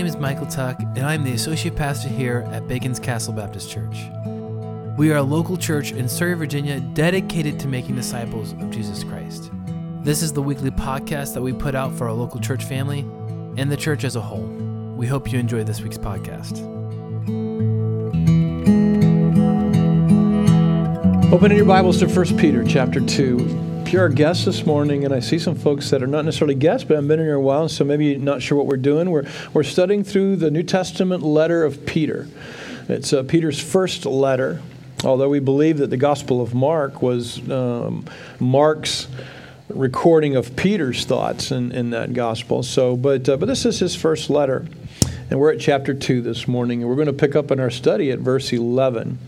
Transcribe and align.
name 0.00 0.06
is 0.06 0.16
Michael 0.16 0.46
Tuck, 0.46 0.80
and 0.80 1.00
I'm 1.00 1.24
the 1.24 1.34
associate 1.34 1.76
pastor 1.76 2.08
here 2.08 2.48
at 2.52 2.66
Bacon's 2.66 2.98
Castle 2.98 3.34
Baptist 3.34 3.70
Church. 3.70 4.08
We 4.96 5.12
are 5.12 5.16
a 5.16 5.22
local 5.22 5.58
church 5.58 5.92
in 5.92 6.08
Surry, 6.08 6.32
Virginia, 6.32 6.80
dedicated 6.80 7.60
to 7.60 7.68
making 7.68 7.96
disciples 7.96 8.52
of 8.52 8.70
Jesus 8.70 9.04
Christ. 9.04 9.50
This 10.02 10.22
is 10.22 10.32
the 10.32 10.40
weekly 10.40 10.70
podcast 10.70 11.34
that 11.34 11.42
we 11.42 11.52
put 11.52 11.74
out 11.74 11.92
for 11.92 12.08
our 12.08 12.14
local 12.14 12.40
church 12.40 12.64
family 12.64 13.00
and 13.58 13.70
the 13.70 13.76
church 13.76 14.04
as 14.04 14.16
a 14.16 14.22
whole. 14.22 14.46
We 14.96 15.06
hope 15.06 15.30
you 15.30 15.38
enjoy 15.38 15.64
this 15.64 15.82
week's 15.82 15.98
podcast. 15.98 16.62
Open 21.30 21.54
your 21.54 21.66
Bibles 21.66 21.98
to 21.98 22.06
1 22.06 22.38
Peter 22.38 22.64
chapter 22.64 23.00
2. 23.00 23.59
You're 23.90 24.02
our 24.02 24.08
guest 24.08 24.44
this 24.44 24.64
morning, 24.64 25.04
and 25.04 25.12
I 25.12 25.18
see 25.18 25.40
some 25.40 25.56
folks 25.56 25.90
that 25.90 26.00
are 26.00 26.06
not 26.06 26.24
necessarily 26.24 26.54
guests, 26.54 26.86
but 26.86 26.96
I've 26.96 27.08
been 27.08 27.18
here 27.18 27.34
a 27.34 27.40
while, 27.40 27.68
so 27.68 27.84
maybe 27.84 28.06
you're 28.06 28.20
not 28.20 28.40
sure 28.40 28.56
what 28.56 28.68
we're 28.68 28.76
doing. 28.76 29.10
We're, 29.10 29.28
we're 29.52 29.64
studying 29.64 30.04
through 30.04 30.36
the 30.36 30.48
New 30.48 30.62
Testament 30.62 31.24
letter 31.24 31.64
of 31.64 31.84
Peter. 31.86 32.28
It's 32.88 33.12
uh, 33.12 33.24
Peter's 33.24 33.58
first 33.58 34.06
letter, 34.06 34.62
although 35.02 35.28
we 35.28 35.40
believe 35.40 35.78
that 35.78 35.90
the 35.90 35.96
Gospel 35.96 36.40
of 36.40 36.54
Mark 36.54 37.02
was 37.02 37.40
um, 37.50 38.04
Mark's 38.38 39.08
recording 39.68 40.36
of 40.36 40.54
Peter's 40.54 41.04
thoughts 41.04 41.50
in, 41.50 41.72
in 41.72 41.90
that 41.90 42.12
gospel. 42.12 42.62
So, 42.62 42.96
but, 42.96 43.28
uh, 43.28 43.38
but 43.38 43.46
this 43.46 43.66
is 43.66 43.80
his 43.80 43.96
first 43.96 44.30
letter. 44.30 44.66
And 45.30 45.40
we're 45.40 45.52
at 45.52 45.58
chapter 45.58 45.94
2 45.94 46.22
this 46.22 46.46
morning, 46.46 46.82
and 46.82 46.88
we're 46.88 46.94
going 46.94 47.06
to 47.08 47.12
pick 47.12 47.34
up 47.34 47.50
in 47.50 47.58
our 47.58 47.70
study 47.70 48.12
at 48.12 48.20
verse 48.20 48.52
11. 48.52 49.18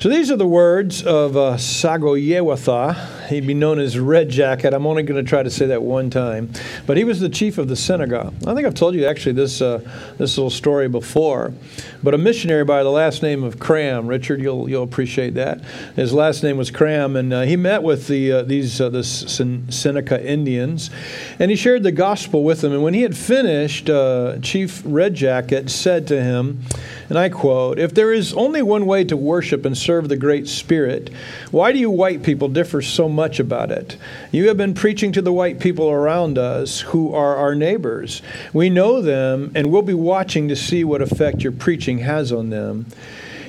So 0.00 0.08
these 0.08 0.28
are 0.32 0.36
the 0.36 0.44
words 0.44 1.04
of 1.04 1.36
uh, 1.36 1.54
Sagoyewatha. 1.54 3.19
He'd 3.30 3.46
be 3.46 3.54
known 3.54 3.78
as 3.78 3.96
Red 3.96 4.28
Jacket. 4.28 4.74
I'm 4.74 4.86
only 4.86 5.04
going 5.04 5.24
to 5.24 5.28
try 5.28 5.44
to 5.44 5.50
say 5.50 5.66
that 5.66 5.82
one 5.82 6.10
time. 6.10 6.50
But 6.84 6.96
he 6.96 7.04
was 7.04 7.20
the 7.20 7.28
chief 7.28 7.58
of 7.58 7.68
the 7.68 7.76
synagogue. 7.76 8.34
I 8.44 8.54
think 8.54 8.66
I've 8.66 8.74
told 8.74 8.96
you 8.96 9.06
actually 9.06 9.32
this, 9.32 9.62
uh, 9.62 9.78
this 10.18 10.36
little 10.36 10.50
story 10.50 10.88
before. 10.88 11.54
But 12.02 12.12
a 12.12 12.18
missionary 12.18 12.64
by 12.64 12.82
the 12.82 12.90
last 12.90 13.22
name 13.22 13.44
of 13.44 13.60
Cram, 13.60 14.08
Richard, 14.08 14.40
you'll, 14.40 14.68
you'll 14.68 14.82
appreciate 14.82 15.34
that. 15.34 15.60
His 15.94 16.12
last 16.12 16.42
name 16.42 16.56
was 16.56 16.72
Cram, 16.72 17.14
and 17.14 17.32
uh, 17.32 17.42
he 17.42 17.54
met 17.54 17.84
with 17.84 18.08
the, 18.08 18.32
uh, 18.32 18.42
these 18.42 18.80
uh, 18.80 18.88
the 18.88 19.04
Seneca 19.04 20.26
Indians, 20.26 20.90
and 21.38 21.52
he 21.52 21.56
shared 21.56 21.84
the 21.84 21.92
gospel 21.92 22.42
with 22.42 22.62
them. 22.62 22.72
And 22.72 22.82
when 22.82 22.94
he 22.94 23.02
had 23.02 23.16
finished, 23.16 23.88
uh, 23.88 24.38
Chief 24.42 24.82
Red 24.84 25.14
Jacket 25.14 25.70
said 25.70 26.08
to 26.08 26.20
him, 26.20 26.62
and 27.08 27.18
I 27.18 27.28
quote, 27.28 27.78
If 27.78 27.94
there 27.94 28.12
is 28.12 28.32
only 28.32 28.62
one 28.62 28.86
way 28.86 29.04
to 29.04 29.16
worship 29.16 29.64
and 29.64 29.76
serve 29.76 30.08
the 30.08 30.16
Great 30.16 30.48
Spirit, 30.48 31.10
why 31.50 31.70
do 31.72 31.78
you 31.78 31.90
white 31.90 32.22
people 32.22 32.48
differ 32.48 32.82
so 32.82 33.08
much 33.08 33.19
about 33.38 33.70
it? 33.70 33.96
You 34.32 34.48
have 34.48 34.56
been 34.56 34.74
preaching 34.74 35.12
to 35.12 35.22
the 35.22 35.32
white 35.32 35.60
people 35.60 35.90
around 35.90 36.38
us 36.38 36.80
who 36.80 37.14
are 37.14 37.36
our 37.36 37.54
neighbors. 37.54 38.22
We 38.52 38.70
know 38.70 39.02
them 39.02 39.52
and 39.54 39.70
we'll 39.70 39.82
be 39.82 39.94
watching 39.94 40.48
to 40.48 40.56
see 40.56 40.82
what 40.84 41.02
effect 41.02 41.42
your 41.42 41.52
preaching 41.52 41.98
has 41.98 42.32
on 42.32 42.50
them. 42.50 42.86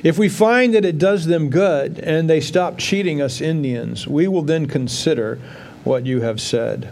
If 0.03 0.17
we 0.17 0.30
find 0.30 0.73
that 0.73 0.86
it 0.86 0.97
does 0.97 1.25
them 1.25 1.49
good 1.49 1.99
and 1.99 2.30
they 2.30 2.42
stop 2.42 2.77
cheating 2.77 3.22
us 3.22 3.39
Indians, 3.39 4.08
we 4.08 4.27
will 4.27 4.42
then 4.42 4.66
consider 4.66 5.39
what 5.83 6.05
you 6.05 6.22
have 6.22 6.42
said. 6.42 6.92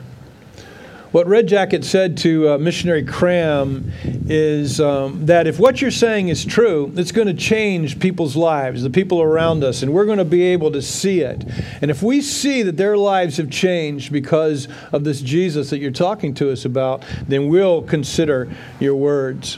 What 1.11 1.25
Red 1.25 1.47
Jacket 1.47 1.83
said 1.85 2.17
to 2.17 2.49
uh, 2.49 2.57
missionary 2.59 3.03
Cram 3.03 3.91
is 4.27 4.79
um, 4.79 5.25
that 5.25 5.47
if 5.47 5.59
what 5.59 5.81
you're 5.81 5.89
saying 5.89 6.27
is 6.27 6.45
true, 6.45 6.93
it's 6.95 7.11
going 7.11 7.25
to 7.25 7.33
change 7.33 7.99
people's 7.99 8.35
lives, 8.35 8.83
the 8.83 8.91
people 8.91 9.19
around 9.19 9.63
us, 9.63 9.81
and 9.81 9.91
we're 9.91 10.05
going 10.05 10.19
to 10.19 10.25
be 10.25 10.43
able 10.43 10.71
to 10.71 10.83
see 10.83 11.21
it. 11.21 11.43
And 11.81 11.89
if 11.89 12.03
we 12.03 12.21
see 12.21 12.61
that 12.61 12.77
their 12.77 12.95
lives 12.95 13.37
have 13.37 13.49
changed 13.49 14.11
because 14.13 14.67
of 14.91 15.03
this 15.03 15.19
Jesus 15.21 15.71
that 15.71 15.79
you're 15.79 15.89
talking 15.89 16.35
to 16.35 16.51
us 16.51 16.63
about, 16.63 17.03
then 17.27 17.47
we'll 17.47 17.81
consider 17.81 18.47
your 18.79 18.95
words. 18.95 19.57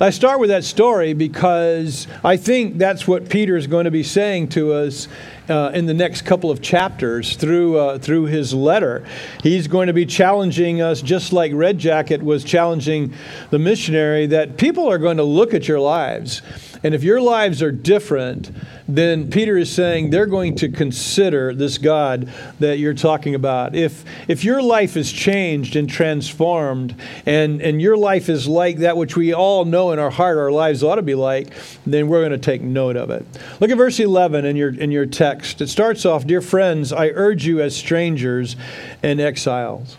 I 0.00 0.10
start 0.10 0.38
with 0.38 0.50
that 0.50 0.62
story 0.62 1.12
because 1.12 2.06
I 2.22 2.36
think 2.36 2.78
that's 2.78 3.08
what 3.08 3.28
Peter 3.28 3.56
is 3.56 3.66
going 3.66 3.86
to 3.86 3.90
be 3.90 4.04
saying 4.04 4.50
to 4.50 4.74
us 4.74 5.08
uh, 5.48 5.70
in 5.74 5.86
the 5.86 5.94
next 5.94 6.22
couple 6.22 6.50
of 6.50 6.60
chapters 6.60 7.36
through, 7.36 7.78
uh, 7.78 7.98
through 7.98 8.24
his 8.24 8.54
letter. 8.54 9.04
He's 9.42 9.66
going 9.68 9.86
to 9.86 9.92
be 9.92 10.06
challenging 10.06 10.80
us, 10.80 11.02
just 11.02 11.32
like 11.32 11.52
Red 11.54 11.78
Jacket 11.78 12.22
was 12.22 12.44
challenging 12.44 13.14
the 13.50 13.58
missionary, 13.58 14.26
that 14.26 14.56
people 14.56 14.88
are 14.88 14.98
going 14.98 15.16
to 15.18 15.24
look 15.24 15.54
at 15.54 15.68
your 15.68 15.80
lives. 15.80 16.42
And 16.82 16.94
if 16.94 17.02
your 17.02 17.20
lives 17.20 17.62
are 17.62 17.72
different, 17.72 18.50
then 18.86 19.30
Peter 19.30 19.56
is 19.56 19.72
saying 19.72 20.10
they're 20.10 20.26
going 20.26 20.54
to 20.56 20.68
consider 20.68 21.54
this 21.54 21.78
God 21.78 22.32
that 22.58 22.78
you're 22.78 22.94
talking 22.94 23.34
about. 23.34 23.74
If, 23.74 24.04
if 24.28 24.44
your 24.44 24.62
life 24.62 24.96
is 24.96 25.12
changed 25.12 25.76
and 25.76 25.88
transformed, 25.88 26.94
and, 27.26 27.60
and 27.60 27.82
your 27.82 27.96
life 27.96 28.28
is 28.28 28.46
like 28.48 28.78
that 28.78 28.96
which 28.96 29.16
we 29.16 29.34
all 29.34 29.64
know 29.64 29.92
in 29.92 29.98
our 29.98 30.10
heart 30.10 30.38
our 30.38 30.50
lives 30.50 30.82
ought 30.82 30.96
to 30.96 31.02
be 31.02 31.14
like, 31.14 31.52
then 31.86 32.08
we're 32.08 32.20
going 32.20 32.32
to 32.32 32.38
take 32.38 32.62
note 32.62 32.96
of 32.96 33.10
it. 33.10 33.26
Look 33.60 33.70
at 33.70 33.76
verse 33.76 34.00
11 34.00 34.44
in 34.44 34.56
your, 34.56 34.74
in 34.74 34.90
your 34.90 35.06
text. 35.06 35.60
It 35.60 35.68
starts 35.68 36.06
off 36.06 36.26
Dear 36.26 36.40
friends, 36.40 36.92
I 36.92 37.08
urge 37.08 37.46
you 37.46 37.60
as 37.60 37.76
strangers 37.76 38.56
and 39.02 39.20
exiles. 39.20 39.96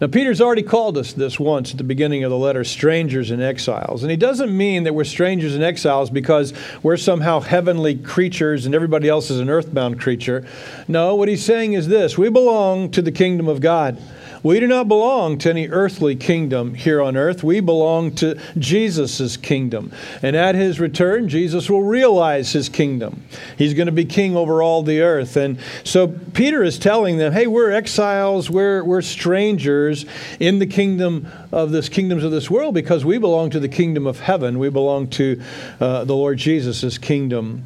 Now, 0.00 0.06
Peter's 0.06 0.40
already 0.40 0.62
called 0.62 0.96
us 0.96 1.12
this 1.12 1.38
once 1.38 1.72
at 1.72 1.76
the 1.76 1.84
beginning 1.84 2.24
of 2.24 2.30
the 2.30 2.38
letter 2.38 2.64
strangers 2.64 3.30
and 3.30 3.42
exiles. 3.42 4.02
And 4.02 4.10
he 4.10 4.16
doesn't 4.16 4.56
mean 4.56 4.84
that 4.84 4.94
we're 4.94 5.04
strangers 5.04 5.54
and 5.54 5.62
exiles 5.62 6.08
because 6.08 6.54
we're 6.82 6.96
somehow 6.96 7.40
heavenly 7.40 7.96
creatures 7.96 8.64
and 8.64 8.74
everybody 8.74 9.10
else 9.10 9.30
is 9.30 9.40
an 9.40 9.50
earthbound 9.50 10.00
creature. 10.00 10.46
No, 10.88 11.14
what 11.16 11.28
he's 11.28 11.44
saying 11.44 11.74
is 11.74 11.86
this 11.86 12.16
we 12.16 12.30
belong 12.30 12.90
to 12.92 13.02
the 13.02 13.12
kingdom 13.12 13.46
of 13.46 13.60
God. 13.60 14.00
We 14.42 14.58
do 14.58 14.66
not 14.66 14.88
belong 14.88 15.38
to 15.38 15.50
any 15.50 15.68
earthly 15.68 16.16
kingdom 16.16 16.74
here 16.74 17.02
on 17.02 17.16
earth. 17.16 17.44
We 17.44 17.60
belong 17.60 18.14
to 18.16 18.40
Jesus' 18.58 19.36
kingdom. 19.36 19.92
And 20.22 20.34
at 20.34 20.54
his 20.54 20.80
return, 20.80 21.28
Jesus 21.28 21.68
will 21.68 21.82
realize 21.82 22.52
his 22.52 22.68
kingdom. 22.68 23.22
He's 23.58 23.74
going 23.74 23.86
to 23.86 23.92
be 23.92 24.04
king 24.04 24.36
over 24.36 24.62
all 24.62 24.82
the 24.82 25.00
earth. 25.00 25.36
And 25.36 25.58
so 25.84 26.08
Peter 26.08 26.62
is 26.62 26.78
telling 26.78 27.18
them, 27.18 27.32
hey, 27.32 27.46
we're 27.46 27.70
exiles, 27.70 28.48
we're, 28.50 28.82
we're 28.82 29.02
strangers 29.02 30.06
in 30.38 30.58
the 30.58 30.66
kingdom 30.66 31.28
of 31.52 31.70
this 31.70 31.88
kingdoms 31.88 32.24
of 32.24 32.30
this 32.30 32.50
world 32.50 32.74
because 32.74 33.04
we 33.04 33.18
belong 33.18 33.50
to 33.50 33.60
the 33.60 33.68
kingdom 33.68 34.06
of 34.06 34.20
heaven. 34.20 34.58
We 34.58 34.70
belong 34.70 35.08
to 35.10 35.42
uh, 35.80 36.04
the 36.04 36.16
Lord 36.16 36.38
Jesus' 36.38 36.96
kingdom. 36.96 37.64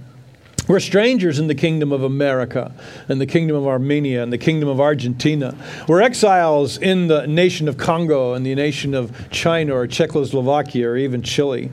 We're 0.67 0.81
strangers 0.81 1.39
in 1.39 1.47
the 1.47 1.55
kingdom 1.55 1.93
of 1.93 2.03
America, 2.03 2.73
and 3.09 3.21
the 3.21 3.27
kingdom 3.27 3.55
of 3.55 3.67
Armenia, 3.67 4.23
and 4.23 4.33
the 4.33 4.39
kingdom 4.39 4.69
of 4.69 4.81
Argentina. 4.81 5.55
We're 5.87 6.01
exiles 6.01 6.79
in 6.79 7.07
the 7.09 7.27
nation 7.27 7.69
of 7.69 7.77
Congo 7.77 8.33
and 8.33 8.47
the 8.47 8.55
nation 8.55 8.95
of 8.95 9.31
China 9.31 9.75
or 9.75 9.87
Czechoslovakia 9.87 10.89
or 10.89 10.97
even 10.97 11.23
Chile. 11.23 11.71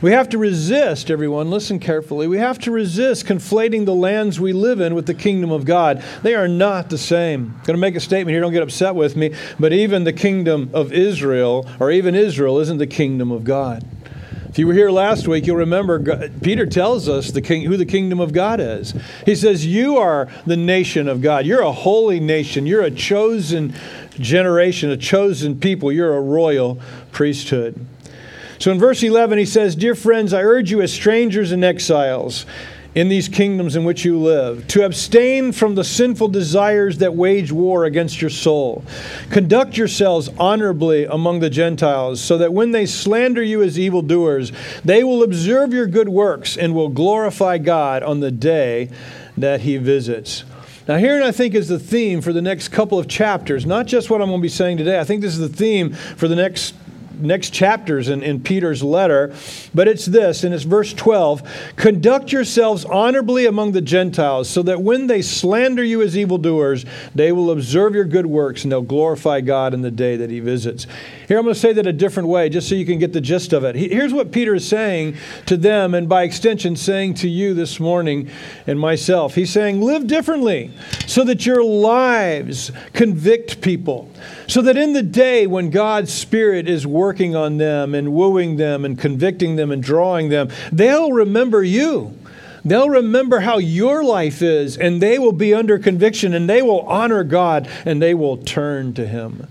We 0.00 0.12
have 0.12 0.28
to 0.28 0.38
resist, 0.38 1.10
everyone, 1.10 1.50
listen 1.50 1.80
carefully. 1.80 2.28
We 2.28 2.38
have 2.38 2.58
to 2.60 2.70
resist 2.70 3.26
conflating 3.26 3.84
the 3.84 3.94
lands 3.94 4.38
we 4.38 4.52
live 4.52 4.80
in 4.80 4.94
with 4.94 5.06
the 5.06 5.14
kingdom 5.14 5.50
of 5.50 5.64
God. 5.64 6.04
They 6.22 6.34
are 6.34 6.46
not 6.46 6.90
the 6.90 6.98
same. 6.98 7.54
I'm 7.56 7.64
going 7.64 7.74
to 7.74 7.78
make 7.78 7.96
a 7.96 8.00
statement 8.00 8.32
here, 8.32 8.40
don't 8.40 8.52
get 8.52 8.62
upset 8.62 8.94
with 8.94 9.16
me, 9.16 9.34
but 9.58 9.72
even 9.72 10.04
the 10.04 10.12
kingdom 10.12 10.70
of 10.72 10.92
Israel, 10.92 11.68
or 11.80 11.90
even 11.90 12.14
Israel, 12.14 12.58
isn't 12.58 12.78
the 12.78 12.86
kingdom 12.86 13.32
of 13.32 13.44
God. 13.44 13.84
If 14.54 14.60
you 14.60 14.68
were 14.68 14.72
here 14.72 14.92
last 14.92 15.26
week, 15.26 15.48
you'll 15.48 15.56
remember 15.56 15.98
God, 15.98 16.40
Peter 16.40 16.64
tells 16.64 17.08
us 17.08 17.32
the 17.32 17.42
king, 17.42 17.62
who 17.62 17.76
the 17.76 17.84
kingdom 17.84 18.20
of 18.20 18.32
God 18.32 18.60
is. 18.60 18.94
He 19.26 19.34
says, 19.34 19.66
You 19.66 19.96
are 19.96 20.28
the 20.46 20.56
nation 20.56 21.08
of 21.08 21.20
God. 21.20 21.44
You're 21.44 21.62
a 21.62 21.72
holy 21.72 22.20
nation. 22.20 22.64
You're 22.64 22.82
a 22.82 22.90
chosen 22.92 23.74
generation, 24.10 24.90
a 24.90 24.96
chosen 24.96 25.58
people. 25.58 25.90
You're 25.90 26.16
a 26.16 26.20
royal 26.20 26.78
priesthood. 27.10 27.84
So 28.60 28.70
in 28.70 28.78
verse 28.78 29.02
11, 29.02 29.38
he 29.38 29.44
says, 29.44 29.74
Dear 29.74 29.96
friends, 29.96 30.32
I 30.32 30.44
urge 30.44 30.70
you 30.70 30.80
as 30.82 30.92
strangers 30.92 31.50
and 31.50 31.64
exiles 31.64 32.46
in 32.94 33.08
these 33.08 33.28
kingdoms 33.28 33.76
in 33.76 33.84
which 33.84 34.04
you 34.04 34.18
live, 34.18 34.66
to 34.68 34.84
abstain 34.84 35.52
from 35.52 35.74
the 35.74 35.84
sinful 35.84 36.28
desires 36.28 36.98
that 36.98 37.14
wage 37.14 37.50
war 37.50 37.84
against 37.84 38.20
your 38.20 38.30
soul. 38.30 38.84
Conduct 39.30 39.76
yourselves 39.76 40.28
honorably 40.38 41.04
among 41.04 41.40
the 41.40 41.50
Gentiles, 41.50 42.20
so 42.20 42.38
that 42.38 42.52
when 42.52 42.70
they 42.70 42.86
slander 42.86 43.42
you 43.42 43.62
as 43.62 43.78
evildoers, 43.78 44.52
they 44.84 45.02
will 45.02 45.22
observe 45.22 45.72
your 45.72 45.86
good 45.86 46.08
works 46.08 46.56
and 46.56 46.74
will 46.74 46.88
glorify 46.88 47.58
God 47.58 48.02
on 48.02 48.20
the 48.20 48.30
day 48.30 48.90
that 49.36 49.62
He 49.62 49.76
visits. 49.76 50.44
Now, 50.86 50.98
here 50.98 51.22
I 51.22 51.32
think 51.32 51.54
is 51.54 51.68
the 51.68 51.78
theme 51.78 52.20
for 52.20 52.32
the 52.32 52.42
next 52.42 52.68
couple 52.68 52.98
of 52.98 53.08
chapters, 53.08 53.64
not 53.64 53.86
just 53.86 54.10
what 54.10 54.20
I'm 54.20 54.28
going 54.28 54.40
to 54.40 54.42
be 54.42 54.50
saying 54.50 54.76
today. 54.76 55.00
I 55.00 55.04
think 55.04 55.22
this 55.22 55.32
is 55.32 55.40
the 55.40 55.48
theme 55.48 55.94
for 55.94 56.28
the 56.28 56.36
next 56.36 56.74
next 57.20 57.50
chapters 57.50 58.08
in, 58.08 58.22
in 58.22 58.40
Peter's 58.40 58.82
letter, 58.82 59.34
but 59.74 59.88
it's 59.88 60.06
this, 60.06 60.44
and 60.44 60.54
it's 60.54 60.64
verse 60.64 60.92
12 60.92 61.42
Conduct 61.76 62.32
yourselves 62.32 62.84
honorably 62.84 63.46
among 63.46 63.72
the 63.72 63.80
Gentiles, 63.80 64.48
so 64.48 64.62
that 64.62 64.82
when 64.82 65.06
they 65.06 65.22
slander 65.22 65.82
you 65.84 66.02
as 66.02 66.16
evildoers, 66.16 66.84
they 67.14 67.32
will 67.32 67.50
observe 67.50 67.94
your 67.94 68.04
good 68.04 68.26
works 68.26 68.62
and 68.62 68.72
they'll 68.72 68.82
glorify 68.82 69.40
God 69.40 69.74
in 69.74 69.82
the 69.82 69.90
day 69.90 70.16
that 70.16 70.30
He 70.30 70.40
visits. 70.40 70.86
Here, 71.28 71.38
I'm 71.38 71.44
going 71.44 71.54
to 71.54 71.60
say 71.60 71.72
that 71.72 71.86
a 71.86 71.92
different 71.92 72.28
way, 72.28 72.48
just 72.48 72.68
so 72.68 72.74
you 72.74 72.86
can 72.86 72.98
get 72.98 73.12
the 73.12 73.20
gist 73.20 73.52
of 73.52 73.64
it. 73.64 73.74
Here's 73.76 74.12
what 74.12 74.32
Peter 74.32 74.54
is 74.54 74.66
saying 74.66 75.16
to 75.46 75.56
them, 75.56 75.94
and 75.94 76.08
by 76.08 76.22
extension, 76.24 76.76
saying 76.76 77.14
to 77.14 77.28
you 77.28 77.54
this 77.54 77.80
morning 77.80 78.30
and 78.66 78.78
myself. 78.78 79.34
He's 79.34 79.50
saying, 79.50 79.80
Live 79.80 80.06
differently, 80.06 80.72
so 81.06 81.24
that 81.24 81.46
your 81.46 81.64
lives 81.64 82.70
convict 82.92 83.60
people, 83.60 84.10
so 84.46 84.62
that 84.62 84.76
in 84.76 84.92
the 84.92 85.02
day 85.02 85.46
when 85.46 85.70
God's 85.70 86.12
Spirit 86.12 86.68
is 86.68 86.86
working, 86.86 87.03
working 87.04 87.36
on 87.36 87.58
them 87.58 87.94
and 87.94 88.14
wooing 88.14 88.56
them 88.56 88.82
and 88.84 88.98
convicting 88.98 89.56
them 89.56 89.70
and 89.70 89.82
drawing 89.82 90.30
them, 90.30 90.48
they'll 90.72 91.12
remember 91.12 91.62
you. 91.62 92.16
They'll 92.64 92.88
remember 92.88 93.40
how 93.40 93.58
your 93.58 94.02
life 94.02 94.40
is, 94.40 94.78
and 94.78 95.02
they 95.02 95.18
will 95.18 95.32
be 95.32 95.52
under 95.52 95.78
conviction, 95.78 96.32
and 96.32 96.48
they 96.48 96.62
will 96.62 96.80
honor 96.88 97.22
God, 97.22 97.68
and 97.84 98.00
they 98.00 98.14
will 98.14 98.38
turn 98.38 98.94
to 98.94 99.06
Him. 99.06 99.46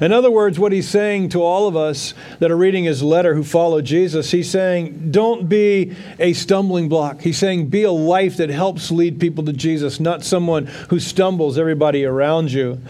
In 0.00 0.12
other 0.12 0.30
words, 0.30 0.58
what 0.58 0.72
he's 0.72 0.88
saying 0.88 1.28
to 1.30 1.42
all 1.42 1.68
of 1.68 1.76
us 1.76 2.14
that 2.40 2.50
are 2.50 2.56
reading 2.56 2.84
his 2.84 3.02
letter 3.02 3.34
who 3.34 3.44
follow 3.44 3.80
Jesus, 3.80 4.30
he's 4.32 4.50
saying, 4.50 5.12
don't 5.12 5.48
be 5.48 5.94
a 6.18 6.32
stumbling 6.32 6.88
block. 6.88 7.20
He's 7.20 7.38
saying, 7.38 7.68
be 7.68 7.84
a 7.84 7.92
life 7.92 8.38
that 8.38 8.50
helps 8.50 8.90
lead 8.90 9.20
people 9.20 9.44
to 9.44 9.52
Jesus, 9.52 10.00
not 10.00 10.24
someone 10.24 10.66
who 10.88 10.98
stumbles 10.98 11.58
everybody 11.58 12.04
around 12.04 12.50
you. 12.50 12.80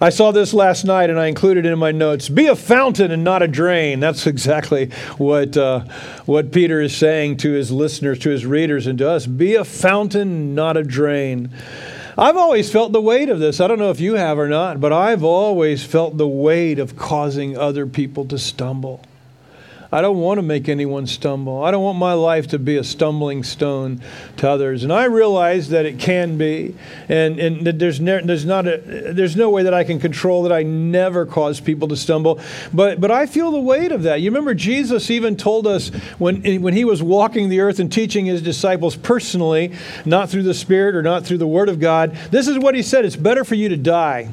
I 0.00 0.10
saw 0.10 0.30
this 0.30 0.54
last 0.54 0.84
night 0.84 1.10
and 1.10 1.18
I 1.18 1.26
included 1.26 1.66
it 1.66 1.72
in 1.72 1.78
my 1.78 1.90
notes. 1.90 2.28
Be 2.28 2.46
a 2.46 2.54
fountain 2.54 3.10
and 3.10 3.24
not 3.24 3.42
a 3.42 3.48
drain. 3.48 3.98
That's 3.98 4.26
exactly 4.26 4.90
what, 5.16 5.56
uh, 5.56 5.80
what 6.24 6.52
Peter 6.52 6.80
is 6.80 6.96
saying 6.96 7.38
to 7.38 7.52
his 7.52 7.72
listeners, 7.72 8.20
to 8.20 8.30
his 8.30 8.46
readers, 8.46 8.86
and 8.86 8.98
to 8.98 9.10
us. 9.10 9.26
Be 9.26 9.56
a 9.56 9.64
fountain, 9.64 10.54
not 10.54 10.76
a 10.76 10.84
drain. 10.84 11.50
I've 12.16 12.36
always 12.36 12.70
felt 12.70 12.92
the 12.92 13.00
weight 13.00 13.28
of 13.28 13.40
this. 13.40 13.60
I 13.60 13.66
don't 13.66 13.78
know 13.78 13.90
if 13.90 14.00
you 14.00 14.14
have 14.14 14.38
or 14.38 14.48
not, 14.48 14.80
but 14.80 14.92
I've 14.92 15.24
always 15.24 15.84
felt 15.84 16.16
the 16.16 16.28
weight 16.28 16.78
of 16.78 16.96
causing 16.96 17.56
other 17.56 17.86
people 17.86 18.24
to 18.26 18.38
stumble. 18.38 19.00
I 19.90 20.02
don't 20.02 20.18
want 20.18 20.36
to 20.36 20.42
make 20.42 20.68
anyone 20.68 21.06
stumble. 21.06 21.64
I 21.64 21.70
don't 21.70 21.82
want 21.82 21.96
my 21.96 22.12
life 22.12 22.48
to 22.48 22.58
be 22.58 22.76
a 22.76 22.84
stumbling 22.84 23.42
stone 23.42 24.02
to 24.36 24.48
others. 24.48 24.84
And 24.84 24.92
I 24.92 25.04
realize 25.04 25.70
that 25.70 25.86
it 25.86 25.98
can 25.98 26.36
be, 26.36 26.74
and, 27.08 27.38
and 27.38 27.66
there's, 27.66 27.98
ne- 27.98 28.20
there's, 28.22 28.44
not 28.44 28.66
a, 28.66 28.76
there's 29.14 29.34
no 29.34 29.48
way 29.48 29.62
that 29.62 29.72
I 29.72 29.84
can 29.84 29.98
control 29.98 30.42
that 30.42 30.52
I 30.52 30.62
never 30.62 31.24
cause 31.24 31.58
people 31.58 31.88
to 31.88 31.96
stumble. 31.96 32.38
But, 32.70 33.00
but 33.00 33.10
I 33.10 33.24
feel 33.24 33.50
the 33.50 33.60
weight 33.60 33.90
of 33.90 34.02
that. 34.02 34.20
You 34.20 34.30
remember 34.30 34.52
Jesus 34.52 35.10
even 35.10 35.38
told 35.38 35.66
us 35.66 35.88
when, 36.18 36.42
when 36.60 36.74
he 36.74 36.84
was 36.84 37.02
walking 37.02 37.48
the 37.48 37.60
earth 37.60 37.80
and 37.80 37.90
teaching 37.90 38.26
his 38.26 38.42
disciples 38.42 38.94
personally, 38.94 39.72
not 40.04 40.28
through 40.28 40.42
the 40.42 40.54
Spirit 40.54 40.96
or 40.96 41.02
not 41.02 41.24
through 41.24 41.38
the 41.38 41.46
Word 41.46 41.70
of 41.70 41.80
God, 41.80 42.14
this 42.30 42.46
is 42.46 42.58
what 42.58 42.74
he 42.74 42.82
said 42.82 43.06
It's 43.06 43.16
better 43.16 43.42
for 43.42 43.54
you 43.54 43.70
to 43.70 43.76
die. 43.78 44.30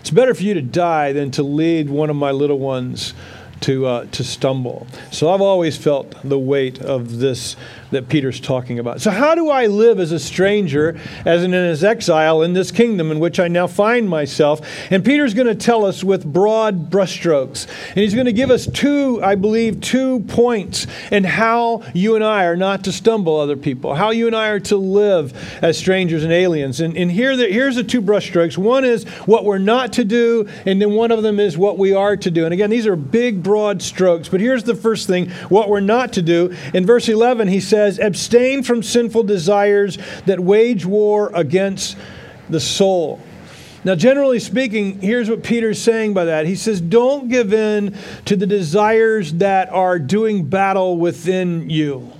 It's 0.00 0.10
better 0.10 0.34
for 0.34 0.42
you 0.42 0.54
to 0.54 0.62
die 0.62 1.12
than 1.12 1.30
to 1.32 1.42
lead 1.42 1.88
one 1.88 2.10
of 2.10 2.16
my 2.16 2.32
little 2.32 2.58
ones 2.58 3.14
to, 3.60 3.86
uh, 3.86 4.06
to 4.12 4.24
stumble. 4.24 4.86
So 5.10 5.30
I've 5.30 5.40
always 5.40 5.76
felt 5.76 6.14
the 6.22 6.38
weight 6.38 6.80
of 6.80 7.18
this 7.18 7.56
that 7.90 8.08
Peter's 8.08 8.40
talking 8.40 8.78
about. 8.78 9.00
So, 9.00 9.10
how 9.10 9.34
do 9.34 9.50
I 9.50 9.66
live 9.66 9.98
as 9.98 10.12
a 10.12 10.18
stranger, 10.18 10.98
as 11.24 11.42
in 11.42 11.52
his 11.52 11.82
exile 11.84 12.42
in 12.42 12.52
this 12.52 12.70
kingdom 12.70 13.10
in 13.10 13.18
which 13.18 13.40
I 13.40 13.48
now 13.48 13.66
find 13.66 14.08
myself? 14.08 14.60
And 14.90 15.04
Peter's 15.04 15.34
going 15.34 15.46
to 15.46 15.54
tell 15.54 15.84
us 15.84 16.02
with 16.04 16.24
broad 16.24 16.90
brushstrokes. 16.90 17.66
And 17.88 17.98
he's 17.98 18.14
going 18.14 18.26
to 18.26 18.32
give 18.32 18.50
us 18.50 18.66
two, 18.66 19.22
I 19.22 19.34
believe, 19.34 19.80
two 19.80 20.20
points 20.20 20.86
in 21.10 21.24
how 21.24 21.82
you 21.94 22.14
and 22.14 22.24
I 22.24 22.44
are 22.44 22.56
not 22.56 22.84
to 22.84 22.92
stumble 22.92 23.36
other 23.36 23.56
people, 23.56 23.94
how 23.94 24.10
you 24.10 24.26
and 24.26 24.36
I 24.36 24.48
are 24.48 24.60
to 24.60 24.76
live 24.76 25.32
as 25.62 25.76
strangers 25.78 26.24
and 26.24 26.32
aliens. 26.32 26.80
And, 26.80 26.96
and 26.96 27.10
here, 27.10 27.36
the, 27.36 27.46
here's 27.46 27.76
the 27.76 27.84
two 27.84 28.02
brushstrokes 28.02 28.56
one 28.56 28.84
is 28.84 29.04
what 29.26 29.44
we're 29.44 29.58
not 29.58 29.94
to 29.94 30.04
do, 30.04 30.48
and 30.66 30.80
then 30.80 30.92
one 30.92 31.10
of 31.10 31.22
them 31.22 31.40
is 31.40 31.58
what 31.58 31.78
we 31.78 31.92
are 31.92 32.16
to 32.16 32.30
do. 32.30 32.44
And 32.44 32.54
again, 32.54 32.70
these 32.70 32.86
are 32.86 32.96
big, 32.96 33.42
broad 33.42 33.82
strokes. 33.82 34.28
But 34.28 34.40
here's 34.40 34.64
the 34.64 34.74
first 34.74 35.06
thing 35.06 35.30
what 35.48 35.68
we're 35.68 35.80
not 35.80 36.12
to 36.14 36.22
do. 36.22 36.54
In 36.74 36.86
verse 36.86 37.08
11, 37.08 37.48
he 37.48 37.60
says, 37.60 37.79
says, 37.80 37.98
abstain 37.98 38.62
from 38.62 38.82
sinful 38.82 39.22
desires 39.22 39.96
that 40.26 40.38
wage 40.38 40.84
war 40.84 41.30
against 41.34 41.96
the 42.50 42.60
soul. 42.60 43.20
Now, 43.82 43.94
generally 43.94 44.38
speaking, 44.38 45.00
here's 45.00 45.30
what 45.30 45.42
Peter's 45.42 45.80
saying 45.80 46.12
by 46.12 46.26
that. 46.26 46.44
He 46.44 46.56
says, 46.56 46.82
Don't 46.82 47.28
give 47.28 47.54
in 47.54 47.96
to 48.26 48.36
the 48.36 48.46
desires 48.46 49.32
that 49.34 49.70
are 49.70 49.98
doing 49.98 50.44
battle 50.44 50.98
within 50.98 51.70
you. 51.70 52.12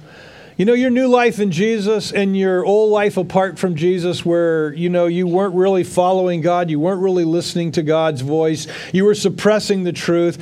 You 0.57 0.67
know, 0.67 0.73
your 0.75 0.91
new 0.91 1.09
life 1.09 1.39
in 1.39 1.53
Jesus 1.53 2.12
and 2.12 2.37
your 2.37 2.65
old 2.65 2.91
life 2.91 3.17
apart 3.17 3.59
from 3.59 3.77
Jesus, 3.77 4.25
where, 4.25 4.73
you 4.75 4.89
know, 4.89 5.07
you 5.07 5.27
weren't 5.27 5.55
really 5.55 5.85
following 5.85 6.41
God, 6.41 6.71
you 6.71 6.81
weren't 6.81 7.01
really 7.03 7.25
listening 7.25 7.73
to 7.73 7.83
God's 7.83 8.21
voice, 8.23 8.67
you 8.93 9.05
were 9.05 9.15
suppressing 9.15 9.85
the 9.85 9.93
truth. 9.93 10.39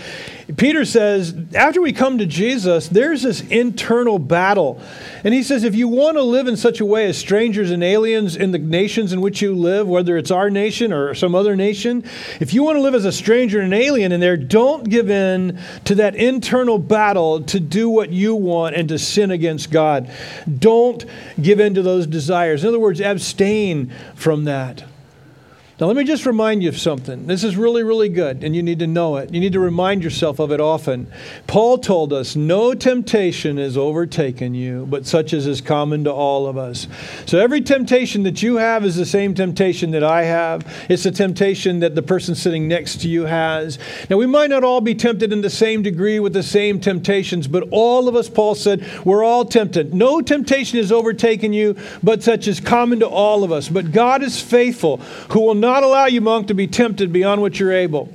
Peter 0.57 0.87
says, 0.87 1.35
after 1.55 1.83
we 1.83 1.93
come 1.93 2.17
to 2.19 2.25
Jesus, 2.25 2.89
there's 2.89 3.21
this 3.21 3.43
internal 3.43 4.19
battle. 4.19 4.81
And 5.23 5.35
he 5.35 5.43
says, 5.43 5.63
if 5.63 5.75
you 5.75 5.89
want 5.89 6.17
to 6.17 6.23
live 6.23 6.49
in 6.49 6.57
such 6.57 6.81
a 6.81 6.87
way 6.87 7.07
as 7.07 7.19
strangers 7.19 7.71
and 7.71 7.85
aliens 7.85 8.35
in 8.35 8.53
the 8.53 8.59
nations 8.59 9.13
in 9.13 9.21
which 9.21 9.43
you 9.43 9.55
live, 9.55 9.87
whether 9.87 10.17
it's 10.17 10.31
our 10.31 10.49
nation 10.49 10.91
or 10.91 11.15
some 11.15 11.35
other 11.35 11.55
nation, 11.55 12.03
if 12.41 12.55
you 12.55 12.63
want 12.63 12.77
to 12.77 12.81
live 12.81 12.95
as 12.95 13.05
a 13.05 13.13
stranger 13.13 13.61
and 13.61 13.75
an 13.75 13.79
alien 13.79 14.11
in 14.11 14.21
there, 14.21 14.39
don't 14.39 14.89
give 14.89 15.11
in 15.11 15.59
to 15.85 15.95
that 15.97 16.15
internal 16.15 16.79
battle 16.79 17.43
to 17.43 17.61
do 17.61 17.91
what 17.91 18.11
you 18.11 18.35
want 18.35 18.75
and 18.75 18.89
to 18.89 18.99
sin 18.99 19.31
against 19.31 19.71
God. 19.71 20.11
Don't 20.59 21.05
give 21.41 21.61
in 21.61 21.75
to 21.75 21.83
those 21.83 22.07
desires. 22.07 22.63
In 22.63 22.69
other 22.69 22.81
words, 22.81 23.03
abstain 23.03 23.93
from 24.15 24.45
that. 24.45 24.85
Now, 25.81 25.87
let 25.87 25.95
me 25.95 26.03
just 26.03 26.27
remind 26.27 26.65
you 26.65 26.71
of 26.71 26.77
something. 26.77 27.29
This 27.29 27.45
is 27.45 27.57
really, 27.57 27.85
really 27.85 28.09
good, 28.09 28.43
and 28.43 28.57
you 28.57 28.65
need 28.65 28.81
to 28.81 28.89
know 28.89 29.17
it. 29.19 29.33
You 29.33 29.39
need 29.39 29.53
to 29.53 29.61
remind 29.61 30.03
yourself 30.03 30.41
of 30.41 30.51
it 30.51 30.61
often. 30.61 31.07
Paul 31.47 31.79
told 31.79 32.13
us, 32.13 32.35
No 32.35 32.75
temptation 32.75 33.59
has 33.59 33.77
overtaken 33.77 34.55
you, 34.55 34.87
but 34.91 35.07
such 35.07 35.33
as 35.33 35.47
is 35.47 35.61
common 35.61 36.03
to 36.03 36.13
all 36.13 36.49
of 36.49 36.59
us. 36.59 36.89
So, 37.27 37.39
every 37.39 37.61
temptation 37.61 38.25
that 38.25 38.43
you 38.43 38.57
have 38.57 38.85
is 38.85 38.97
the 38.97 39.07
same 39.07 39.35
temptation 39.35 39.93
that 39.93 40.03
I 40.03 40.25
have. 40.25 40.67
It's 40.89 41.05
the 41.05 41.13
temptation 41.13 41.79
that 41.79 41.95
the 41.95 42.03
person 42.03 42.35
sitting 42.35 42.67
next 42.67 43.01
to 43.03 43.09
you 43.09 43.27
has. 43.27 43.79
Now, 44.11 44.17
we 44.17 44.27
might 44.27 44.51
not 44.51 44.65
all 44.65 44.81
be 44.81 44.97
tempted 44.97 45.33
in 45.33 45.43
the 45.43 45.49
same 45.49 45.83
degree 45.83 46.19
with 46.19 46.33
the 46.33 46.43
same 46.43 46.81
temptations, 46.81 47.47
but 47.47 47.69
all 47.71 48.09
of 48.09 48.17
us, 48.17 48.29
Paul 48.29 48.57
said, 48.57 48.85
we're 49.05 49.23
all 49.23 49.45
tempted. 49.45 49.95
No 49.95 50.23
temptation 50.23 50.79
has 50.79 50.91
overtaken 50.91 51.53
you, 51.53 51.77
but 52.03 52.25
such 52.25 52.49
as 52.49 52.59
common 52.59 52.99
to 52.99 53.07
all 53.07 53.45
of 53.45 53.53
us. 53.53 53.69
But 53.69 53.93
God 53.93 54.25
is 54.25 54.43
faithful, 54.43 54.97
who 55.31 55.39
will 55.43 55.55
not 55.55 55.68
not 55.69 55.83
allow 55.83 56.07
you, 56.07 56.21
monk, 56.21 56.49
to 56.49 56.55
be 56.55 56.67
tempted 56.67 57.13
beyond 57.13 57.41
what 57.41 57.61
you're 57.61 57.73
able. 57.73 58.13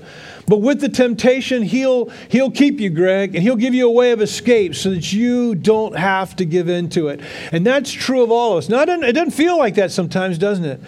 But 0.47 0.57
with 0.57 0.81
the 0.81 0.89
temptation, 0.89 1.63
he'll, 1.63 2.09
he'll 2.29 2.51
keep 2.51 2.79
you, 2.79 2.89
Greg, 2.89 3.33
and 3.35 3.43
he'll 3.43 3.55
give 3.55 3.73
you 3.73 3.87
a 3.87 3.91
way 3.91 4.11
of 4.11 4.21
escape 4.21 4.75
so 4.75 4.89
that 4.89 5.13
you 5.13 5.55
don't 5.55 5.95
have 5.95 6.35
to 6.37 6.45
give 6.45 6.67
in 6.67 6.89
to 6.89 7.07
it. 7.07 7.21
And 7.51 7.65
that's 7.65 7.91
true 7.91 8.21
of 8.23 8.31
all 8.31 8.53
of 8.53 8.57
us. 8.57 8.69
Now, 8.69 8.81
it 8.81 8.87
doesn't, 8.87 9.03
it 9.03 9.13
doesn't 9.13 9.31
feel 9.31 9.57
like 9.57 9.75
that 9.75 9.91
sometimes, 9.91 10.37
doesn't 10.37 10.65
it? 10.65 10.79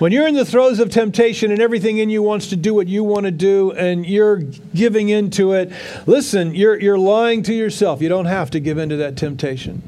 When 0.00 0.12
you're 0.12 0.26
in 0.26 0.34
the 0.34 0.44
throes 0.44 0.80
of 0.80 0.90
temptation 0.90 1.52
and 1.52 1.60
everything 1.60 1.98
in 1.98 2.10
you 2.10 2.22
wants 2.22 2.48
to 2.48 2.56
do 2.56 2.74
what 2.74 2.88
you 2.88 3.04
want 3.04 3.26
to 3.26 3.30
do 3.30 3.72
and 3.72 4.04
you're 4.04 4.38
giving 4.74 5.08
into 5.08 5.52
it, 5.52 5.70
listen, 6.06 6.54
you're, 6.54 6.78
you're 6.78 6.98
lying 6.98 7.42
to 7.44 7.54
yourself. 7.54 8.02
You 8.02 8.08
don't 8.08 8.26
have 8.26 8.50
to 8.50 8.60
give 8.60 8.76
into 8.76 8.96
that 8.96 9.16
temptation. 9.16 9.82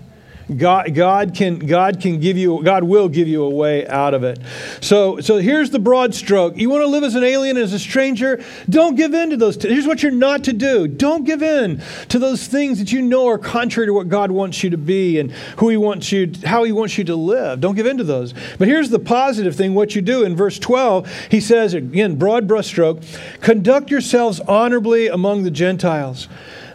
God, 0.56 0.94
God, 0.94 1.34
can, 1.34 1.58
God 1.58 2.00
can 2.00 2.20
give 2.20 2.38
you, 2.38 2.62
God 2.62 2.84
will 2.84 3.08
give 3.08 3.28
you 3.28 3.44
a 3.44 3.50
way 3.50 3.86
out 3.86 4.14
of 4.14 4.24
it. 4.24 4.38
So, 4.80 5.20
so 5.20 5.36
here's 5.36 5.70
the 5.70 5.78
broad 5.78 6.14
stroke. 6.14 6.56
You 6.56 6.70
want 6.70 6.82
to 6.82 6.88
live 6.88 7.04
as 7.04 7.14
an 7.14 7.24
alien, 7.24 7.58
as 7.58 7.74
a 7.74 7.78
stranger? 7.78 8.42
Don't 8.68 8.94
give 8.94 9.12
in 9.12 9.30
to 9.30 9.36
those. 9.36 9.58
T- 9.58 9.68
here's 9.68 9.86
what 9.86 10.02
you're 10.02 10.10
not 10.10 10.44
to 10.44 10.54
do. 10.54 10.88
Don't 10.88 11.24
give 11.24 11.42
in 11.42 11.82
to 12.08 12.18
those 12.18 12.46
things 12.46 12.78
that 12.78 12.92
you 12.92 13.02
know 13.02 13.28
are 13.28 13.36
contrary 13.36 13.86
to 13.86 13.92
what 13.92 14.08
God 14.08 14.30
wants 14.30 14.62
you 14.62 14.70
to 14.70 14.78
be 14.78 15.18
and 15.18 15.32
who 15.58 15.68
He 15.68 15.76
wants 15.76 16.10
you, 16.12 16.32
how 16.44 16.64
He 16.64 16.72
wants 16.72 16.96
you 16.96 17.04
to 17.04 17.16
live. 17.16 17.60
Don't 17.60 17.74
give 17.74 17.86
in 17.86 17.98
to 17.98 18.04
those. 18.04 18.32
But 18.58 18.68
here's 18.68 18.88
the 18.88 18.98
positive 18.98 19.54
thing: 19.54 19.74
what 19.74 19.94
you 19.94 20.00
do 20.00 20.24
in 20.24 20.34
verse 20.34 20.58
12. 20.58 21.28
He 21.30 21.40
says 21.40 21.74
again, 21.74 22.16
broad 22.16 22.48
brushstroke, 22.48 23.04
conduct 23.42 23.90
yourselves 23.90 24.40
honorably 24.40 25.08
among 25.08 25.42
the 25.42 25.50
Gentiles. 25.50 26.28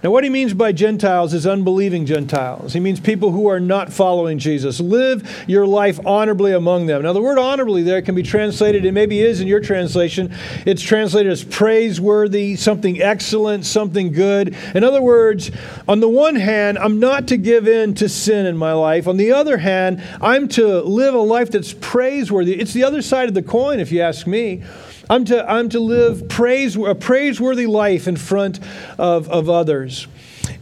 Now, 0.03 0.11
what 0.11 0.25
he 0.25 0.29
means 0.29 0.53
by 0.53 0.73
Gentiles 0.73 1.33
is 1.33 1.47
unbelieving 1.47 2.05
Gentiles. 2.05 2.73
He 2.73 2.81
means 2.81 2.99
people 2.99 3.31
who 3.31 3.47
are 3.47 3.61
not 3.61 3.93
following 3.93 4.37
Jesus. 4.37 4.81
Live 4.81 5.45
your 5.47 5.65
life 5.65 5.97
honorably 6.05 6.51
among 6.51 6.87
them. 6.87 7.03
Now, 7.03 7.13
the 7.13 7.21
word 7.21 7.37
honorably 7.37 7.83
there 7.83 8.01
can 8.01 8.13
be 8.13 8.21
translated, 8.21 8.83
it 8.83 8.91
maybe 8.91 9.21
is 9.21 9.39
in 9.39 9.47
your 9.47 9.61
translation, 9.61 10.35
it's 10.65 10.81
translated 10.81 11.31
as 11.31 11.45
praiseworthy, 11.45 12.57
something 12.57 13.01
excellent, 13.01 13.65
something 13.65 14.11
good. 14.11 14.57
In 14.75 14.83
other 14.83 15.01
words, 15.01 15.51
on 15.87 16.01
the 16.01 16.09
one 16.09 16.35
hand, 16.35 16.77
I'm 16.79 16.99
not 16.99 17.29
to 17.29 17.37
give 17.37 17.65
in 17.69 17.93
to 17.95 18.09
sin 18.09 18.45
in 18.45 18.57
my 18.57 18.73
life. 18.73 19.07
On 19.07 19.15
the 19.15 19.31
other 19.31 19.57
hand, 19.57 20.03
I'm 20.19 20.49
to 20.49 20.81
live 20.81 21.13
a 21.13 21.19
life 21.19 21.49
that's 21.49 21.71
praiseworthy. 21.71 22.59
It's 22.59 22.73
the 22.73 22.83
other 22.83 23.01
side 23.01 23.29
of 23.29 23.35
the 23.35 23.41
coin, 23.41 23.79
if 23.79 23.89
you 23.89 24.01
ask 24.01 24.27
me. 24.27 24.63
I'm 25.09 25.25
to, 25.25 25.49
I'm 25.49 25.69
to 25.69 25.79
live 25.79 26.29
praise, 26.29 26.75
a 26.77 26.95
praiseworthy 26.95 27.65
life 27.65 28.07
in 28.07 28.15
front 28.15 28.59
of, 28.97 29.29
of 29.29 29.49
others. 29.49 29.92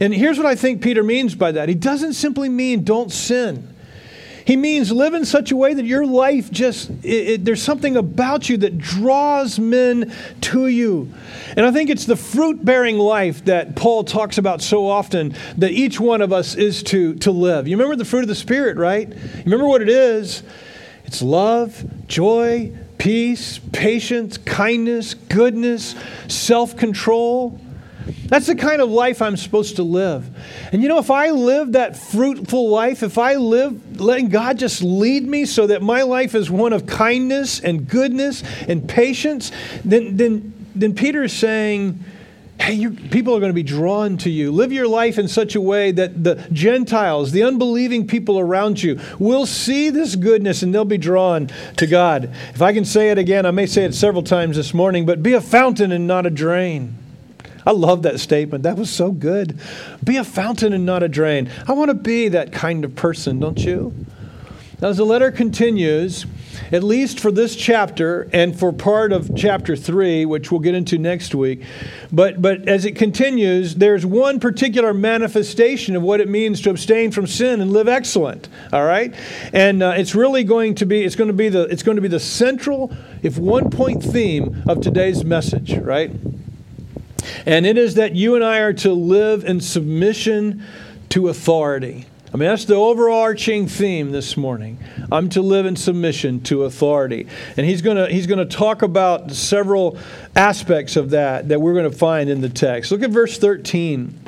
And 0.00 0.14
here's 0.14 0.38
what 0.38 0.46
I 0.46 0.54
think 0.54 0.82
Peter 0.82 1.02
means 1.02 1.34
by 1.34 1.52
that. 1.52 1.68
He 1.68 1.74
doesn't 1.74 2.14
simply 2.14 2.48
mean 2.48 2.84
don't 2.84 3.10
sin. 3.10 3.68
He 4.44 4.56
means 4.56 4.90
live 4.90 5.14
in 5.14 5.24
such 5.24 5.52
a 5.52 5.56
way 5.56 5.72
that 5.72 5.84
your 5.84 6.04
life 6.04 6.50
just, 6.50 6.90
it, 7.04 7.28
it, 7.28 7.44
there's 7.44 7.62
something 7.62 7.96
about 7.96 8.48
you 8.48 8.56
that 8.58 8.78
draws 8.78 9.58
men 9.58 10.12
to 10.42 10.66
you. 10.66 11.12
And 11.56 11.64
I 11.64 11.70
think 11.70 11.90
it's 11.90 12.06
the 12.06 12.16
fruit 12.16 12.64
bearing 12.64 12.98
life 12.98 13.44
that 13.44 13.76
Paul 13.76 14.04
talks 14.04 14.38
about 14.38 14.60
so 14.60 14.88
often 14.88 15.34
that 15.58 15.70
each 15.70 16.00
one 16.00 16.22
of 16.22 16.32
us 16.32 16.54
is 16.54 16.82
to, 16.84 17.14
to 17.16 17.30
live. 17.30 17.68
You 17.68 17.76
remember 17.76 17.96
the 17.96 18.04
fruit 18.04 18.22
of 18.22 18.28
the 18.28 18.34
Spirit, 18.34 18.76
right? 18.76 19.08
You 19.08 19.42
remember 19.44 19.68
what 19.68 19.82
it 19.82 19.88
is? 19.88 20.42
It's 21.04 21.22
love, 21.22 21.84
joy, 22.08 22.72
peace, 22.98 23.60
patience, 23.72 24.38
kindness, 24.38 25.14
goodness, 25.14 25.94
self 26.28 26.76
control. 26.76 27.60
That's 28.26 28.46
the 28.46 28.54
kind 28.54 28.80
of 28.80 28.90
life 28.90 29.20
I'm 29.20 29.36
supposed 29.36 29.76
to 29.76 29.82
live. 29.82 30.28
And 30.72 30.82
you 30.82 30.88
know, 30.88 30.98
if 30.98 31.10
I 31.10 31.30
live 31.30 31.72
that 31.72 31.96
fruitful 31.96 32.70
life, 32.70 33.02
if 33.02 33.18
I 33.18 33.34
live 33.34 34.00
letting 34.00 34.28
God 34.28 34.58
just 34.58 34.82
lead 34.82 35.26
me 35.26 35.44
so 35.44 35.66
that 35.66 35.82
my 35.82 36.02
life 36.02 36.34
is 36.34 36.50
one 36.50 36.72
of 36.72 36.86
kindness 36.86 37.60
and 37.60 37.86
goodness 37.88 38.42
and 38.68 38.88
patience, 38.88 39.52
then, 39.84 40.16
then, 40.16 40.54
then 40.74 40.94
Peter 40.94 41.24
is 41.24 41.32
saying, 41.32 42.02
hey, 42.62 42.74
you, 42.74 42.90
people 42.90 43.34
are 43.34 43.40
going 43.40 43.50
to 43.50 43.54
be 43.54 43.62
drawn 43.62 44.16
to 44.18 44.30
you. 44.30 44.52
Live 44.52 44.72
your 44.72 44.86
life 44.86 45.18
in 45.18 45.26
such 45.26 45.54
a 45.54 45.60
way 45.60 45.90
that 45.92 46.22
the 46.22 46.36
Gentiles, 46.52 47.32
the 47.32 47.42
unbelieving 47.42 48.06
people 48.06 48.38
around 48.38 48.82
you, 48.82 49.00
will 49.18 49.46
see 49.46 49.90
this 49.90 50.14
goodness 50.16 50.62
and 50.62 50.72
they'll 50.72 50.84
be 50.84 50.98
drawn 50.98 51.48
to 51.76 51.86
God. 51.86 52.30
If 52.54 52.62
I 52.62 52.72
can 52.72 52.84
say 52.84 53.10
it 53.10 53.18
again, 53.18 53.46
I 53.46 53.50
may 53.50 53.66
say 53.66 53.84
it 53.84 53.94
several 53.94 54.22
times 54.22 54.56
this 54.56 54.72
morning, 54.72 55.06
but 55.06 55.22
be 55.22 55.32
a 55.32 55.40
fountain 55.40 55.90
and 55.92 56.06
not 56.06 56.24
a 56.24 56.30
drain. 56.30 56.96
I 57.64 57.72
love 57.72 58.02
that 58.02 58.20
statement. 58.20 58.64
That 58.64 58.76
was 58.76 58.90
so 58.90 59.12
good. 59.12 59.58
Be 60.02 60.16
a 60.16 60.24
fountain 60.24 60.72
and 60.72 60.84
not 60.84 61.02
a 61.02 61.08
drain. 61.08 61.50
I 61.68 61.72
want 61.72 61.90
to 61.90 61.94
be 61.94 62.28
that 62.28 62.52
kind 62.52 62.84
of 62.84 62.94
person, 62.96 63.38
don't 63.38 63.62
you? 63.64 63.94
Now, 64.82 64.88
as 64.88 64.96
the 64.96 65.06
letter 65.06 65.30
continues, 65.30 66.26
at 66.72 66.82
least 66.82 67.20
for 67.20 67.30
this 67.30 67.54
chapter 67.54 68.28
and 68.32 68.58
for 68.58 68.72
part 68.72 69.12
of 69.12 69.30
chapter 69.36 69.76
3, 69.76 70.24
which 70.24 70.50
we'll 70.50 70.60
get 70.60 70.74
into 70.74 70.98
next 70.98 71.36
week, 71.36 71.62
but, 72.10 72.42
but 72.42 72.68
as 72.68 72.84
it 72.84 72.96
continues, 72.96 73.76
there's 73.76 74.04
one 74.04 74.40
particular 74.40 74.92
manifestation 74.92 75.94
of 75.94 76.02
what 76.02 76.20
it 76.20 76.28
means 76.28 76.60
to 76.62 76.70
abstain 76.70 77.12
from 77.12 77.28
sin 77.28 77.60
and 77.60 77.72
live 77.72 77.86
excellent, 77.86 78.48
all 78.72 78.84
right? 78.84 79.14
And 79.52 79.84
uh, 79.84 79.94
it's 79.96 80.16
really 80.16 80.42
going 80.42 80.74
to 80.74 80.84
be, 80.84 81.04
it's 81.04 81.14
going 81.14 81.28
to 81.28 81.34
be 81.34 81.48
the, 81.48 81.62
it's 81.66 81.84
going 81.84 81.96
to 81.96 82.02
be 82.02 82.08
the 82.08 82.18
central, 82.18 82.92
if 83.22 83.38
one 83.38 83.70
point 83.70 84.02
theme 84.02 84.64
of 84.66 84.80
today's 84.80 85.24
message, 85.24 85.74
right? 85.74 86.10
And 87.46 87.66
it 87.66 87.78
is 87.78 87.94
that 87.94 88.14
you 88.14 88.34
and 88.34 88.44
I 88.44 88.58
are 88.58 88.72
to 88.74 88.92
live 88.92 89.44
in 89.44 89.60
submission 89.60 90.64
to 91.10 91.28
authority. 91.28 92.06
I 92.34 92.38
mean, 92.38 92.48
that's 92.48 92.64
the 92.64 92.76
overarching 92.76 93.68
theme 93.68 94.10
this 94.10 94.38
morning. 94.38 94.78
I'm 95.10 95.28
to 95.30 95.42
live 95.42 95.66
in 95.66 95.76
submission 95.76 96.40
to 96.44 96.64
authority. 96.64 97.26
And 97.58 97.66
he's 97.66 97.82
going 97.82 97.98
to 97.98 98.06
he's 98.06 98.26
going 98.26 98.38
to 98.38 98.56
talk 98.56 98.80
about 98.80 99.32
several 99.32 99.98
aspects 100.34 100.96
of 100.96 101.10
that 101.10 101.50
that 101.50 101.60
we're 101.60 101.74
going 101.74 101.90
to 101.90 101.96
find 101.96 102.30
in 102.30 102.40
the 102.40 102.48
text. 102.48 102.90
Look 102.90 103.02
at 103.02 103.10
verse 103.10 103.36
13. 103.36 104.18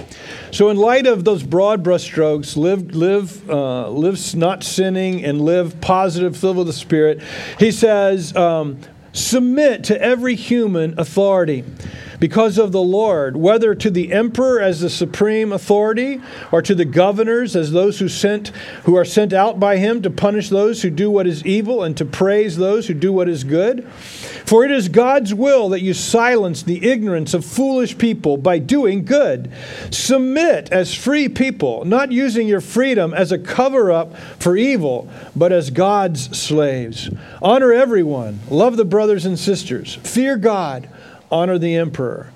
So, 0.50 0.68
in 0.68 0.76
light 0.76 1.06
of 1.06 1.24
those 1.24 1.42
broad 1.42 1.82
brushstrokes, 1.82 2.58
live, 2.58 2.94
live, 2.94 3.48
uh, 3.48 3.88
live 3.88 4.36
not 4.36 4.62
sinning 4.62 5.24
and 5.24 5.40
live 5.40 5.80
positive, 5.80 6.36
filled 6.36 6.58
with 6.58 6.66
the 6.66 6.74
Spirit, 6.74 7.22
he 7.58 7.70
says, 7.70 8.36
um, 8.36 8.78
submit 9.12 9.84
to 9.84 10.00
every 10.00 10.34
human 10.34 10.98
authority 10.98 11.64
because 12.20 12.58
of 12.58 12.72
the 12.72 12.82
Lord, 12.82 13.36
whether 13.36 13.74
to 13.74 13.90
the 13.90 14.12
emperor 14.12 14.60
as 14.60 14.80
the 14.80 14.90
supreme 14.90 15.52
authority, 15.52 16.20
or 16.52 16.62
to 16.62 16.74
the 16.74 16.84
governors 16.84 17.56
as 17.56 17.72
those 17.72 17.98
who 17.98 18.08
sent 18.08 18.48
who 18.84 18.96
are 18.96 19.04
sent 19.04 19.32
out 19.32 19.58
by 19.58 19.76
him 19.76 20.02
to 20.02 20.10
punish 20.10 20.48
those 20.48 20.82
who 20.82 20.90
do 20.90 21.10
what 21.10 21.26
is 21.26 21.44
evil 21.44 21.82
and 21.82 21.96
to 21.96 22.04
praise 22.04 22.56
those 22.56 22.86
who 22.86 22.94
do 22.94 23.12
what 23.12 23.28
is 23.28 23.44
good. 23.44 23.84
For 24.44 24.64
it 24.64 24.70
is 24.70 24.88
God's 24.88 25.32
will 25.32 25.70
that 25.70 25.80
you 25.80 25.94
silence 25.94 26.62
the 26.62 26.90
ignorance 26.90 27.32
of 27.34 27.44
foolish 27.44 27.96
people 27.96 28.36
by 28.36 28.58
doing 28.58 29.04
good. 29.04 29.50
Submit 29.90 30.70
as 30.70 30.94
free 30.94 31.28
people, 31.28 31.84
not 31.84 32.12
using 32.12 32.46
your 32.46 32.60
freedom 32.60 33.14
as 33.14 33.32
a 33.32 33.38
cover 33.38 33.90
up 33.90 34.16
for 34.38 34.56
evil, 34.56 35.08
but 35.34 35.52
as 35.52 35.70
God's 35.70 36.36
slaves. 36.36 37.10
Honor 37.40 37.72
everyone, 37.72 38.40
love 38.50 38.76
the 38.76 38.84
brothers 38.84 39.24
and 39.24 39.38
sisters, 39.38 39.94
fear 39.94 40.36
God 40.36 40.88
honor 41.34 41.58
the 41.58 41.74
emperor. 41.74 42.30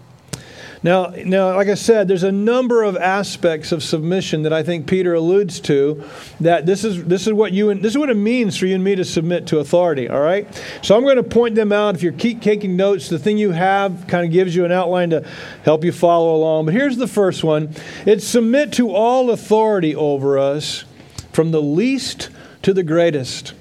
Now, 0.83 1.13
now, 1.25 1.57
like 1.57 1.69
I 1.69 1.75
said, 1.75 2.07
there's 2.07 2.23
a 2.23 2.31
number 2.31 2.85
of 2.85 2.97
aspects 2.97 3.73
of 3.73 3.83
submission 3.83 4.43
that 4.43 4.53
I 4.53 4.63
think 4.63 4.87
Peter 4.87 5.15
alludes 5.15 5.59
to. 5.61 6.05
That 6.41 6.67
this 6.67 6.85
is 6.85 7.05
this 7.05 7.27
is 7.27 7.33
what 7.33 7.53
you 7.53 7.71
and 7.71 7.83
this 7.83 7.93
is 7.93 7.99
what 7.99 8.11
it 8.11 8.17
means 8.17 8.57
for 8.57 8.67
you 8.67 8.77
and 8.77 8.85
me 8.85 8.95
to 8.95 9.05
submit 9.05 9.49
to 9.49 9.59
authority. 9.59 10.09
All 10.09 10.21
right. 10.21 10.47
So 10.83 10.97
I'm 10.97 11.03
going 11.03 11.17
to 11.17 11.25
point 11.25 11.57
them 11.57 11.73
out. 11.73 11.97
If 11.97 12.03
you're 12.03 12.13
keep 12.13 12.43
taking 12.43 12.77
notes, 12.77 13.09
the 13.09 13.19
thing 13.19 13.39
you 13.39 13.51
have 13.51 14.07
kind 14.07 14.25
of 14.25 14.31
gives 14.31 14.55
you 14.55 14.65
an 14.65 14.73
outline 14.73 15.11
to 15.11 15.27
help 15.65 15.85
you 15.85 15.91
follow 15.91 16.37
along. 16.37 16.67
But 16.67 16.75
here's 16.75 16.97
the 16.97 17.09
first 17.09 17.43
one: 17.43 17.75
it's 18.07 18.25
submit 18.25 18.73
to 18.75 18.91
all 18.91 19.31
authority 19.31 19.97
over 19.97 20.39
us, 20.39 20.85
from 21.33 21.51
the 21.51 21.63
least 21.63 22.31
to 22.63 22.73
the 22.73 22.85
greatest. 22.85 23.53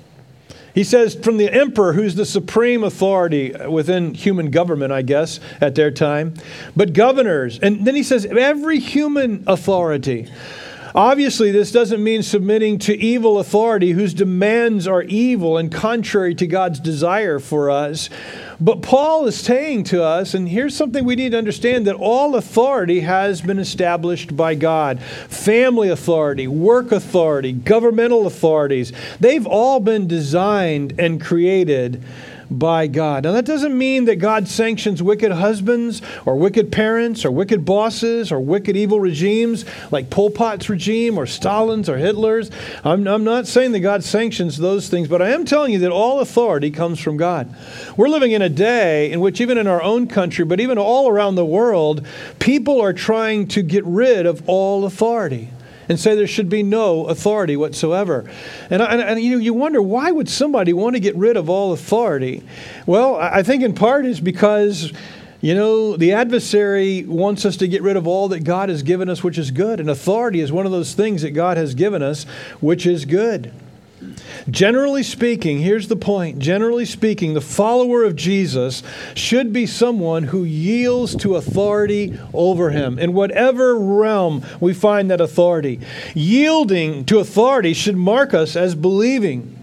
He 0.77 0.84
says, 0.84 1.15
from 1.15 1.38
the 1.38 1.51
emperor, 1.51 1.93
who's 1.93 2.13
the 2.13 2.24
supreme 2.24 2.84
authority 2.84 3.51
within 3.67 4.13
human 4.13 4.51
government, 4.51 4.93
I 4.93 5.01
guess, 5.01 5.39
at 5.60 5.74
their 5.74 5.89
time, 5.89 6.36
but 6.75 6.93
governors. 6.93 7.57
And 7.57 7.84
then 7.84 7.96
he 7.96 8.03
says, 8.03 8.27
every 8.27 8.77
human 8.77 9.43
authority. 9.48 10.29
Obviously, 10.96 11.51
this 11.51 11.72
doesn't 11.72 12.03
mean 12.03 12.24
submitting 12.24 12.79
to 12.79 12.96
evil 12.98 13.39
authority 13.39 13.91
whose 13.91 14.13
demands 14.13 14.88
are 14.88 15.03
evil 15.03 15.58
and 15.58 15.72
contrary 15.72 16.34
to 16.36 16.48
God's 16.48 16.79
desire 16.79 17.39
for 17.39 17.70
us. 17.70 18.10
But 18.60 18.82
Paul 18.82 19.27
is 19.27 19.39
saying 19.39 19.84
to 19.86 20.03
us, 20.03 20.34
and 20.34 20.50
here's 20.50 20.75
something 20.75 21.06
we 21.06 21.15
need 21.15 21.34
to 21.34 21.38
understand 21.38 21.86
that 21.86 21.96
all 21.96 22.36
authority 22.36 23.01
has 23.01 23.41
been 23.41 23.60
established 23.60 24.36
by 24.36 24.56
God 24.56 25.01
family 25.01 25.89
authority, 25.89 26.48
work 26.48 26.91
authority, 26.91 27.51
governmental 27.51 28.25
authorities. 28.25 28.91
They've 29.20 29.46
all 29.46 29.79
been 29.79 30.08
designed 30.08 31.00
and 31.00 31.22
created 31.22 32.03
by 32.49 32.87
God. 32.87 33.23
Now, 33.23 33.33
that 33.33 33.45
doesn't 33.45 33.77
mean 33.77 34.05
that 34.05 34.17
God 34.17 34.47
sanctions 34.47 35.03
wicked 35.03 35.31
husbands 35.31 36.01
or 36.25 36.35
wicked 36.35 36.71
parents 36.71 37.25
or 37.25 37.31
wicked 37.31 37.65
bosses 37.65 38.31
or 38.31 38.39
wicked 38.39 38.77
evil 38.77 38.99
regimes 38.99 39.65
like 39.91 40.09
Pol 40.09 40.29
Pot's 40.29 40.69
regime 40.69 41.17
or 41.17 41.25
Stalin's 41.25 41.89
or 41.89 41.97
Hitler's. 41.97 42.49
I'm, 42.83 43.07
I'm 43.07 43.23
not 43.23 43.47
saying 43.47 43.71
that 43.73 43.79
God 43.81 44.03
sanctions 44.03 44.57
those 44.57 44.89
things, 44.89 45.07
but 45.07 45.21
I 45.21 45.29
am 45.29 45.45
telling 45.45 45.73
you 45.73 45.79
that 45.79 45.91
all 45.91 46.19
authority 46.19 46.71
comes 46.71 46.99
from 46.99 47.17
God. 47.17 47.53
We're 47.95 48.09
living 48.09 48.31
in 48.31 48.41
a 48.41 48.49
day 48.49 49.11
in 49.11 49.19
which, 49.19 49.41
even 49.41 49.57
in 49.57 49.67
our 49.67 49.81
own 49.81 50.07
country, 50.07 50.45
but 50.45 50.59
even 50.59 50.77
all 50.77 51.09
around 51.09 51.35
the 51.35 51.45
world, 51.45 52.05
people 52.39 52.81
are 52.81 52.93
trying 52.93 53.47
to 53.49 53.61
get 53.61 53.85
rid 53.85 54.25
of 54.25 54.47
all 54.47 54.85
authority 54.85 55.49
and 55.89 56.00
say 56.00 56.15
there 56.15 56.27
should 56.27 56.50
be 56.50 56.63
no 56.63 57.06
authority 57.06 57.56
whatsoever. 57.56 58.29
And, 58.70 58.82
and, 58.82 59.01
and, 59.01 59.20
you 59.20 59.32
know, 59.32 59.38
you 59.38 59.53
wonder 59.53 59.82
why 59.82 60.12
would 60.12 60.29
somebody 60.29 60.74
want 60.74 60.96
to 60.96 61.00
get 61.00 61.15
rid 61.15 61.38
of 61.38 61.50
all 61.50 61.74
authority? 61.74 62.44
Well, 62.86 63.15
I 63.15 63.44
think 63.44 63.63
in 63.63 63.74
part 63.74 64.06
is 64.06 64.20
because. 64.20 64.94
You 65.39 65.53
know, 65.53 65.96
the 65.96 66.13
adversary 66.13 67.03
wants 67.03 67.46
us 67.46 67.58
to 67.58 67.67
get 67.67 67.84
rid 67.84 67.96
of 67.96 68.08
all 68.08 68.29
that 68.29 68.44
God 68.44 68.70
has 68.70 68.82
given 68.82 69.08
us, 69.08 69.24
which 69.24 69.38
is 69.38 69.51
good. 69.51 69.79
And 69.79 69.88
authority 69.88 70.39
is 70.39 70.51
one 70.51 70.65
of 70.65 70.72
those 70.72 70.96
things 70.96 71.22
that 71.22 71.29
God 71.29 71.58
has 71.58 71.75
given 71.75 72.01
us, 72.01 72.24
which 72.60 72.88
is 72.88 73.06
good. 73.06 73.53
Generally 74.50 75.03
speaking, 75.03 75.60
here's 75.60 75.88
the 75.88 75.96
point. 75.96 76.39
Generally 76.39 76.86
speaking, 76.86 77.34
the 77.34 77.41
follower 77.41 78.03
of 78.03 78.15
Jesus 78.15 78.84
should 79.13 79.51
be 79.51 79.65
someone 79.65 80.24
who 80.24 80.43
yields 80.43 81.15
to 81.17 81.36
authority 81.36 82.17
over 82.34 82.69
him 82.69 83.00
in 83.00 83.13
whatever 83.13 83.77
realm 83.77 84.43
we 84.60 84.74
find 84.74 85.10
that 85.12 85.22
authority. 85.22 85.79
Yielding 86.13 87.05
to 87.05 87.19
authority 87.19 87.74
should 87.74 87.98
mark 87.98 88.34
us 88.34 88.55
as 88.55 88.75
believing. 88.75 89.56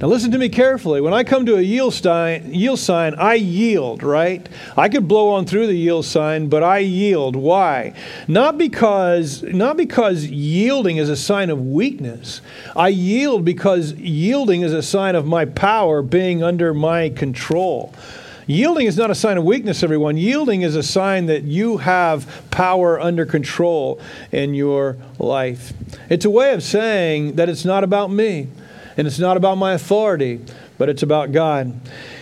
Now, 0.00 0.08
listen 0.08 0.32
to 0.32 0.38
me 0.38 0.48
carefully. 0.48 1.00
When 1.00 1.14
I 1.14 1.22
come 1.22 1.46
to 1.46 1.56
a 1.56 1.60
yield 1.60 1.94
sign, 1.94 2.52
yield 2.52 2.78
sign, 2.78 3.14
I 3.14 3.34
yield, 3.34 4.02
right? 4.02 4.46
I 4.76 4.88
could 4.88 5.06
blow 5.06 5.30
on 5.30 5.44
through 5.44 5.68
the 5.68 5.76
yield 5.76 6.04
sign, 6.04 6.48
but 6.48 6.62
I 6.62 6.78
yield. 6.78 7.36
Why? 7.36 7.94
Not 8.26 8.58
because, 8.58 9.42
not 9.42 9.76
because 9.76 10.26
yielding 10.26 10.96
is 10.96 11.08
a 11.08 11.16
sign 11.16 11.50
of 11.50 11.60
weakness. 11.60 12.40
I 12.74 12.88
yield 12.88 13.44
because 13.44 13.92
yielding 13.92 14.62
is 14.62 14.72
a 14.72 14.82
sign 14.82 15.14
of 15.14 15.26
my 15.26 15.44
power 15.44 16.02
being 16.02 16.42
under 16.42 16.74
my 16.74 17.10
control. 17.10 17.94
Yielding 18.46 18.86
is 18.86 18.96
not 18.96 19.10
a 19.10 19.14
sign 19.14 19.38
of 19.38 19.44
weakness, 19.44 19.84
everyone. 19.84 20.16
Yielding 20.16 20.62
is 20.62 20.74
a 20.74 20.82
sign 20.82 21.26
that 21.26 21.44
you 21.44 21.76
have 21.76 22.44
power 22.50 23.00
under 23.00 23.24
control 23.24 24.00
in 24.32 24.52
your 24.54 24.96
life. 25.20 25.72
It's 26.10 26.24
a 26.24 26.30
way 26.30 26.52
of 26.52 26.62
saying 26.62 27.36
that 27.36 27.48
it's 27.48 27.64
not 27.64 27.84
about 27.84 28.10
me. 28.10 28.48
And 28.96 29.06
it's 29.06 29.18
not 29.18 29.36
about 29.36 29.56
my 29.56 29.72
authority, 29.72 30.40
but 30.78 30.88
it's 30.88 31.02
about 31.02 31.32
God. 31.32 31.80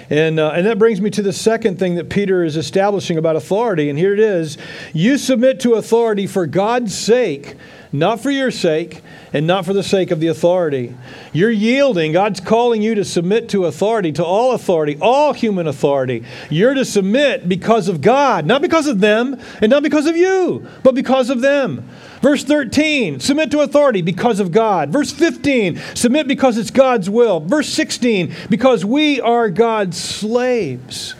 And, 0.08 0.40
uh, 0.40 0.50
and 0.50 0.66
that 0.66 0.78
brings 0.78 1.00
me 1.00 1.10
to 1.10 1.22
the 1.22 1.32
second 1.32 1.78
thing 1.78 1.94
that 1.94 2.08
Peter 2.08 2.42
is 2.44 2.56
establishing 2.56 3.16
about 3.16 3.36
authority. 3.36 3.88
And 3.90 3.98
here 3.98 4.12
it 4.12 4.20
is 4.20 4.58
You 4.92 5.18
submit 5.18 5.60
to 5.60 5.74
authority 5.74 6.26
for 6.26 6.46
God's 6.46 6.96
sake, 6.96 7.56
not 7.92 8.20
for 8.20 8.30
your 8.30 8.50
sake, 8.50 9.02
and 9.32 9.46
not 9.46 9.64
for 9.64 9.72
the 9.72 9.82
sake 9.82 10.10
of 10.10 10.20
the 10.20 10.28
authority. 10.28 10.96
You're 11.32 11.50
yielding. 11.50 12.12
God's 12.12 12.40
calling 12.40 12.82
you 12.82 12.94
to 12.94 13.04
submit 13.04 13.48
to 13.50 13.66
authority, 13.66 14.12
to 14.12 14.24
all 14.24 14.52
authority, 14.52 14.96
all 15.00 15.32
human 15.32 15.66
authority. 15.66 16.24
You're 16.50 16.74
to 16.74 16.84
submit 16.84 17.48
because 17.48 17.88
of 17.88 18.00
God, 18.00 18.46
not 18.46 18.62
because 18.62 18.86
of 18.86 19.00
them, 19.00 19.40
and 19.60 19.70
not 19.70 19.82
because 19.82 20.06
of 20.06 20.16
you, 20.16 20.66
but 20.82 20.94
because 20.94 21.30
of 21.30 21.40
them. 21.40 21.88
Verse 22.20 22.44
13, 22.44 23.18
submit 23.20 23.50
to 23.50 23.60
authority 23.60 24.02
because 24.02 24.40
of 24.40 24.52
God. 24.52 24.90
Verse 24.90 25.10
15, 25.10 25.80
submit 25.94 26.28
because 26.28 26.58
it's 26.58 26.70
God's 26.70 27.08
will. 27.08 27.40
Verse 27.40 27.68
16, 27.68 28.34
because 28.50 28.84
we 28.84 29.20
are 29.20 29.48
God's 29.48 29.98
slaves. 29.98 31.14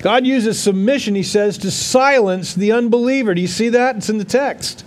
God 0.00 0.26
uses 0.26 0.58
submission, 0.58 1.14
he 1.14 1.22
says, 1.22 1.58
to 1.58 1.70
silence 1.70 2.54
the 2.54 2.72
unbeliever. 2.72 3.34
Do 3.34 3.40
you 3.40 3.46
see 3.46 3.70
that? 3.70 3.96
It's 3.96 4.08
in 4.08 4.18
the 4.18 4.24
text. 4.24 4.84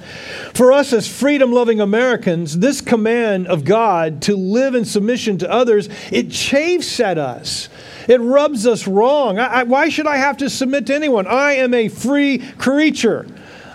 For 0.53 0.71
us 0.71 0.93
as 0.93 1.07
freedom 1.07 1.51
loving 1.51 1.81
Americans, 1.81 2.59
this 2.59 2.81
command 2.81 3.47
of 3.47 3.65
God 3.65 4.21
to 4.23 4.35
live 4.35 4.75
in 4.75 4.85
submission 4.85 5.37
to 5.39 5.51
others, 5.51 5.89
it 6.11 6.31
chafes 6.31 6.99
at 6.99 7.17
us. 7.17 7.69
It 8.07 8.21
rubs 8.21 8.65
us 8.65 8.87
wrong. 8.87 9.39
I, 9.39 9.45
I, 9.45 9.63
why 9.63 9.89
should 9.89 10.07
I 10.07 10.17
have 10.17 10.37
to 10.37 10.49
submit 10.49 10.87
to 10.87 10.95
anyone? 10.95 11.27
I 11.27 11.53
am 11.53 11.73
a 11.73 11.89
free 11.89 12.39
creature. 12.57 13.27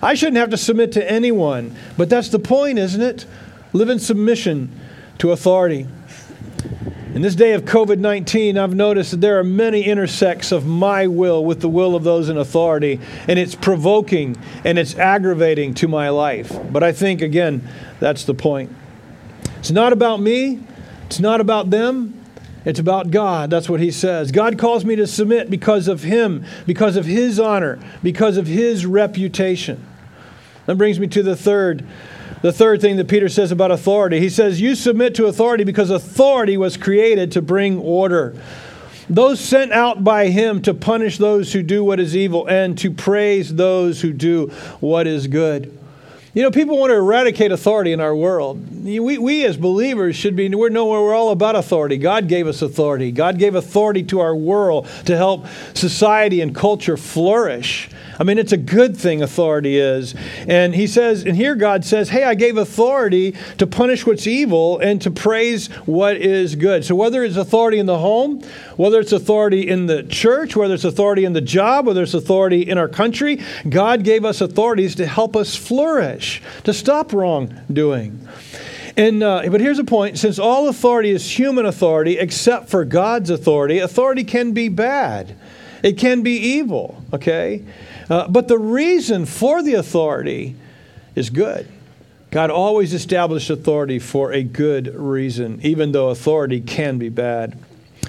I 0.03 0.15
shouldn't 0.15 0.37
have 0.37 0.51
to 0.51 0.57
submit 0.57 0.93
to 0.93 1.11
anyone. 1.11 1.75
But 1.97 2.11
that's 2.11 2.29
the 2.29 2.39
point, 2.39 2.79
isn't 2.79 3.03
it? 3.03 3.27
Live 3.73 3.89
in 3.89 3.99
submission 3.99 4.71
to 5.19 5.33
authority. 5.33 5.87
In 7.15 7.23
this 7.23 7.37
day 7.37 7.53
of 7.53 7.65
COVID 7.65 8.01
19, 8.01 8.59
I've 8.59 8.75
noticed 8.75 9.13
that 9.13 9.21
there 9.21 9.39
are 9.39 9.45
many 9.45 9.85
intersects 9.85 10.51
of 10.51 10.67
my 10.67 11.07
will 11.07 11.45
with 11.45 11.61
the 11.61 11.69
will 11.69 11.95
of 11.95 12.03
those 12.03 12.29
in 12.29 12.37
authority, 12.37 12.99
and 13.29 13.39
it's 13.39 13.55
provoking 13.55 14.37
and 14.65 14.81
it's 14.81 14.97
aggravating 14.97 15.75
to 15.75 15.87
my 15.87 16.09
life. 16.09 16.53
But 16.73 16.83
I 16.83 16.91
think, 16.91 17.23
again, 17.23 17.69
that's 18.01 18.25
the 18.25 18.35
point. 18.35 18.75
It's 19.61 19.71
not 19.71 19.93
about 19.93 20.21
me, 20.21 20.59
it's 21.07 21.21
not 21.21 21.41
about 21.41 21.71
them, 21.71 22.21
it's 22.65 22.81
about 22.81 23.13
God. 23.13 23.49
That's 23.49 23.69
what 23.69 23.79
he 23.79 23.93
says. 23.93 24.33
God 24.33 24.59
calls 24.59 24.85
me 24.85 24.97
to 24.97 25.07
submit 25.07 25.49
because 25.51 25.87
of 25.87 26.03
him, 26.03 26.45
because 26.67 26.97
of 26.97 27.05
his 27.05 27.39
honor, 27.39 27.79
because 28.03 28.37
of 28.37 28.49
his 28.49 28.87
reputation. 28.87 29.87
That 30.67 30.79
brings 30.79 30.99
me 30.99 31.07
to 31.07 31.23
the 31.23 31.37
third 31.37 31.87
the 32.45 32.53
third 32.53 32.83
thing 32.83 32.97
that 32.97 33.09
Peter 33.09 33.31
says 33.31 33.53
about 33.53 33.71
authority. 33.71 34.21
He 34.21 34.29
says, 34.29 34.61
You 34.61 34.75
submit 34.75 35.15
to 35.15 35.29
authority 35.29 35.65
because 35.65 35.89
authority 35.89 36.59
was 36.59 36.77
created 36.77 37.33
to 37.33 37.41
bring 37.41 37.79
order. 37.79 38.37
Those 39.09 39.41
sent 39.41 39.73
out 39.73 40.05
by 40.05 40.27
him 40.27 40.61
to 40.63 40.75
punish 40.75 41.17
those 41.17 41.55
who 41.55 41.63
do 41.63 41.83
what 41.83 41.99
is 42.01 42.15
evil 42.15 42.47
and 42.47 42.77
to 42.81 42.91
praise 42.91 43.55
those 43.55 44.03
who 44.03 44.13
do 44.13 44.49
what 44.81 45.07
is 45.07 45.27
good. 45.27 45.75
You 46.35 46.43
know, 46.43 46.51
people 46.51 46.77
want 46.77 46.91
to 46.91 46.97
eradicate 46.97 47.51
authority 47.51 47.93
in 47.93 48.01
our 48.01 48.15
world. 48.15 48.85
We, 48.85 49.17
we 49.17 49.47
as 49.47 49.57
believers 49.57 50.15
should 50.15 50.37
be, 50.37 50.55
we're, 50.55 50.69
no, 50.69 50.85
we're 50.85 51.15
all 51.15 51.31
about 51.31 51.57
authority. 51.57 51.97
God 51.97 52.29
gave 52.29 52.47
us 52.47 52.61
authority. 52.61 53.11
God 53.11 53.39
gave 53.39 53.55
authority 53.55 54.03
to 54.03 54.21
our 54.21 54.37
world 54.37 54.87
to 55.07 55.17
help 55.17 55.47
society 55.73 56.43
and 56.43 56.55
culture 56.55 56.99
flourish. 56.99 57.89
I 58.19 58.25
mean, 58.25 58.39
it's 58.39 58.53
a 58.53 58.57
good 58.57 58.97
thing, 58.97 59.23
authority 59.23 59.79
is. 59.79 60.15
And 60.47 60.75
he 60.75 60.87
says, 60.87 61.25
and 61.25 61.37
here 61.37 61.55
God 61.55 61.85
says, 61.85 62.09
hey, 62.09 62.25
I 62.25 62.35
gave 62.35 62.57
authority 62.57 63.35
to 63.59 63.67
punish 63.67 64.07
what's 64.07 64.27
evil 64.27 64.79
and 64.79 65.01
to 65.03 65.11
praise 65.11 65.67
what 65.87 66.17
is 66.17 66.55
good. 66.55 66.85
So 66.85 66.95
whether 66.95 67.25
it's 67.25 67.37
authority 67.37 67.79
in 67.79 67.87
the 67.87 67.99
home, 67.99 68.43
whether 68.77 69.01
it's 69.01 69.13
authority 69.13 69.69
in 69.69 69.87
the 69.87 70.03
church, 70.05 70.57
whether 70.57 70.75
it's 70.75 70.85
authority 70.85 71.25
in 71.25 71.33
the 71.33 71.41
job, 71.41 71.87
whether 71.87 72.03
it's 72.03 72.15
authority 72.15 72.63
in 72.63 72.79
our 72.79 72.89
country, 72.89 73.41
God 73.69 74.05
gave 74.05 74.25
us 74.25 74.41
authorities 74.41 74.95
to 74.97 75.07
help 75.07 75.37
us 75.37 75.57
flourish, 75.57 76.43
to 76.65 76.73
stop 76.73 77.13
wrongdoing. 77.13 78.29
And, 78.97 79.23
uh, 79.23 79.43
but 79.51 79.61
here's 79.61 79.79
the 79.79 79.85
point 79.85 80.19
since 80.19 80.39
all 80.39 80.69
authority 80.69 81.11
is 81.11 81.39
human 81.39 81.67
authority 81.67 82.19
except 82.19 82.69
for 82.69 82.85
God's 82.85 83.31
authority, 83.31 83.81
authority 83.81 84.23
can 84.23 84.53
be 84.53 84.69
bad. 84.69 85.37
It 85.83 85.99
can 85.99 86.23
be 86.23 86.37
evil, 86.37 87.03
okay? 87.13 87.63
Uh, 88.09 88.29
but 88.29 88.49
the 88.49 88.59
reason 88.59 89.27
for 89.27 89.63
the 89.63 89.75
authority 89.75 90.57
is 91.15 91.31
good. 91.31 91.69
God 92.31 92.51
always 92.51 92.93
established 92.93 93.49
authority 93.49 93.99
for 93.99 94.33
a 94.33 94.43
good 94.43 94.95
reason, 94.95 95.61
even 95.63 95.93
though 95.93 96.09
authority 96.09 96.61
can 96.61 96.99
be 96.99 97.09
bad 97.09 97.57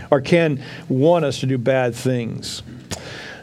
or 0.10 0.20
can 0.20 0.64
want 0.90 1.26
us 1.26 1.40
to 1.42 1.46
do 1.46 1.58
bad 1.58 1.96
things. 1.96 2.64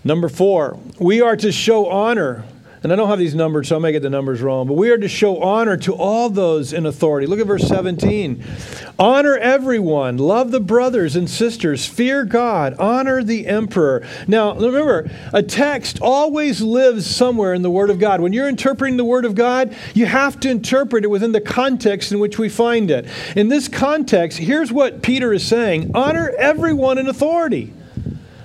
Number 0.04 0.28
four, 0.28 0.78
we 0.98 1.20
are 1.20 1.36
to 1.36 1.52
show 1.52 1.88
honor. 1.88 2.44
And 2.82 2.92
I 2.92 2.96
don't 2.96 3.08
have 3.08 3.18
these 3.18 3.34
numbers, 3.34 3.68
so 3.68 3.76
I 3.76 3.78
may 3.78 3.92
get 3.92 4.02
the 4.02 4.10
numbers 4.10 4.42
wrong, 4.42 4.66
but 4.66 4.74
we 4.74 4.90
are 4.90 4.98
to 4.98 5.08
show 5.08 5.40
honor 5.40 5.76
to 5.78 5.94
all 5.94 6.28
those 6.28 6.72
in 6.72 6.84
authority. 6.84 7.28
Look 7.28 7.38
at 7.38 7.46
verse 7.46 7.68
17. 7.68 8.42
Honor 8.98 9.36
everyone, 9.36 10.18
love 10.18 10.50
the 10.50 10.58
brothers 10.58 11.14
and 11.14 11.30
sisters, 11.30 11.86
fear 11.86 12.24
God, 12.24 12.74
honor 12.80 13.22
the 13.22 13.46
emperor. 13.46 14.04
Now, 14.26 14.54
remember, 14.54 15.08
a 15.32 15.44
text 15.44 16.00
always 16.00 16.60
lives 16.60 17.06
somewhere 17.06 17.54
in 17.54 17.62
the 17.62 17.70
Word 17.70 17.90
of 17.90 18.00
God. 18.00 18.20
When 18.20 18.32
you're 18.32 18.48
interpreting 18.48 18.96
the 18.96 19.04
Word 19.04 19.24
of 19.24 19.36
God, 19.36 19.76
you 19.94 20.06
have 20.06 20.40
to 20.40 20.50
interpret 20.50 21.04
it 21.04 21.08
within 21.08 21.30
the 21.30 21.40
context 21.40 22.10
in 22.10 22.18
which 22.18 22.38
we 22.38 22.48
find 22.48 22.90
it. 22.90 23.06
In 23.36 23.48
this 23.48 23.68
context, 23.68 24.38
here's 24.38 24.72
what 24.72 25.02
Peter 25.02 25.32
is 25.32 25.46
saying 25.46 25.92
honor 25.94 26.32
everyone 26.36 26.98
in 26.98 27.06
authority. 27.06 27.72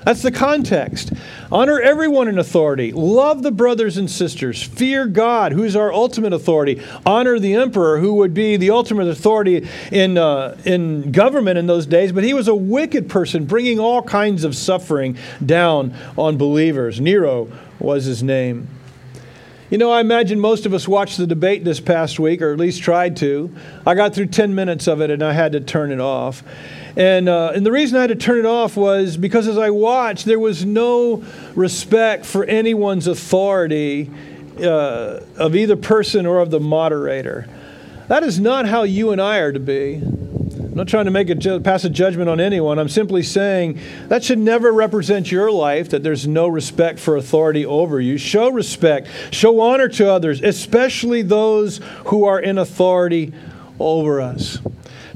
That's 0.08 0.22
the 0.22 0.32
context. 0.32 1.12
Honor 1.52 1.82
everyone 1.82 2.30
in 2.30 2.40
authority. 2.40 2.94
Love 2.94 3.44
the 3.44 3.52
brothers 3.52 3.98
and 3.98 4.10
sisters. 4.10 4.64
Fear 4.64 5.08
God, 5.08 5.52
who 5.52 5.64
is 5.64 5.76
our 5.76 5.92
ultimate 5.92 6.32
authority. 6.32 6.82
Honor 7.06 7.40
the 7.40 7.56
emperor, 7.56 8.00
who 8.00 8.14
would 8.14 8.34
be 8.34 8.56
the 8.56 8.70
ultimate 8.70 9.10
authority 9.10 9.68
in, 9.92 10.18
uh, 10.18 10.56
in 10.64 11.12
government 11.12 11.58
in 11.58 11.68
those 11.68 11.86
days, 11.86 12.14
but 12.14 12.24
he 12.24 12.34
was 12.34 12.48
a 12.48 12.56
wicked 12.56 13.10
person, 13.10 13.44
bringing 13.44 13.82
all 13.82 14.02
kinds 14.02 14.46
of 14.46 14.56
suffering 14.56 15.18
down 15.46 15.94
on 16.18 16.38
believers. 16.38 17.02
Nero 17.02 17.52
was 17.78 18.06
his 18.06 18.24
name. 18.24 18.70
You 19.70 19.78
know, 19.78 19.92
I 19.92 20.00
imagine 20.00 20.40
most 20.40 20.66
of 20.66 20.74
us 20.74 20.88
watched 20.88 21.18
the 21.18 21.28
debate 21.28 21.66
this 21.66 21.82
past 21.82 22.18
week, 22.18 22.42
or 22.42 22.54
at 22.54 22.58
least 22.58 22.82
tried 22.82 23.18
to. 23.18 23.54
I 23.86 23.96
got 23.96 24.16
through 24.16 24.28
10 24.28 24.56
minutes 24.56 24.88
of 24.88 25.02
it 25.02 25.12
and 25.12 25.22
I 25.22 25.34
had 25.34 25.52
to 25.52 25.60
turn 25.60 25.92
it 25.92 26.00
off. 26.00 26.42
And, 26.98 27.30
uh, 27.30 27.52
and 27.54 27.64
the 27.64 27.72
reason 27.72 27.96
I 27.96 28.02
had 28.02 28.08
to 28.08 28.16
turn 28.16 28.40
it 28.40 28.46
off 28.48 28.76
was 28.76 29.18
because 29.18 29.48
as 29.48 29.60
I 29.60 29.70
watched, 29.70 30.26
there 30.26 30.40
was 30.40 30.66
no 30.66 31.24
respect 31.54 32.26
for 32.26 32.44
anyone's 32.44 33.06
authority 33.06 34.10
uh, 34.60 35.20
of 35.38 35.56
either 35.56 35.76
person 35.76 36.26
or 36.26 36.40
of 36.40 36.50
the 36.50 36.60
moderator. 36.60 37.48
That 38.08 38.24
is 38.24 38.40
not 38.40 38.66
how 38.66 38.82
you 38.82 39.12
and 39.12 39.22
I 39.22 39.38
are 39.38 39.52
to 39.52 39.60
be. 39.60 39.98
I'm 39.98 40.74
not 40.74 40.88
trying 40.88 41.06
to 41.06 41.12
make 41.12 41.30
a 41.30 41.60
pass 41.60 41.84
a 41.84 41.90
judgment 41.92 42.30
on 42.30 42.40
anyone. 42.40 42.80
I'm 42.80 42.90
simply 42.90 43.22
saying 43.22 43.80
that 44.08 44.24
should 44.24 44.40
never 44.40 44.72
represent 44.72 45.32
your 45.32 45.52
life, 45.52 45.90
that 45.90 46.02
there's 46.02 46.28
no 46.28 46.48
respect 46.48 46.98
for 46.98 47.16
authority 47.16 47.64
over 47.64 48.02
you. 48.02 48.18
Show 48.18 48.50
respect, 48.50 49.08
show 49.30 49.60
honor 49.60 49.88
to 49.90 50.12
others, 50.12 50.42
especially 50.42 51.22
those 51.22 51.80
who 52.06 52.26
are 52.26 52.40
in 52.40 52.58
authority 52.58 53.34
over 53.80 54.20
us. 54.20 54.58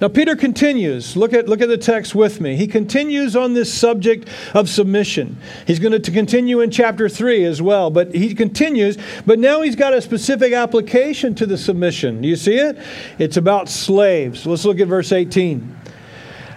Now, 0.01 0.07
Peter 0.07 0.35
continues. 0.35 1.15
Look 1.15 1.31
at, 1.31 1.47
look 1.47 1.61
at 1.61 1.69
the 1.69 1.77
text 1.77 2.15
with 2.15 2.41
me. 2.41 2.55
He 2.55 2.65
continues 2.65 3.35
on 3.35 3.53
this 3.53 3.71
subject 3.71 4.27
of 4.55 4.67
submission. 4.67 5.37
He's 5.67 5.77
going 5.77 6.01
to 6.01 6.11
continue 6.11 6.59
in 6.59 6.71
chapter 6.71 7.07
3 7.07 7.45
as 7.45 7.61
well, 7.61 7.91
but 7.91 8.15
he 8.15 8.33
continues. 8.33 8.97
But 9.27 9.37
now 9.37 9.61
he's 9.61 9.75
got 9.75 9.93
a 9.93 10.01
specific 10.01 10.53
application 10.53 11.35
to 11.35 11.45
the 11.45 11.57
submission. 11.57 12.21
Do 12.21 12.27
you 12.27 12.35
see 12.35 12.55
it? 12.55 12.79
It's 13.19 13.37
about 13.37 13.69
slaves. 13.69 14.47
Let's 14.47 14.65
look 14.65 14.79
at 14.79 14.87
verse 14.87 15.11
18. 15.11 15.80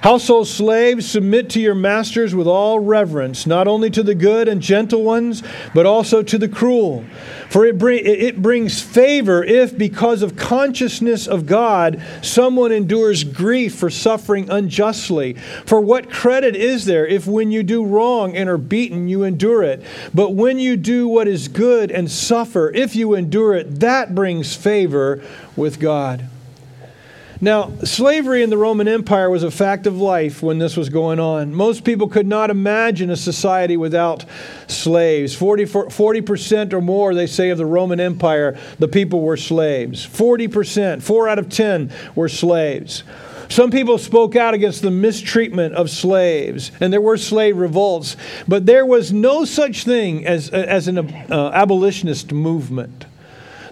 Household 0.05 0.47
slaves, 0.47 1.11
submit 1.11 1.49
to 1.49 1.61
your 1.63 1.75
masters 1.75 2.35
with 2.35 2.47
all 2.47 2.79
reverence, 2.79 3.47
not 3.47 3.67
only 3.67 3.89
to 3.89 4.03
the 4.03 4.15
good 4.15 4.49
and 4.49 4.61
gentle 4.61 5.03
ones, 5.03 5.43
but 5.73 5.87
also 5.87 6.23
to 6.23 6.37
the 6.37 6.47
cruel. 6.47 7.07
For 7.49 7.65
it, 7.65 7.79
bring, 7.79 8.05
it 8.05 8.43
brings 8.43 8.83
favor 8.83 9.43
if, 9.43 9.79
because 9.79 10.21
of 10.21 10.37
consciousness 10.37 11.27
of 11.27 11.47
God, 11.47 12.03
someone 12.21 12.71
endures 12.71 13.25
grief 13.25 13.77
for 13.77 13.89
suffering 13.89 14.51
unjustly. 14.51 15.37
For 15.65 15.81
what 15.81 16.11
credit 16.11 16.55
is 16.55 16.85
there 16.85 17.07
if, 17.07 17.27
when 17.27 17.51
you 17.51 17.63
do 17.63 17.83
wrong 17.83 18.37
and 18.37 18.47
are 18.51 18.59
beaten, 18.59 19.09
you 19.09 19.23
endure 19.23 19.63
it? 19.63 19.83
But 20.13 20.35
when 20.35 20.59
you 20.59 20.77
do 20.77 21.09
what 21.09 21.29
is 21.29 21.49
good 21.49 21.91
and 21.91 22.11
suffer, 22.11 22.71
if 22.73 22.95
you 22.95 23.15
endure 23.15 23.55
it, 23.55 23.81
that 23.81 24.15
brings 24.15 24.55
favor 24.55 25.23
with 25.57 25.81
God. 25.81 26.29
Now, 27.45 27.71
slavery 27.85 28.43
in 28.43 28.49
the 28.49 28.57
Roman 28.57 28.89
Empire 28.89 29.29
was 29.29 29.43
a 29.43 29.51
fact 29.51 29.87
of 29.87 29.99
life 29.99 30.43
when 30.43 30.57
this 30.57 30.79
was 30.79 30.89
going 30.89 31.21
on. 31.21 31.55
Most 31.55 31.85
people 31.85 32.09
could 32.09 32.27
not 32.27 32.49
imagine 32.49 33.11
a 33.11 33.19
society 33.19 33.77
without 33.77 34.25
slaves. 34.67 35.35
40, 35.35 35.67
40% 35.67 36.73
or 36.73 36.81
more, 36.81 37.15
they 37.15 37.27
say, 37.27 37.51
of 37.51 37.59
the 37.59 37.67
Roman 37.67 38.01
Empire, 38.01 38.59
the 38.79 38.89
people 38.89 39.21
were 39.21 39.37
slaves. 39.37 40.07
40%, 40.07 41.03
four 41.03 41.29
out 41.29 41.39
of 41.39 41.51
10 41.51 41.93
were 42.15 42.31
slaves. 42.31 43.03
Some 43.51 43.71
people 43.71 43.99
spoke 43.99 44.37
out 44.37 44.55
against 44.55 44.81
the 44.81 44.91
mistreatment 44.91 45.75
of 45.75 45.91
slaves, 45.91 46.73
and 46.81 46.91
there 46.91 47.03
were 47.03 47.19
slave 47.19 47.59
revolts, 47.59 48.17
but 48.49 48.65
there 48.65 48.87
was 48.87 49.13
no 49.13 49.45
such 49.45 49.85
thing 49.85 50.27
as, 50.27 50.49
as 50.49 50.89
an 50.89 50.97
uh, 50.97 51.51
abolitionist 51.53 52.33
movement. 52.33 53.05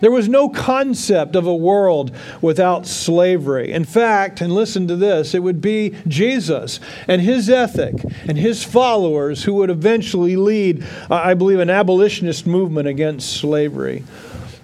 There 0.03 0.11
was 0.11 0.29
no 0.29 0.49
concept 0.49 1.37
of 1.37 1.47
a 1.47 1.55
world 1.55 2.11
without 2.41 2.89
slavery. 2.89 3.71
In 3.71 3.85
fact, 3.85 4.41
and 4.41 4.53
listen 4.53 4.89
to 4.89 4.97
this, 4.97 5.33
it 5.33 5.45
would 5.45 5.61
be 5.61 5.95
Jesus 6.09 6.81
and 7.07 7.23
his 7.23 7.49
ethic 7.49 7.95
and 8.27 8.37
his 8.37 8.65
followers 8.65 9.45
who 9.45 9.55
would 9.55 9.71
eventually 9.71 10.35
lead, 10.35 10.85
I 11.09 11.35
believe, 11.35 11.61
an 11.61 11.71
abolitionist 11.71 12.49
movement 12.49 12.89
against 12.89 13.33
slavery. 13.37 14.03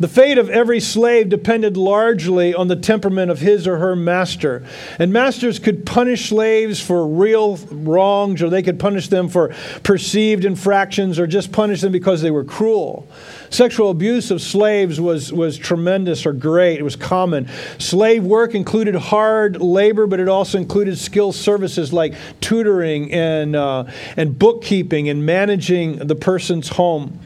The 0.00 0.08
fate 0.08 0.38
of 0.38 0.48
every 0.48 0.78
slave 0.78 1.28
depended 1.28 1.76
largely 1.76 2.54
on 2.54 2.68
the 2.68 2.76
temperament 2.76 3.30
of 3.30 3.40
his 3.40 3.66
or 3.66 3.78
her 3.78 3.96
master. 3.96 4.64
And 4.98 5.12
masters 5.12 5.58
could 5.58 5.84
punish 5.84 6.28
slaves 6.28 6.80
for 6.80 7.06
real 7.06 7.56
wrongs, 7.70 8.40
or 8.40 8.48
they 8.48 8.62
could 8.62 8.78
punish 8.78 9.08
them 9.08 9.28
for 9.28 9.52
perceived 9.82 10.44
infractions, 10.44 11.18
or 11.18 11.26
just 11.26 11.50
punish 11.50 11.80
them 11.80 11.90
because 11.90 12.22
they 12.22 12.30
were 12.30 12.44
cruel. 12.44 13.08
Sexual 13.50 13.90
abuse 13.90 14.30
of 14.30 14.40
slaves 14.40 15.00
was, 15.00 15.32
was 15.32 15.56
tremendous 15.56 16.26
or 16.26 16.32
great, 16.32 16.78
it 16.78 16.82
was 16.82 16.96
common. 16.96 17.48
Slave 17.78 18.22
work 18.22 18.54
included 18.54 18.94
hard 18.94 19.60
labor, 19.60 20.06
but 20.06 20.20
it 20.20 20.28
also 20.28 20.58
included 20.58 20.98
skilled 20.98 21.34
services 21.34 21.92
like 21.92 22.14
tutoring 22.40 23.12
and, 23.12 23.56
uh, 23.56 23.84
and 24.16 24.38
bookkeeping 24.38 25.08
and 25.08 25.24
managing 25.26 25.96
the 25.96 26.14
person's 26.14 26.68
home. 26.68 27.18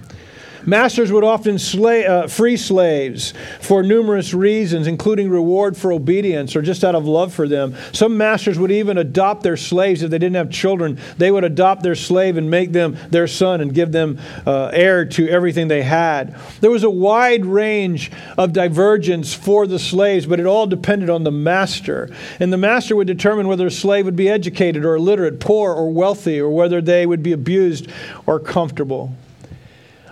Masters 0.65 1.11
would 1.11 1.25
often 1.25 1.59
slay, 1.59 2.07
uh, 2.07 2.29
free 2.29 2.57
slaves 2.57 3.35
for 3.61 3.83
numerous 3.83 4.33
reasons, 4.33 4.87
including 4.87 5.29
reward 5.29 5.77
for 5.77 5.93
obedience 5.93 6.55
or 6.55 6.63
just 6.63 6.85
out 6.85 6.95
of 6.95 7.07
love 7.07 7.35
for 7.35 7.49
them. 7.49 7.75
Some 7.93 8.17
masters 8.17 8.59
would 8.59 8.71
even 8.71 8.97
adopt 8.97 9.43
their 9.43 9.57
slaves 9.57 10.03
if 10.03 10.11
they 10.11 10.19
didn't 10.19 10.37
have 10.37 10.51
children. 10.51 10.99
They 11.19 11.31
would 11.31 11.45
adopt 11.45 11.83
their 11.83 11.95
slave 11.95 12.37
and 12.37 12.51
make 12.51 12.73
them 12.73 12.97
their 13.11 13.27
son 13.27 13.61
and 13.61 13.75
give 13.75 13.91
them 13.91 14.19
uh, 14.47 14.71
heir 14.73 15.05
to 15.07 15.29
everything 15.29 15.69
they 15.69 15.83
had. 15.83 16.37
There 16.61 16.71
was 16.71 16.85
a 16.85 16.91
wide 16.91 17.45
range 17.45 18.13
of 18.39 18.53
divergence 18.53 19.35
for 19.35 19.67
the 19.67 19.79
slaves, 19.79 20.27
but 20.27 20.39
it 20.39 20.47
all 20.47 20.67
depended 20.67 21.11
on 21.11 21.25
the 21.25 21.33
master. 21.33 22.09
And 22.39 22.53
the 22.53 22.59
master 22.59 22.95
would 22.95 23.07
determine 23.07 23.49
whether 23.49 23.67
a 23.67 23.71
slave 23.71 24.05
would 24.05 24.17
be 24.17 24.29
educated 24.29 24.85
or 24.85 24.95
illiterate, 24.95 25.41
poor 25.41 25.73
or 25.73 25.91
wealthy, 25.91 26.41
or 26.41 26.51
whether 26.51 26.81
they 26.81 27.05
would 27.05 27.23
be 27.23 27.33
abused 27.33 27.89
or 28.27 28.39
comfortable. 28.39 29.13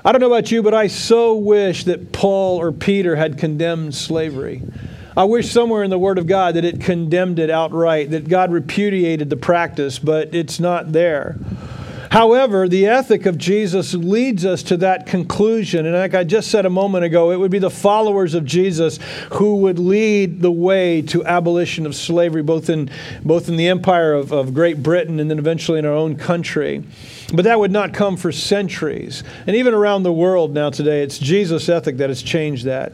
I 0.02 0.12
don't 0.12 0.20
know 0.22 0.32
about 0.32 0.50
you, 0.50 0.62
but 0.62 0.72
I 0.72 0.86
so 0.86 1.34
wish 1.34 1.84
that 1.84 2.10
Paul 2.12 2.58
or 2.58 2.72
Peter 2.72 3.16
had 3.16 3.36
condemned 3.36 3.94
slavery. 3.94 4.62
I 5.14 5.24
wish 5.24 5.50
somewhere 5.50 5.82
in 5.82 5.90
the 5.90 5.98
Word 5.98 6.16
of 6.16 6.26
God 6.26 6.54
that 6.54 6.64
it 6.64 6.80
condemned 6.80 7.38
it 7.38 7.50
outright, 7.50 8.10
that 8.12 8.26
God 8.26 8.50
repudiated 8.50 9.28
the 9.28 9.36
practice, 9.36 9.98
but 9.98 10.34
it's 10.34 10.58
not 10.58 10.92
there. 10.92 11.36
However, 12.10 12.68
the 12.68 12.88
ethic 12.88 13.24
of 13.24 13.38
Jesus 13.38 13.94
leads 13.94 14.44
us 14.44 14.64
to 14.64 14.76
that 14.78 15.06
conclusion. 15.06 15.86
And 15.86 15.94
like 15.94 16.12
I 16.12 16.24
just 16.24 16.50
said 16.50 16.66
a 16.66 16.70
moment 16.70 17.04
ago, 17.04 17.30
it 17.30 17.36
would 17.36 17.52
be 17.52 17.60
the 17.60 17.70
followers 17.70 18.34
of 18.34 18.44
Jesus 18.44 18.98
who 19.34 19.56
would 19.56 19.78
lead 19.78 20.42
the 20.42 20.50
way 20.50 21.02
to 21.02 21.24
abolition 21.24 21.86
of 21.86 21.94
slavery, 21.94 22.42
both 22.42 22.68
in, 22.68 22.90
both 23.24 23.48
in 23.48 23.56
the 23.56 23.68
empire 23.68 24.12
of, 24.12 24.32
of 24.32 24.52
Great 24.54 24.82
Britain 24.82 25.20
and 25.20 25.30
then 25.30 25.38
eventually 25.38 25.78
in 25.78 25.86
our 25.86 25.92
own 25.92 26.16
country. 26.16 26.82
But 27.32 27.44
that 27.44 27.60
would 27.60 27.70
not 27.70 27.94
come 27.94 28.16
for 28.16 28.32
centuries. 28.32 29.22
And 29.46 29.54
even 29.54 29.72
around 29.72 30.02
the 30.02 30.12
world 30.12 30.52
now 30.52 30.70
today, 30.70 31.04
it's 31.04 31.16
Jesus' 31.16 31.68
ethic 31.68 31.98
that 31.98 32.10
has 32.10 32.22
changed 32.22 32.64
that. 32.64 32.92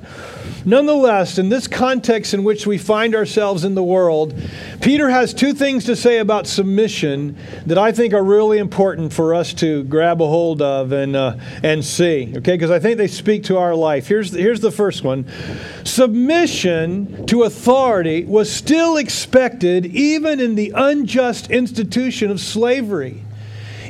Nonetheless, 0.67 1.39
in 1.39 1.49
this 1.49 1.67
context 1.67 2.35
in 2.35 2.45
which 2.45 2.67
we 2.67 2.77
find 2.77 3.15
ourselves 3.15 3.65
in 3.65 3.75
the 3.75 3.83
world, 3.83 4.35
Peter 4.83 5.09
has 5.09 5.33
two 5.33 5.55
things 5.55 5.85
to 5.87 5.97
say 5.97 6.19
about 6.19 6.47
submission 6.47 7.37
that 7.65 7.79
I 7.79 7.93
think 7.93 8.13
are 8.13 8.23
really 8.23 8.59
important 8.59 9.06
for 9.11 9.35
us 9.35 9.53
to 9.55 9.85
grab 9.85 10.21
a 10.21 10.27
hold 10.27 10.63
of 10.63 10.93
and, 10.93 11.17
uh, 11.17 11.37
and 11.63 11.85
see, 11.85 12.33
okay? 12.37 12.55
Because 12.55 12.71
I 12.71 12.79
think 12.79 12.99
they 12.99 13.07
speak 13.07 13.45
to 13.45 13.59
our 13.59 13.75
life. 13.75 14.07
Here's, 14.07 14.33
here's 14.33 14.61
the 14.61 14.71
first 14.71 15.05
one 15.05 15.27
Submission 15.85 17.27
to 17.27 17.45
authority 17.45 18.25
was 18.25 18.51
still 18.53 18.97
expected 18.97 19.87
even 19.87 20.41
in 20.41 20.55
the 20.55 20.73
unjust 20.75 21.51
institution 21.51 22.31
of 22.31 22.41
slavery 22.41 23.23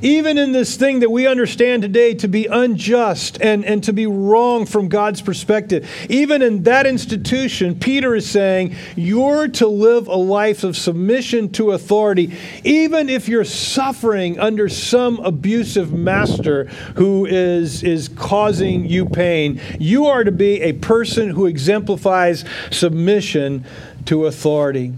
even 0.02 0.38
in 0.38 0.52
this 0.52 0.76
thing 0.76 1.00
that 1.00 1.10
we 1.10 1.26
understand 1.26 1.82
today 1.82 2.14
to 2.14 2.28
be 2.28 2.46
unjust 2.46 3.40
and, 3.40 3.64
and 3.64 3.82
to 3.84 3.92
be 3.92 4.06
wrong 4.06 4.66
from 4.66 4.88
God's 4.88 5.20
perspective, 5.20 5.88
even 6.08 6.42
in 6.42 6.62
that 6.64 6.86
institution, 6.86 7.78
Peter 7.78 8.14
is 8.14 8.28
saying 8.28 8.74
you're 8.96 9.48
to 9.48 9.66
live 9.66 10.08
a 10.08 10.16
life 10.16 10.64
of 10.64 10.76
submission 10.76 11.50
to 11.52 11.72
authority, 11.72 12.32
even 12.64 13.08
if 13.08 13.28
you're 13.28 13.44
suffering 13.44 14.38
under 14.38 14.68
some 14.68 15.18
abusive 15.20 15.92
master 15.92 16.64
who 16.96 17.26
is, 17.26 17.82
is 17.82 18.08
causing 18.08 18.86
you 18.86 19.06
pain. 19.06 19.60
You 19.78 20.06
are 20.06 20.24
to 20.24 20.32
be 20.32 20.62
a 20.62 20.72
person 20.72 21.30
who 21.30 21.46
exemplifies 21.46 22.44
submission 22.70 23.64
to 24.06 24.26
authority. 24.26 24.92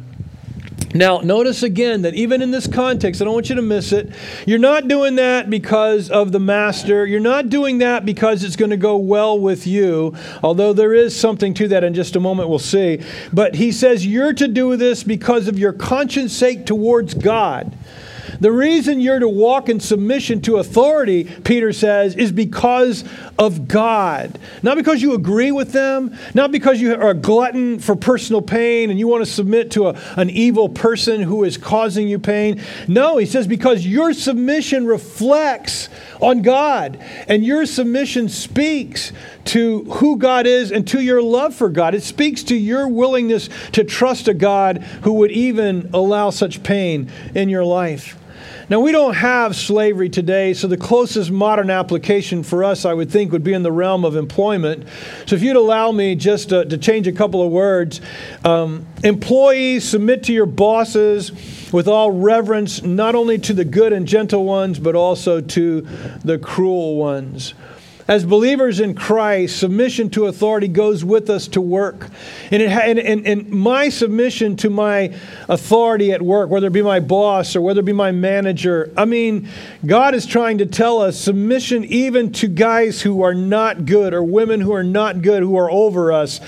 Now, 0.95 1.19
notice 1.19 1.63
again 1.63 2.03
that 2.03 2.15
even 2.15 2.41
in 2.41 2.51
this 2.51 2.67
context, 2.67 3.21
I 3.21 3.27
don't 3.27 3.35
want 3.35 3.51
you 3.51 3.57
to 3.57 3.63
miss 3.63 3.93
it. 3.93 4.11
You're 4.47 4.59
not 4.59 4.89
doing 4.89 5.17
that 5.17 5.51
because 5.51 6.09
of 6.11 6.33
the 6.33 6.41
master. 6.41 7.05
You're 7.05 7.21
not 7.21 7.51
doing 7.51 7.79
that 7.79 8.07
because 8.07 8.43
it's 8.43 8.57
going 8.57 8.71
to 8.71 8.77
go 8.79 8.97
well 8.97 9.39
with 9.39 9.67
you, 9.67 10.15
although 10.43 10.73
there 10.73 10.95
is 10.95 11.19
something 11.19 11.53
to 11.55 11.69
that 11.69 11.85
in 11.85 11.93
just 11.93 12.17
a 12.17 12.21
moment, 12.21 12.49
we'll 12.49 12.59
see. 12.59 13.03
But 13.33 13.57
he 13.57 13.71
says 13.71 14.07
you're 14.07 14.33
to 14.33 14.49
do 14.49 14.77
this 14.77 15.03
because 15.03 15.47
of 15.47 15.59
your 15.59 15.75
conscience 15.75 16.33
sake 16.33 16.65
towards 16.65 17.13
God. 17.13 17.77
The 18.41 18.53
reason 18.53 19.01
you're 19.01 19.19
to 19.19 19.29
walk 19.29 19.69
in 19.69 19.81
submission 19.81 20.41
to 20.43 20.59
authority, 20.59 21.25
Peter 21.25 21.73
says, 21.73 22.15
is 22.15 22.31
because 22.31 23.05
of 23.39 23.67
God. 23.67 24.39
Not 24.63 24.77
because 24.77 25.03
you 25.03 25.15
agree 25.15 25.51
with 25.51 25.73
them, 25.73 26.17
not 26.35 26.53
because 26.53 26.81
you 26.81 26.95
are 26.95 27.11
a 27.11 27.15
glutton 27.15 27.79
for 27.81 27.97
personal 27.97 28.43
pain 28.43 28.91
and 28.91 28.99
you 28.99 29.09
want 29.09 29.25
to 29.25 29.31
submit 29.31 29.73
to 29.73 29.89
a, 29.89 30.01
an 30.17 30.31
evil 30.31 30.69
person 30.69 31.21
who 31.21 31.45
is 31.45 31.57
causing 31.57 32.07
you 32.07 32.19
pain. 32.19 32.63
No, 32.87 33.17
he 33.17 33.27
says, 33.27 33.47
because 33.47 33.87
your 33.87 34.13
submission 34.13 34.87
reflects 34.87 35.89
on 36.21 36.43
God 36.43 36.99
and 37.27 37.45
your 37.45 37.67
submission 37.67 38.29
speaks 38.29 39.13
to 39.47 39.85
who 39.85 40.17
God 40.17 40.47
is 40.47 40.71
and 40.71 40.87
to 40.89 41.01
your 41.01 41.23
love 41.23 41.55
for 41.55 41.69
God. 41.69 41.95
It 41.95 42.03
speaks 42.03 42.43
to 42.45 42.57
your 42.57 42.87
willingness 42.87 43.49
to 43.73 43.83
trust 43.83 44.29
a 44.29 44.35
God 44.35 44.79
who 45.03 45.15
would 45.15 45.31
even 45.31 45.91
allow 45.93 46.31
such 46.31 46.63
pain 46.63 47.11
in 47.35 47.49
your 47.49 47.65
life. 47.65 48.17
Now, 48.71 48.81
we 48.81 48.93
don't 48.93 49.15
have 49.15 49.57
slavery 49.57 50.11
today, 50.11 50.53
so 50.53 50.67
the 50.67 50.77
closest 50.77 51.31
modern 51.31 51.71
application 51.71 52.43
for 52.43 52.63
us, 52.63 52.85
I 52.85 52.93
would 52.93 53.11
think, 53.11 53.33
would 53.33 53.43
be 53.43 53.55
in 53.55 53.63
the 53.63 53.73
realm 53.73 54.05
of 54.05 54.15
employment. 54.15 54.87
So, 55.25 55.37
if 55.37 55.43
you'd 55.43 55.57
allow 55.57 55.91
me 55.91 56.15
just 56.15 56.51
to, 56.51 56.67
to 56.67 56.77
change 56.77 57.07
a 57.07 57.13
couple 57.13 57.41
of 57.41 57.51
words 57.51 58.03
um, 58.45 58.87
employees, 59.03 59.89
submit 59.89 60.25
to 60.25 60.35
your 60.35 60.45
bosses 60.45 61.33
with 61.73 61.89
all 61.89 62.11
reverence, 62.11 62.83
not 62.83 63.15
only 63.15 63.39
to 63.39 63.55
the 63.55 63.65
good 63.65 63.95
and 63.95 64.07
gentle 64.07 64.45
ones, 64.45 64.79
but 64.79 64.95
also 64.95 65.41
to 65.41 65.81
the 66.23 66.39
cruel 66.39 66.97
ones. 66.97 67.55
As 68.09 68.25
believers 68.25 68.81
in 68.81 68.95
Christ, 68.95 69.59
submission 69.59 70.09
to 70.11 70.29
authority 70.29 70.67
goes 70.67 71.05
with 71.05 71.29
us 71.29 71.47
to 71.49 71.61
work. 71.61 72.09
And, 72.51 72.63
it, 72.63 72.71
and, 72.71 72.99
and, 72.99 73.27
and 73.27 73.51
my 73.51 73.91
submission 73.91 74.57
to 74.57 74.71
my 74.71 75.15
authority 75.47 76.11
at 76.13 76.23
work, 76.23 76.49
whether 76.49 76.69
it 76.69 76.73
be 76.73 76.81
my 76.81 77.01
boss 77.01 77.55
or 77.55 77.61
whether 77.61 77.81
it 77.81 77.85
be 77.85 77.93
my 77.93 78.11
manager, 78.11 78.91
I 78.97 79.05
mean, 79.05 79.47
God 79.85 80.15
is 80.15 80.25
trying 80.25 80.57
to 80.57 80.67
tell 80.67 81.03
us 81.03 81.21
submission 81.21 81.85
even 81.85 82.33
to 82.33 82.49
guys 82.49 83.03
who 83.03 83.21
are 83.21 83.35
not 83.35 83.85
good 83.85 84.15
or 84.15 84.23
women 84.23 84.63
who 84.63 84.73
are 84.73 84.83
not 84.83 85.21
good, 85.21 85.43
who 85.43 85.59
are 85.59 85.71
over 85.71 86.11
us. 86.11 86.41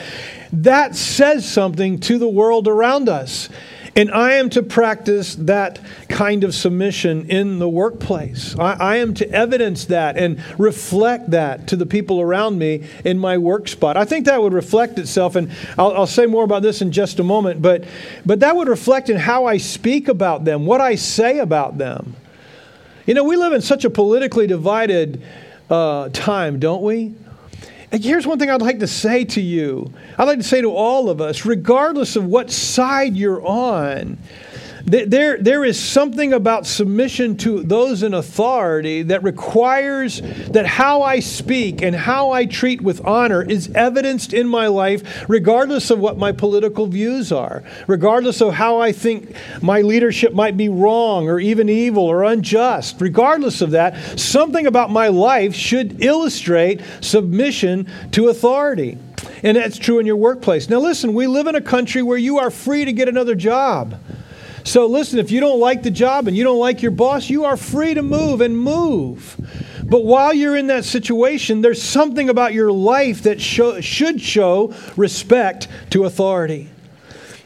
That 0.54 0.96
says 0.96 1.46
something 1.46 2.00
to 2.00 2.18
the 2.18 2.28
world 2.28 2.68
around 2.68 3.10
us. 3.10 3.50
And 3.96 4.10
I 4.10 4.34
am 4.34 4.50
to 4.50 4.62
practice 4.62 5.34
that 5.34 5.80
kind 6.08 6.44
of 6.44 6.54
submission 6.54 7.28
in 7.28 7.58
the 7.58 7.68
workplace. 7.68 8.56
I, 8.58 8.72
I, 8.74 8.96
am 8.96 9.14
to 9.14 9.28
evidence 9.30 9.86
that 9.86 10.16
and 10.16 10.42
reflect 10.58 11.30
that 11.30 11.66
to 11.68 11.76
the 11.76 11.86
people 11.86 12.20
around 12.20 12.58
me 12.58 12.86
in 13.04 13.18
my 13.18 13.36
work 13.36 13.66
spot. 13.66 13.96
I 13.96 14.04
think 14.04 14.26
that 14.26 14.40
would 14.40 14.52
reflect 14.52 14.98
itself, 14.98 15.34
and 15.34 15.50
I'll, 15.76 15.92
I'll 15.92 16.06
say 16.06 16.26
more 16.26 16.44
about 16.44 16.62
this 16.62 16.82
in 16.82 16.92
just 16.92 17.18
a 17.18 17.24
moment, 17.24 17.62
but, 17.62 17.84
but 18.24 18.40
that 18.40 18.54
would 18.54 18.68
reflect 18.68 19.10
in 19.10 19.16
how 19.16 19.46
I 19.46 19.56
speak 19.56 20.06
about 20.06 20.44
them, 20.44 20.66
what 20.66 20.80
I 20.80 20.94
say 20.94 21.40
about 21.40 21.78
them. 21.78 22.14
You 23.06 23.14
know, 23.14 23.24
we 23.24 23.36
live 23.36 23.52
in 23.52 23.60
such 23.60 23.84
a 23.84 23.90
politically 23.90 24.46
divided 24.46 25.20
uh, 25.68 26.10
time, 26.10 26.60
don't 26.60 26.82
we? 26.82 27.14
Here's 27.92 28.26
one 28.26 28.38
thing 28.38 28.50
I'd 28.50 28.62
like 28.62 28.78
to 28.80 28.86
say 28.86 29.24
to 29.26 29.40
you. 29.40 29.92
I'd 30.18 30.24
like 30.24 30.38
to 30.38 30.44
say 30.44 30.60
to 30.60 30.72
all 30.72 31.10
of 31.10 31.20
us, 31.20 31.44
regardless 31.44 32.16
of 32.16 32.24
what 32.24 32.50
side 32.50 33.16
you're 33.16 33.44
on, 33.44 34.18
there, 34.90 35.38
there 35.38 35.64
is 35.64 35.78
something 35.78 36.32
about 36.32 36.66
submission 36.66 37.36
to 37.38 37.62
those 37.62 38.02
in 38.02 38.14
authority 38.14 39.02
that 39.02 39.22
requires 39.22 40.20
that 40.48 40.66
how 40.66 41.02
I 41.02 41.20
speak 41.20 41.82
and 41.82 41.94
how 41.94 42.30
I 42.30 42.46
treat 42.46 42.80
with 42.80 43.04
honor 43.06 43.42
is 43.42 43.70
evidenced 43.74 44.32
in 44.32 44.48
my 44.48 44.66
life, 44.66 45.24
regardless 45.28 45.90
of 45.90 45.98
what 45.98 46.18
my 46.18 46.32
political 46.32 46.86
views 46.86 47.30
are, 47.30 47.62
regardless 47.86 48.40
of 48.40 48.54
how 48.54 48.80
I 48.80 48.92
think 48.92 49.34
my 49.62 49.80
leadership 49.82 50.32
might 50.32 50.56
be 50.56 50.68
wrong 50.68 51.28
or 51.28 51.38
even 51.38 51.68
evil 51.68 52.04
or 52.04 52.24
unjust. 52.24 53.00
Regardless 53.00 53.60
of 53.60 53.70
that, 53.72 54.18
something 54.18 54.66
about 54.66 54.90
my 54.90 55.08
life 55.08 55.54
should 55.54 56.02
illustrate 56.02 56.80
submission 57.00 57.86
to 58.12 58.28
authority. 58.28 58.98
And 59.42 59.56
that's 59.56 59.78
true 59.78 59.98
in 59.98 60.06
your 60.06 60.16
workplace. 60.16 60.68
Now, 60.68 60.80
listen, 60.80 61.14
we 61.14 61.26
live 61.26 61.46
in 61.46 61.54
a 61.54 61.60
country 61.60 62.02
where 62.02 62.18
you 62.18 62.38
are 62.38 62.50
free 62.50 62.84
to 62.84 62.92
get 62.92 63.08
another 63.08 63.34
job. 63.34 63.98
So 64.70 64.86
listen, 64.86 65.18
if 65.18 65.32
you 65.32 65.40
don't 65.40 65.58
like 65.58 65.82
the 65.82 65.90
job 65.90 66.28
and 66.28 66.36
you 66.36 66.44
don't 66.44 66.60
like 66.60 66.80
your 66.80 66.92
boss, 66.92 67.28
you 67.28 67.44
are 67.44 67.56
free 67.56 67.92
to 67.92 68.02
move 68.02 68.40
and 68.40 68.56
move. 68.56 69.34
But 69.82 70.04
while 70.04 70.32
you're 70.32 70.56
in 70.56 70.68
that 70.68 70.84
situation, 70.84 71.60
there's 71.60 71.82
something 71.82 72.28
about 72.28 72.54
your 72.54 72.70
life 72.70 73.24
that 73.24 73.40
show, 73.40 73.80
should 73.80 74.20
show 74.20 74.72
respect 74.96 75.66
to 75.90 76.04
authority. 76.04 76.68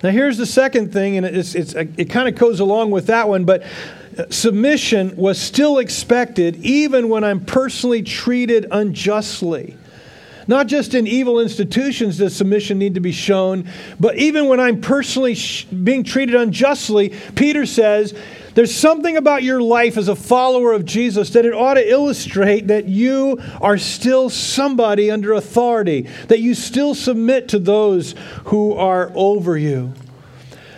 Now, 0.03 0.11
here's 0.11 0.37
the 0.37 0.45
second 0.45 0.93
thing, 0.93 1.17
and 1.17 1.25
it's, 1.25 1.55
it's, 1.55 1.73
it 1.73 2.11
kind 2.11 2.29
of 2.29 2.35
goes 2.35 2.61
along 2.61 2.91
with 2.91 3.07
that 3.07 3.27
one, 3.27 3.47
but 3.47 3.63
uh, 4.19 4.27
submission 4.29 5.17
was 5.17 5.41
still 5.41 5.79
expected 5.79 6.57
even 6.57 7.09
when 7.09 7.25
I'm 7.25 7.43
personally 7.43 8.03
treated 8.03 8.67
unjustly. 8.71 9.79
Not 10.47 10.67
just 10.67 10.95
in 10.95 11.07
evil 11.07 11.41
institutions 11.41 12.19
does 12.19 12.37
submission 12.37 12.79
need 12.79 12.95
to 12.95 13.01
be 13.01 13.13
shown, 13.13 13.69
but 13.99 14.17
even 14.17 14.49
when 14.49 14.61
I'm 14.61 14.81
personally 14.81 15.35
sh- 15.35 15.65
being 15.65 16.05
treated 16.05 16.35
unjustly, 16.35 17.15
Peter 17.35 17.67
says, 17.67 18.15
there's 18.55 18.75
something 18.75 19.17
about 19.17 19.43
your 19.43 19.61
life 19.61 19.97
as 19.97 20.09
a 20.09 20.15
follower 20.15 20.73
of 20.73 20.85
Jesus 20.85 21.31
that 21.31 21.45
it 21.45 21.55
ought 21.55 21.75
to 21.75 21.91
illustrate 21.91 22.69
that 22.69 22.87
you 22.87 23.41
are 23.61 23.79
still 23.79 24.31
somebody 24.31 25.11
under 25.11 25.33
authority, 25.33 26.03
that 26.29 26.39
you 26.39 26.55
still 26.55 26.95
submit 26.95 27.49
to 27.49 27.59
those 27.59 28.15
who 28.45 28.75
are 28.75 29.11
over 29.15 29.59
you. 29.59 29.93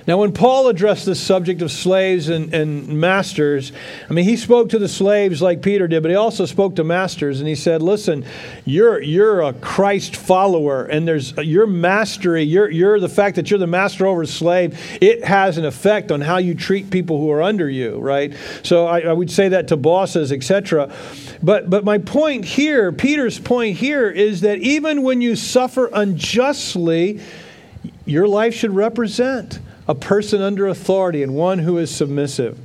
Now, 0.06 0.18
when 0.18 0.32
Paul 0.32 0.68
addressed 0.68 1.04
this 1.04 1.20
subject 1.20 1.62
of 1.62 1.72
slaves 1.72 2.28
and, 2.28 2.54
and 2.54 3.00
masters, 3.00 3.72
I 4.08 4.12
mean, 4.12 4.24
he 4.24 4.36
spoke 4.36 4.68
to 4.68 4.78
the 4.78 4.88
slaves 4.88 5.42
like 5.42 5.62
Peter 5.62 5.88
did, 5.88 6.00
but 6.00 6.10
he 6.10 6.16
also 6.16 6.46
spoke 6.46 6.76
to 6.76 6.84
masters, 6.84 7.40
and 7.40 7.48
he 7.48 7.56
said, 7.56 7.82
Listen, 7.82 8.24
you're, 8.64 9.02
you're 9.02 9.42
a 9.42 9.52
Christ 9.52 10.14
follower, 10.14 10.84
and 10.84 11.08
there's 11.08 11.36
your 11.38 11.66
mastery, 11.66 12.44
you're, 12.44 13.00
the 13.00 13.08
fact 13.08 13.34
that 13.34 13.50
you're 13.50 13.58
the 13.58 13.66
master 13.66 14.06
over 14.06 14.22
a 14.22 14.26
slave, 14.28 14.78
it 15.00 15.24
has 15.24 15.58
an 15.58 15.64
effect 15.64 16.12
on 16.12 16.20
how 16.20 16.36
you 16.36 16.54
treat 16.54 16.88
people 16.88 17.18
who 17.18 17.32
are 17.32 17.42
under 17.42 17.68
you, 17.68 17.98
right? 17.98 18.32
So 18.62 18.86
I, 18.86 19.00
I 19.00 19.12
would 19.12 19.30
say 19.30 19.48
that 19.48 19.66
to 19.68 19.76
bosses, 19.76 20.30
etc. 20.30 20.94
But, 21.42 21.68
but 21.68 21.84
my 21.84 21.98
point 21.98 22.44
here, 22.44 22.92
Peter's 22.92 23.40
point 23.40 23.76
here, 23.78 24.08
is 24.08 24.42
that 24.42 24.58
even 24.58 25.02
when 25.02 25.20
you 25.20 25.34
suffer 25.34 25.90
unjustly, 25.92 27.20
your 28.04 28.28
life 28.28 28.54
should 28.54 28.72
represent 28.72 29.58
a 29.88 29.94
person 29.94 30.42
under 30.42 30.66
authority 30.66 31.22
and 31.22 31.34
one 31.34 31.58
who 31.58 31.78
is 31.78 31.94
submissive. 31.94 32.58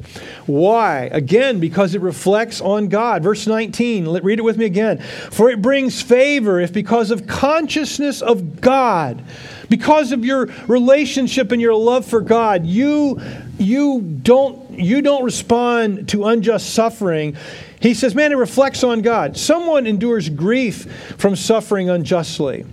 Why? 0.48 1.10
Again, 1.12 1.60
because 1.60 1.94
it 1.94 2.02
reflects 2.02 2.62
on 2.62 2.88
God. 2.88 3.24
Verse 3.24 3.46
19, 3.46 4.08
read 4.22 4.40
it 4.40 4.44
with 4.44 4.58
me 4.58 4.66
again. 4.66 4.98
For 5.30 5.50
it 5.50 5.62
brings 5.62 6.02
favor 6.02 6.60
if 6.60 6.74
because 6.74 7.12
of 7.12 7.28
consciousness 7.28 8.22
of 8.22 8.60
God, 8.60 9.24
because 9.70 10.12
of 10.12 10.26
your 10.26 10.48
relationship 10.68 11.52
and 11.52 11.62
your 11.62 11.76
love 11.76 12.06
for 12.06 12.22
God, 12.22 12.66
you 12.66 13.22
you 13.58 14.02
don't 14.02 14.72
you 14.72 15.02
don't 15.02 15.24
respond 15.24 16.10
to 16.10 16.26
unjust 16.26 16.74
suffering. 16.74 17.38
He 17.80 17.94
says, 17.94 18.14
man, 18.14 18.32
it 18.32 18.36
reflects 18.36 18.84
on 18.84 19.02
God. 19.02 19.38
Someone 19.38 19.88
endures 19.88 20.30
grief 20.30 21.16
from 21.18 21.36
suffering 21.36 21.90
unjustly. 21.90 22.66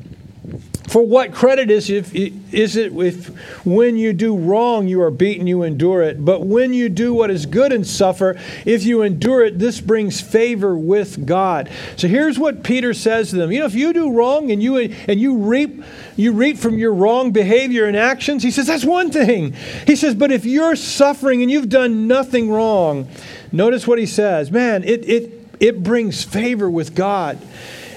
For 0.88 1.03
what 1.03 1.33
credit 1.33 1.70
is, 1.70 1.90
if, 1.90 2.14
is 2.14 2.77
it 2.77 2.92
if 2.92 3.27
when 3.66 3.96
you 3.96 4.14
do 4.14 4.37
wrong 4.37 4.88
you 4.88 5.03
are 5.03 5.11
beaten, 5.11 5.46
you 5.46 5.62
endure 5.62 6.03
it? 6.03 6.24
But 6.24 6.46
when 6.46 6.72
you 6.72 6.88
do 6.88 7.12
what 7.12 7.31
is 7.31 7.44
good 7.44 7.72
and 7.72 7.87
suffer, 7.87 8.38
if 8.64 8.85
you 8.85 9.03
endure 9.03 9.44
it, 9.44 9.59
this 9.59 9.83
brings 9.83 10.20
favor 10.20 10.77
with 10.77 11.27
God. 11.27 11.70
So 11.96 12.09
here's 12.09 12.38
what 12.38 12.62
Peter 12.62 12.94
says 12.94 13.31
to 13.31 13.37
them. 13.37 13.53
You 13.53 13.61
know, 13.61 13.66
if 13.66 13.74
you 13.74 13.92
do 13.92 14.11
wrong 14.11 14.51
and 14.51 14.62
you 14.62 14.79
and 14.79 15.20
you 15.20 15.37
reap 15.37 15.83
you 16.16 16.33
reap 16.33 16.57
from 16.57 16.79
your 16.79 16.94
wrong 16.94 17.33
behavior 17.33 17.85
and 17.85 17.96
actions, 17.96 18.42
he 18.42 18.51
says 18.51 18.66
that's 18.66 18.85
one 18.85 19.11
thing. 19.11 19.53
He 19.87 19.94
says, 19.94 20.14
but 20.14 20.33
if 20.33 20.46
you're 20.46 20.74
suffering 20.74 21.42
and 21.42 21.51
you've 21.51 21.68
done 21.68 22.09
nothing 22.09 22.51
wrong, 22.51 23.09
notice 23.53 23.87
what 23.87 23.98
he 23.98 24.07
says. 24.07 24.51
Man, 24.51 24.85
it 24.85 25.07
it 25.09 25.46
it 25.61 25.83
brings 25.83 26.24
favor 26.24 26.70
with 26.70 26.94
God. 26.94 27.38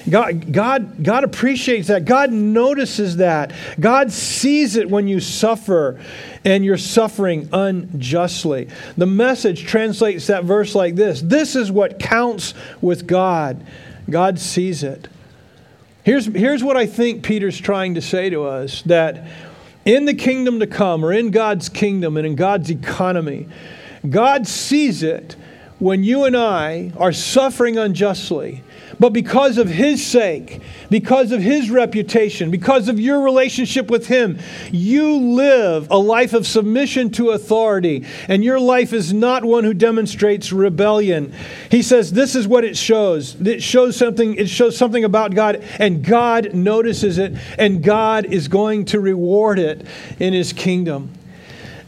God, 0.08 0.52
God, 0.52 1.04
God 1.04 1.24
appreciates 1.24 1.88
that. 1.88 2.04
God 2.04 2.32
notices 2.32 3.18
that. 3.18 3.52
God 3.78 4.10
sees 4.10 4.76
it 4.76 4.90
when 4.90 5.06
you 5.06 5.20
suffer 5.20 6.00
and 6.44 6.64
you're 6.64 6.76
suffering 6.76 7.48
unjustly. 7.52 8.68
The 8.96 9.06
message 9.06 9.64
translates 9.64 10.26
that 10.26 10.44
verse 10.44 10.74
like 10.74 10.96
this 10.96 11.22
This 11.22 11.54
is 11.54 11.70
what 11.70 11.98
counts 11.98 12.54
with 12.80 13.06
God. 13.06 13.64
God 14.10 14.38
sees 14.38 14.82
it. 14.82 15.08
Here's, 16.04 16.26
here's 16.26 16.64
what 16.64 16.76
I 16.76 16.86
think 16.86 17.22
Peter's 17.22 17.60
trying 17.60 17.94
to 17.94 18.02
say 18.02 18.28
to 18.30 18.44
us 18.44 18.82
that 18.82 19.24
in 19.84 20.04
the 20.04 20.14
kingdom 20.14 20.58
to 20.60 20.66
come, 20.66 21.04
or 21.04 21.12
in 21.12 21.30
God's 21.30 21.68
kingdom 21.68 22.16
and 22.16 22.26
in 22.26 22.34
God's 22.34 22.70
economy, 22.70 23.48
God 24.08 24.48
sees 24.48 25.02
it 25.02 25.36
when 25.78 26.02
you 26.02 26.24
and 26.24 26.36
I 26.36 26.92
are 26.96 27.12
suffering 27.12 27.78
unjustly 27.78 28.62
but 28.98 29.12
because 29.12 29.58
of 29.58 29.68
His 29.68 30.04
sake, 30.04 30.60
because 30.90 31.32
of 31.32 31.40
His 31.40 31.70
reputation, 31.70 32.50
because 32.50 32.88
of 32.88 33.00
your 33.00 33.20
relationship 33.20 33.90
with 33.90 34.06
Him, 34.06 34.38
you 34.70 35.16
live 35.16 35.88
a 35.90 35.98
life 35.98 36.32
of 36.32 36.46
submission 36.46 37.10
to 37.12 37.30
authority. 37.30 38.04
And 38.28 38.44
your 38.44 38.60
life 38.60 38.92
is 38.92 39.12
not 39.12 39.44
one 39.44 39.64
who 39.64 39.74
demonstrates 39.74 40.52
rebellion. 40.52 41.32
He 41.70 41.82
says 41.82 42.12
this 42.12 42.34
is 42.34 42.46
what 42.46 42.64
it 42.64 42.76
shows. 42.76 43.40
It 43.40 43.62
shows 43.62 43.96
something, 43.96 44.34
it 44.34 44.48
shows 44.48 44.76
something 44.76 45.04
about 45.04 45.34
God, 45.34 45.64
and 45.78 46.04
God 46.04 46.54
notices 46.54 47.18
it, 47.18 47.34
and 47.58 47.82
God 47.82 48.26
is 48.26 48.48
going 48.48 48.84
to 48.86 49.00
reward 49.00 49.58
it 49.58 49.86
in 50.18 50.32
His 50.32 50.52
kingdom. 50.52 51.10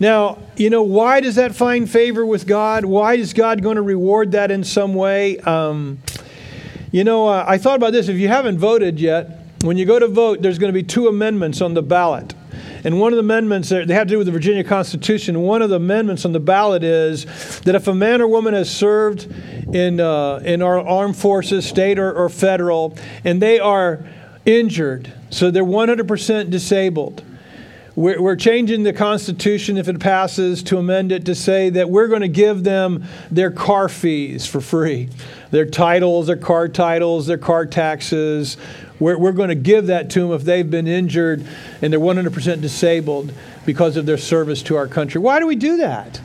Now, 0.00 0.38
you 0.56 0.70
know, 0.70 0.82
why 0.82 1.20
does 1.20 1.36
that 1.36 1.54
find 1.54 1.88
favor 1.88 2.26
with 2.26 2.46
God? 2.46 2.84
Why 2.84 3.14
is 3.14 3.32
God 3.32 3.62
going 3.62 3.76
to 3.76 3.82
reward 3.82 4.32
that 4.32 4.50
in 4.50 4.64
some 4.64 4.94
way? 4.94 5.38
Um, 5.38 5.98
you 6.94 7.02
know, 7.02 7.26
uh, 7.26 7.44
I 7.44 7.58
thought 7.58 7.74
about 7.74 7.92
this. 7.92 8.08
If 8.08 8.18
you 8.18 8.28
haven't 8.28 8.58
voted 8.58 9.00
yet, 9.00 9.40
when 9.62 9.76
you 9.76 9.84
go 9.84 9.98
to 9.98 10.06
vote, 10.06 10.42
there's 10.42 10.60
going 10.60 10.72
to 10.72 10.72
be 10.72 10.84
two 10.84 11.08
amendments 11.08 11.60
on 11.60 11.74
the 11.74 11.82
ballot. 11.82 12.34
And 12.84 13.00
one 13.00 13.12
of 13.12 13.16
the 13.16 13.24
amendments, 13.24 13.70
they 13.70 13.78
have 13.78 14.06
to 14.06 14.14
do 14.14 14.18
with 14.18 14.28
the 14.28 14.32
Virginia 14.32 14.62
Constitution. 14.62 15.40
One 15.40 15.60
of 15.60 15.70
the 15.70 15.76
amendments 15.76 16.24
on 16.24 16.30
the 16.30 16.38
ballot 16.38 16.84
is 16.84 17.24
that 17.62 17.74
if 17.74 17.88
a 17.88 17.94
man 17.96 18.22
or 18.22 18.28
woman 18.28 18.54
has 18.54 18.72
served 18.72 19.26
in, 19.74 19.98
uh, 19.98 20.36
in 20.44 20.62
our 20.62 20.78
armed 20.78 21.16
forces, 21.16 21.66
state 21.66 21.98
or, 21.98 22.12
or 22.12 22.28
federal, 22.28 22.96
and 23.24 23.42
they 23.42 23.58
are 23.58 24.06
injured, 24.46 25.12
so 25.30 25.50
they're 25.50 25.64
100% 25.64 26.48
disabled, 26.48 27.24
we're, 27.96 28.20
we're 28.20 28.36
changing 28.36 28.82
the 28.82 28.92
Constitution, 28.92 29.76
if 29.76 29.88
it 29.88 30.00
passes, 30.00 30.62
to 30.64 30.78
amend 30.78 31.12
it 31.12 31.26
to 31.26 31.34
say 31.34 31.70
that 31.70 31.90
we're 31.90 32.08
going 32.08 32.22
to 32.22 32.28
give 32.28 32.64
them 32.64 33.04
their 33.30 33.50
car 33.50 33.88
fees 33.88 34.46
for 34.46 34.60
free. 34.60 35.08
Their 35.52 35.66
titles, 35.66 36.26
their 36.26 36.36
car 36.36 36.68
titles, 36.68 37.26
their 37.26 37.38
car 37.38 37.66
taxes. 37.66 38.56
We're, 38.98 39.16
we're 39.16 39.32
going 39.32 39.50
to 39.50 39.54
give 39.54 39.86
that 39.86 40.10
to 40.10 40.20
them 40.20 40.32
if 40.32 40.42
they've 40.42 40.68
been 40.68 40.88
injured 40.88 41.46
and 41.82 41.92
they're 41.92 42.00
100% 42.00 42.60
disabled 42.60 43.32
because 43.64 43.96
of 43.96 44.06
their 44.06 44.18
service 44.18 44.62
to 44.64 44.76
our 44.76 44.88
country. 44.88 45.20
Why 45.20 45.38
do 45.38 45.46
we 45.46 45.56
do 45.56 45.76
that? 45.76 46.20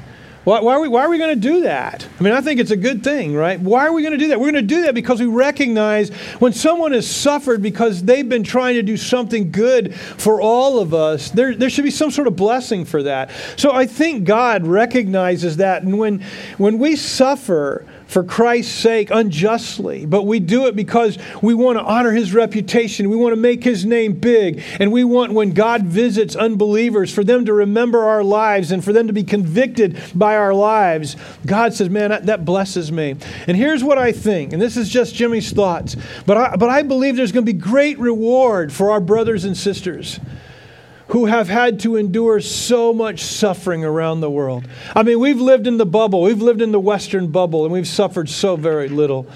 Why, 0.50 0.62
why, 0.62 0.74
are 0.74 0.80
we, 0.80 0.98
are 0.98 1.10
we 1.10 1.20
going 1.20 1.40
to 1.40 1.48
do 1.48 1.62
that? 1.62 2.08
I 2.20 2.24
mean, 2.24 2.34
I 2.34 2.42
think 2.42 2.60
it's 2.60 2.72
a 2.72 2.76
good 2.76 3.04
thing, 3.04 3.36
right? 3.36 3.60
Why 3.60 3.86
are 3.86 3.94
we 3.94 4.02
going 4.02 4.14
to 4.14 4.18
do 4.18 4.30
that? 4.30 4.40
We're 4.40 4.52
going 4.52 4.68
to 4.68 4.76
do 4.76 4.82
that 4.82 4.96
because 4.96 5.20
we 5.20 5.28
recognize 5.28 6.10
when 6.40 6.54
someone 6.54 6.92
has 6.94 7.08
suffered 7.08 7.62
because 7.62 8.02
they've 8.02 8.28
been 8.28 8.42
trying 8.42 8.74
to 8.74 8.82
do 8.82 8.98
something 8.98 9.52
good 9.52 9.94
for 9.94 10.42
all 10.42 10.80
of 10.80 10.92
us, 10.92 11.30
there, 11.30 11.54
there 11.54 11.70
should 11.70 11.84
be 11.84 11.92
some 11.92 12.10
sort 12.10 12.28
of 12.28 12.36
blessing 12.36 12.84
for 12.84 13.04
that. 13.04 13.30
So 13.58 13.74
I 13.74 13.86
think 13.86 14.24
God 14.24 14.66
recognizes 14.66 15.58
that. 15.58 15.84
And 15.84 16.00
when, 16.00 16.22
when 16.58 16.80
we 16.80 16.96
suffer, 16.96 17.86
for 18.10 18.24
Christ's 18.24 18.74
sake 18.74 19.12
unjustly, 19.12 20.04
but 20.08 20.26
we 20.26 20.40
do 20.40 20.66
it 20.66 20.76
because 20.76 21.20
we 21.44 21.54
want 21.54 21.78
to 21.78 21.84
honor 21.84 22.12
his 22.12 22.34
reputation. 22.34 23.08
We 23.08 23.16
want 23.16 23.34
to 23.34 23.40
make 23.40 23.64
his 23.64 23.86
name 23.86 24.14
big. 24.14 24.64
And 24.80 24.92
we 24.92 25.04
want, 25.04 25.34
when 25.34 25.52
God 25.52 25.84
visits 25.84 26.36
unbelievers, 26.36 27.14
for 27.14 27.24
them 27.24 27.46
to 27.46 27.54
remember 27.54 28.04
our 28.04 28.24
lives 28.24 28.72
and 28.72 28.84
for 28.84 28.94
them 28.94 29.06
to 29.06 29.14
be 29.14 29.24
convicted 29.24 30.02
by 30.16 30.36
our 30.36 30.56
lives. 30.56 31.18
God 31.46 31.76
says, 31.76 31.92
Man, 31.92 32.26
that, 32.26 32.46
blesses 32.46 32.92
me. 32.92 33.16
And 33.46 33.56
here's 33.56 33.84
what 33.84 34.00
I 34.00 34.12
think, 34.12 34.54
and 34.54 34.62
this 34.62 34.76
is 34.76 34.90
just 34.90 35.14
Jimmy's 35.14 35.52
thoughts, 35.52 35.96
but 36.26 36.36
I, 36.36 36.56
but 36.56 36.70
I 36.70 36.82
believe 36.82 37.16
there's 37.16 37.32
going 37.32 37.46
to 37.46 37.54
be 37.54 37.60
great 37.60 38.00
reward 38.00 38.74
for 38.74 38.90
our 38.90 39.00
brothers 39.00 39.46
and 39.46 39.56
sisters 39.56 40.20
who 41.10 41.26
have 41.26 41.48
had 41.48 41.80
to 41.80 41.96
endure 41.96 42.40
so 42.40 42.94
much 42.94 43.22
suffering 43.24 43.84
around 43.84 44.22
the 44.22 44.30
world. 44.30 44.68
I 44.96 45.02
mean, 45.02 45.20
we've 45.20 45.42
lived 45.42 45.66
in 45.66 45.78
the 45.78 45.86
bubble, 45.86 46.22
we've 46.22 46.42
lived 46.42 46.62
in 46.62 46.72
the 46.72 46.80
Western 46.80 47.32
bubble, 47.32 47.64
and 47.64 47.74
we've 47.74 47.88
suffered 47.88 48.30
so 48.30 48.56
very 48.56 48.90
little. 48.90 49.28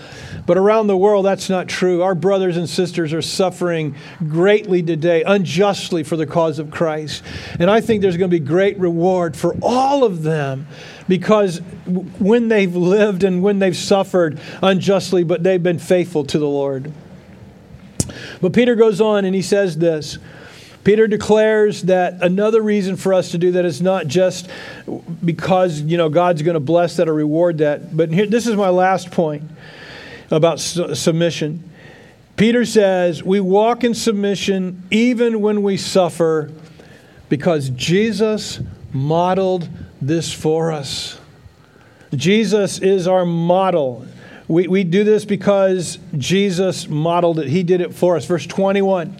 But 0.46 0.58
around 0.58 0.86
the 0.88 0.98
world, 0.98 1.26
that's 1.26 1.50
not 1.50 1.68
true. 1.68 2.04
Our 2.04 2.14
brothers 2.14 2.58
and 2.58 2.70
sisters 2.70 3.12
are 3.12 3.24
suffering 3.24 3.96
greatly 4.20 4.84
today, 4.84 5.24
unjustly 5.24 6.04
for 6.04 6.16
the 6.16 6.28
cause 6.28 6.60
of 6.60 6.70
Christ. 6.70 7.24
And 7.60 7.72
I 7.72 7.82
think 7.82 8.02
there's 8.02 8.18
going 8.18 8.30
to 8.30 8.40
be 8.40 8.46
great 8.46 8.78
reward 8.78 9.36
for 9.36 9.56
all 9.62 10.04
of 10.04 10.22
them 10.22 10.68
because 11.08 11.60
when 12.20 12.50
they've 12.50 12.76
lived 12.76 13.24
and 13.24 13.42
when 13.42 13.58
they've 13.58 13.76
suffered 13.76 14.40
unjustly, 14.62 15.24
but 15.24 15.44
they've 15.44 15.64
been 15.64 15.80
faithful 15.80 16.24
to 16.26 16.38
the 16.38 16.48
Lord. 16.48 16.94
But 18.42 18.54
Peter 18.54 18.76
goes 18.76 19.02
on 19.02 19.26
and 19.26 19.34
he 19.34 19.42
says 19.42 19.78
this 19.78 20.20
Peter 20.84 21.08
declares 21.08 21.84
that 21.84 22.22
another 22.22 22.62
reason 22.62 22.98
for 22.98 23.14
us 23.14 23.32
to 23.32 23.38
do 23.38 23.52
that 23.54 23.64
is 23.64 23.82
not 23.82 24.08
just 24.08 24.50
because 25.24 25.82
you 25.82 25.98
know 25.98 26.10
God's 26.10 26.42
going 26.42 26.56
to 26.56 26.60
bless 26.60 26.98
that 26.98 27.08
or 27.08 27.14
reward 27.14 27.60
that. 27.60 27.96
But 27.96 28.12
here, 28.12 28.26
this 28.26 28.48
is 28.48 28.56
my 28.56 28.70
last 28.70 29.12
point 29.12 29.44
about 30.30 30.60
su- 30.60 30.94
submission. 30.96 31.70
Peter 32.36 32.66
says 32.66 33.24
we 33.24 33.40
walk 33.40 33.84
in 33.84 33.94
submission 33.94 34.84
even 34.92 35.40
when 35.40 35.62
we 35.62 35.78
suffer 35.78 36.52
because 37.30 37.70
Jesus 37.70 38.60
modeled 38.92 39.70
this 40.02 40.34
for 40.34 40.72
us. 40.72 41.20
Jesus 42.14 42.80
is 42.80 43.08
our 43.08 43.26
model. 43.26 44.06
We, 44.48 44.68
we 44.68 44.84
do 44.84 45.04
this 45.04 45.26
because 45.26 45.98
Jesus 46.18 46.88
modeled 46.88 47.40
it. 47.40 47.48
He 47.48 47.64
did 47.64 47.82
it 47.82 47.94
for 47.94 48.18
us. 48.18 48.26
Verse 48.26 48.46
21. 48.46 49.18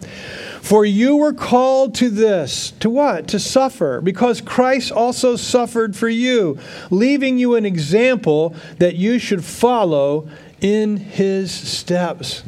For 0.64 0.86
you 0.86 1.16
were 1.16 1.34
called 1.34 1.94
to 1.96 2.08
this. 2.08 2.70
To 2.80 2.88
what? 2.88 3.28
To 3.28 3.38
suffer, 3.38 4.00
because 4.00 4.40
Christ 4.40 4.90
also 4.90 5.36
suffered 5.36 5.94
for 5.94 6.08
you, 6.08 6.58
leaving 6.90 7.36
you 7.36 7.54
an 7.54 7.66
example 7.66 8.54
that 8.78 8.96
you 8.96 9.18
should 9.18 9.44
follow 9.44 10.26
in 10.62 10.96
his 10.96 11.52
steps. 11.52 12.44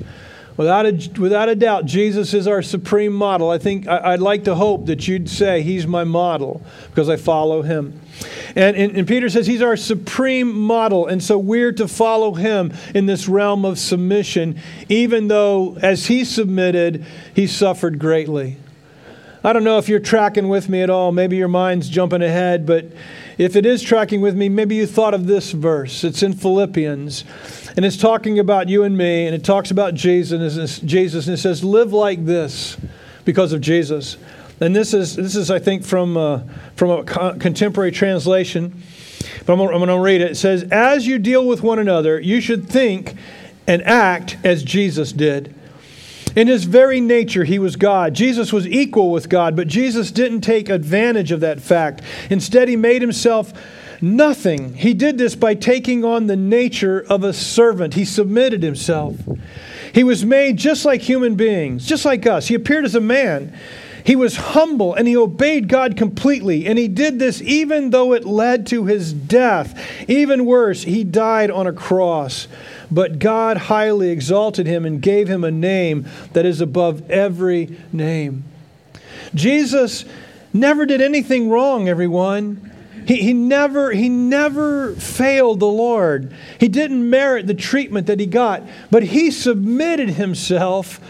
Without 0.56 0.86
a, 0.86 1.10
without 1.20 1.48
a 1.50 1.54
doubt, 1.54 1.84
Jesus 1.84 2.32
is 2.32 2.46
our 2.46 2.62
supreme 2.62 3.12
model. 3.12 3.50
I 3.50 3.58
think 3.58 3.86
I, 3.86 4.12
would 4.12 4.22
like 4.22 4.44
to 4.44 4.54
hope 4.54 4.86
that 4.86 5.06
you'd 5.06 5.28
say 5.28 5.60
he's 5.60 5.86
my 5.86 6.04
model 6.04 6.62
because 6.88 7.10
I 7.10 7.16
follow 7.16 7.60
him. 7.60 8.00
And, 8.54 8.74
and, 8.74 8.96
and 8.96 9.06
Peter 9.06 9.28
says 9.28 9.46
he's 9.46 9.60
our 9.60 9.76
supreme 9.76 10.58
model, 10.58 11.06
and 11.06 11.22
so 11.22 11.36
we're 11.36 11.72
to 11.72 11.86
follow 11.86 12.32
him 12.32 12.72
in 12.94 13.04
this 13.04 13.28
realm 13.28 13.66
of 13.66 13.78
submission, 13.78 14.58
even 14.88 15.28
though 15.28 15.76
as 15.82 16.06
he 16.06 16.24
submitted, 16.24 17.04
he 17.34 17.46
suffered 17.46 17.98
greatly. 17.98 18.56
I 19.44 19.52
don't 19.52 19.62
know 19.62 19.76
if 19.78 19.88
you're 19.88 20.00
tracking 20.00 20.48
with 20.48 20.70
me 20.70 20.80
at 20.80 20.90
all. 20.90 21.12
Maybe 21.12 21.36
your 21.36 21.48
mind's 21.48 21.88
jumping 21.88 22.22
ahead, 22.22 22.64
but 22.66 22.86
if 23.38 23.54
it 23.54 23.66
is 23.66 23.82
tracking 23.82 24.22
with 24.22 24.34
me, 24.34 24.48
maybe 24.48 24.74
you 24.74 24.86
thought 24.86 25.14
of 25.14 25.26
this 25.26 25.52
verse. 25.52 26.02
It's 26.02 26.22
in 26.22 26.32
Philippians. 26.32 27.24
And 27.76 27.84
it's 27.84 27.98
talking 27.98 28.38
about 28.38 28.70
you 28.70 28.84
and 28.84 28.96
me, 28.96 29.26
and 29.26 29.34
it 29.34 29.44
talks 29.44 29.70
about 29.70 29.92
Jesus, 29.92 30.80
Jesus, 30.80 31.26
and 31.26 31.34
it 31.34 31.40
says, 31.40 31.62
"Live 31.62 31.92
like 31.92 32.24
this 32.24 32.78
because 33.26 33.52
of 33.52 33.60
Jesus." 33.60 34.16
And 34.60 34.74
this 34.74 34.94
is 34.94 35.14
this 35.16 35.36
is 35.36 35.50
I 35.50 35.58
think 35.58 35.84
from 35.84 36.16
uh, 36.16 36.40
from 36.74 36.90
a 36.90 37.04
contemporary 37.38 37.90
translation, 37.90 38.82
but 39.44 39.52
I'm, 39.52 39.60
I'm 39.60 39.78
going 39.78 39.88
to 39.88 39.98
read 39.98 40.22
it. 40.22 40.30
It 40.32 40.36
says, 40.36 40.62
"As 40.70 41.06
you 41.06 41.18
deal 41.18 41.46
with 41.46 41.62
one 41.62 41.78
another, 41.78 42.18
you 42.18 42.40
should 42.40 42.66
think 42.66 43.14
and 43.66 43.82
act 43.82 44.38
as 44.42 44.62
Jesus 44.62 45.12
did." 45.12 45.54
In 46.36 46.46
his 46.46 46.64
very 46.64 47.00
nature, 47.00 47.44
he 47.44 47.58
was 47.58 47.74
God. 47.74 48.14
Jesus 48.14 48.52
was 48.52 48.66
equal 48.66 49.10
with 49.10 49.28
God, 49.28 49.56
but 49.56 49.66
Jesus 49.66 50.12
didn't 50.12 50.42
take 50.42 50.68
advantage 50.68 51.32
of 51.32 51.40
that 51.40 51.60
fact. 51.60 52.02
Instead, 52.30 52.68
he 52.68 52.76
made 52.76 53.02
himself 53.02 53.52
Nothing. 54.00 54.74
He 54.74 54.94
did 54.94 55.18
this 55.18 55.34
by 55.34 55.54
taking 55.54 56.04
on 56.04 56.26
the 56.26 56.36
nature 56.36 57.04
of 57.08 57.24
a 57.24 57.32
servant. 57.32 57.94
He 57.94 58.04
submitted 58.04 58.62
himself. 58.62 59.16
He 59.92 60.04
was 60.04 60.24
made 60.24 60.56
just 60.56 60.84
like 60.84 61.00
human 61.00 61.34
beings, 61.34 61.86
just 61.86 62.04
like 62.04 62.26
us. 62.26 62.48
He 62.48 62.54
appeared 62.54 62.84
as 62.84 62.94
a 62.94 63.00
man. 63.00 63.56
He 64.04 64.14
was 64.14 64.36
humble 64.36 64.94
and 64.94 65.08
he 65.08 65.16
obeyed 65.16 65.68
God 65.68 65.96
completely. 65.96 66.66
And 66.66 66.78
he 66.78 66.86
did 66.86 67.18
this 67.18 67.42
even 67.42 67.90
though 67.90 68.12
it 68.12 68.24
led 68.24 68.66
to 68.68 68.84
his 68.84 69.12
death. 69.12 69.80
Even 70.08 70.44
worse, 70.44 70.82
he 70.82 71.02
died 71.02 71.50
on 71.50 71.66
a 71.66 71.72
cross. 71.72 72.46
But 72.90 73.18
God 73.18 73.56
highly 73.56 74.10
exalted 74.10 74.66
him 74.66 74.84
and 74.84 75.02
gave 75.02 75.28
him 75.28 75.44
a 75.44 75.50
name 75.50 76.06
that 76.32 76.46
is 76.46 76.60
above 76.60 77.10
every 77.10 77.78
name. 77.92 78.44
Jesus 79.34 80.04
never 80.52 80.86
did 80.86 81.00
anything 81.00 81.50
wrong, 81.50 81.88
everyone. 81.88 82.72
He, 83.06 83.16
he, 83.16 83.32
never, 83.32 83.92
he 83.92 84.08
never 84.08 84.94
failed 84.94 85.60
the 85.60 85.66
Lord. 85.66 86.34
He 86.58 86.68
didn't 86.68 87.08
merit 87.08 87.46
the 87.46 87.54
treatment 87.54 88.08
that 88.08 88.18
he 88.18 88.26
got, 88.26 88.62
but 88.90 89.04
he 89.04 89.30
submitted 89.30 90.10
himself. 90.10 91.00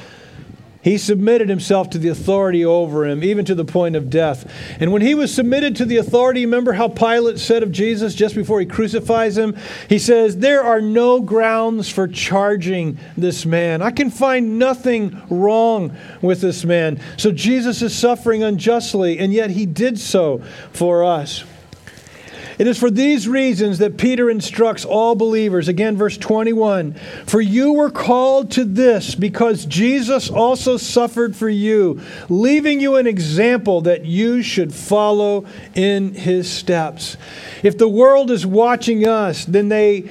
He 0.87 0.99
submitted 0.99 1.49
himself 1.49 1.90
to 1.90 1.99
the 1.99 2.11
authority 2.11 2.64
over 2.64 3.05
him, 3.05 3.25
even 3.25 3.44
to 3.46 3.57
the 3.57 3.64
point 3.64 3.96
of 3.96 4.09
death. 4.09 4.49
And 4.79 4.92
when 4.92 5.03
he 5.03 5.16
was 5.16 5.35
submitted 5.35 5.75
to 5.75 5.85
the 5.85 5.96
authority, 5.96 6.46
remember 6.46 6.75
how 6.75 6.87
Pilate 6.87 7.40
said 7.40 7.64
of 7.64 7.72
Jesus 7.72 8.14
just 8.14 8.37
before 8.37 8.61
he 8.61 8.66
crucifies 8.66 9.37
him? 9.37 9.57
He 9.88 9.99
says, 9.99 10.37
There 10.37 10.62
are 10.62 10.81
no 10.81 11.20
grounds 11.20 11.88
for 11.88 12.07
charging 12.07 12.99
this 13.16 13.44
man. 13.44 13.83
I 13.83 13.90
can 13.90 14.11
find 14.11 14.61
nothing 14.61 15.20
wrong 15.29 15.96
with 16.22 16.40
this 16.40 16.64
man. 16.64 17.01
So 17.16 17.33
Jesus 17.33 17.83
is 17.83 17.92
suffering 17.92 18.44
unjustly, 18.44 19.18
and 19.18 19.33
yet 19.33 19.51
he 19.51 19.66
did 19.66 19.99
so 19.99 20.40
for 20.72 21.03
us. 21.03 21.42
It 22.59 22.66
is 22.66 22.79
for 22.79 22.90
these 22.90 23.29
reasons 23.29 23.79
that 23.79 23.99
Peter 23.99 24.31
instructs 24.31 24.85
all 24.85 25.14
believers. 25.14 25.69
Again, 25.69 25.97
verse 25.97 26.16
21 26.16 26.95
For 27.27 27.40
you 27.40 27.73
were 27.73 27.90
called 27.90 28.51
to 28.53 28.64
this 28.64 29.14
because 29.14 29.66
Jesus 29.66 30.31
also 30.31 30.77
suffered 30.77 31.37
for 31.37 31.49
you, 31.49 32.01
leaving 32.29 32.81
you 32.81 32.97
an 32.97 33.07
example 33.07 33.83
that 33.83 34.07
you 34.07 34.42
should 34.42 34.75
follow 34.75 35.45
in 35.75 36.14
his 36.14 36.51
steps. 36.51 37.16
If 37.62 37.77
the 37.77 37.88
world 37.88 38.31
is 38.31 38.47
watching 38.47 39.07
us, 39.07 39.45
then 39.45 39.69
they 39.69 40.11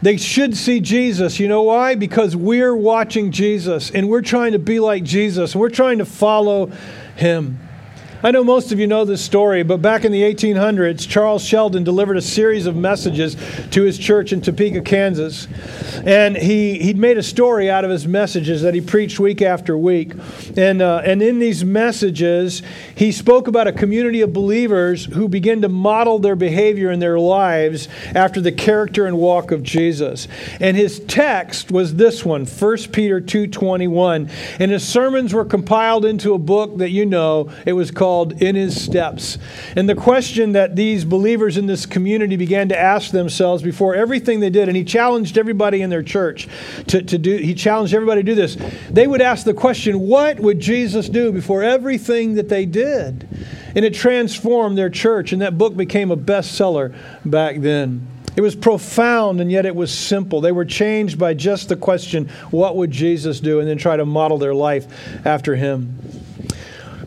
they 0.00 0.16
should 0.16 0.56
see 0.56 0.80
Jesus. 0.80 1.38
You 1.38 1.46
know 1.46 1.62
why? 1.62 1.94
Because 1.94 2.34
we're 2.34 2.74
watching 2.74 3.30
Jesus 3.30 3.90
and 3.90 4.08
we're 4.08 4.22
trying 4.22 4.52
to 4.52 4.58
be 4.58 4.80
like 4.80 5.04
Jesus 5.04 5.52
and 5.52 5.60
we're 5.60 5.70
trying 5.70 5.98
to 5.98 6.04
follow 6.04 6.72
him. 7.14 7.60
I 8.24 8.30
know 8.30 8.44
most 8.44 8.70
of 8.70 8.78
you 8.78 8.86
know 8.86 9.04
this 9.04 9.20
story, 9.20 9.64
but 9.64 9.82
back 9.82 10.04
in 10.04 10.12
the 10.12 10.22
1800s, 10.22 11.08
Charles 11.08 11.44
Sheldon 11.44 11.82
delivered 11.82 12.16
a 12.16 12.22
series 12.22 12.66
of 12.66 12.76
messages 12.76 13.36
to 13.72 13.82
his 13.82 13.98
church 13.98 14.32
in 14.32 14.40
Topeka, 14.40 14.82
Kansas. 14.82 15.48
And 16.06 16.36
he, 16.36 16.78
he'd 16.78 16.96
made 16.96 17.18
a 17.18 17.22
story 17.24 17.68
out 17.68 17.84
of 17.84 17.90
his 17.90 18.06
messages 18.06 18.62
that 18.62 18.74
he 18.74 18.80
preached 18.80 19.18
week 19.18 19.42
after 19.42 19.76
week. 19.76 20.12
And, 20.56 20.80
uh, 20.80 21.02
and 21.04 21.20
in 21.20 21.40
these 21.40 21.64
messages, 21.64 22.62
he 22.94 23.10
spoke 23.10 23.48
about 23.48 23.66
a 23.66 23.72
community 23.72 24.20
of 24.20 24.32
believers 24.32 25.06
who 25.06 25.28
began 25.28 25.60
to 25.62 25.68
model 25.68 26.20
their 26.20 26.36
behavior 26.36 26.92
in 26.92 27.00
their 27.00 27.18
lives 27.18 27.88
after 28.14 28.40
the 28.40 28.52
character 28.52 29.04
and 29.04 29.18
walk 29.18 29.50
of 29.50 29.64
Jesus. 29.64 30.28
And 30.60 30.76
his 30.76 31.00
text 31.00 31.72
was 31.72 31.96
this 31.96 32.24
one, 32.24 32.46
1 32.46 32.76
Peter 32.92 33.20
2.21. 33.20 34.30
And 34.60 34.70
his 34.70 34.86
sermons 34.86 35.34
were 35.34 35.44
compiled 35.44 36.04
into 36.04 36.34
a 36.34 36.38
book 36.38 36.78
that 36.78 36.90
you 36.90 37.04
know. 37.04 37.50
It 37.66 37.72
was 37.72 37.90
called 37.90 38.11
called 38.12 38.42
In 38.42 38.56
His 38.56 38.78
Steps. 38.78 39.38
And 39.74 39.88
the 39.88 39.94
question 39.94 40.52
that 40.52 40.76
these 40.76 41.02
believers 41.02 41.56
in 41.56 41.64
this 41.64 41.86
community 41.86 42.36
began 42.36 42.68
to 42.68 42.78
ask 42.78 43.10
themselves 43.10 43.62
before 43.62 43.94
everything 43.94 44.40
they 44.40 44.50
did, 44.50 44.68
and 44.68 44.76
he 44.76 44.84
challenged 44.84 45.38
everybody 45.38 45.80
in 45.80 45.88
their 45.88 46.02
church 46.02 46.46
to, 46.88 47.02
to 47.02 47.16
do, 47.16 47.38
he 47.38 47.54
challenged 47.54 47.94
everybody 47.94 48.22
to 48.22 48.26
do 48.26 48.34
this. 48.34 48.58
They 48.90 49.06
would 49.06 49.22
ask 49.22 49.46
the 49.46 49.54
question, 49.54 50.00
What 50.00 50.40
would 50.40 50.60
Jesus 50.60 51.08
do 51.08 51.32
before 51.32 51.62
everything 51.62 52.34
that 52.34 52.50
they 52.50 52.66
did? 52.66 53.26
And 53.74 53.82
it 53.82 53.94
transformed 53.94 54.76
their 54.76 54.90
church, 54.90 55.32
and 55.32 55.40
that 55.40 55.56
book 55.56 55.74
became 55.74 56.10
a 56.10 56.16
bestseller 56.16 56.94
back 57.24 57.60
then. 57.60 58.06
It 58.36 58.42
was 58.42 58.54
profound 58.54 59.40
and 59.40 59.50
yet 59.50 59.64
it 59.64 59.74
was 59.74 59.92
simple. 59.92 60.42
They 60.42 60.52
were 60.52 60.64
changed 60.66 61.18
by 61.18 61.32
just 61.32 61.70
the 61.70 61.76
question, 61.76 62.28
What 62.50 62.76
would 62.76 62.90
Jesus 62.90 63.40
do? 63.40 63.60
and 63.60 63.68
then 63.68 63.78
try 63.78 63.96
to 63.96 64.04
model 64.04 64.36
their 64.36 64.54
life 64.54 64.86
after 65.24 65.56
him. 65.56 66.21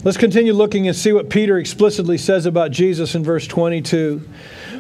Let's 0.06 0.18
continue 0.18 0.54
looking 0.54 0.88
and 0.88 0.96
see 0.96 1.12
what 1.12 1.32
Peter 1.32 1.58
explicitly 1.58 2.20
says 2.20 2.46
about 2.46 2.70
Jesus 2.70 3.16
in 3.16 3.24
verse 3.24 3.48
22. 3.48 4.22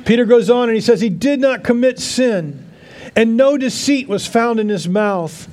Peter 0.05 0.23
goes 0.23 0.51
on 0.51 0.69
and 0.69 0.75
he 0.75 0.81
says, 0.81 1.01
He 1.01 1.09
did 1.09 1.39
not 1.39 1.63
commit 1.63 1.97
sin, 1.97 2.71
and 3.15 3.35
no 3.35 3.57
deceit 3.57 4.07
was 4.07 4.27
found 4.27 4.59
in 4.59 4.69
his 4.69 4.87
mouth. 4.87 5.47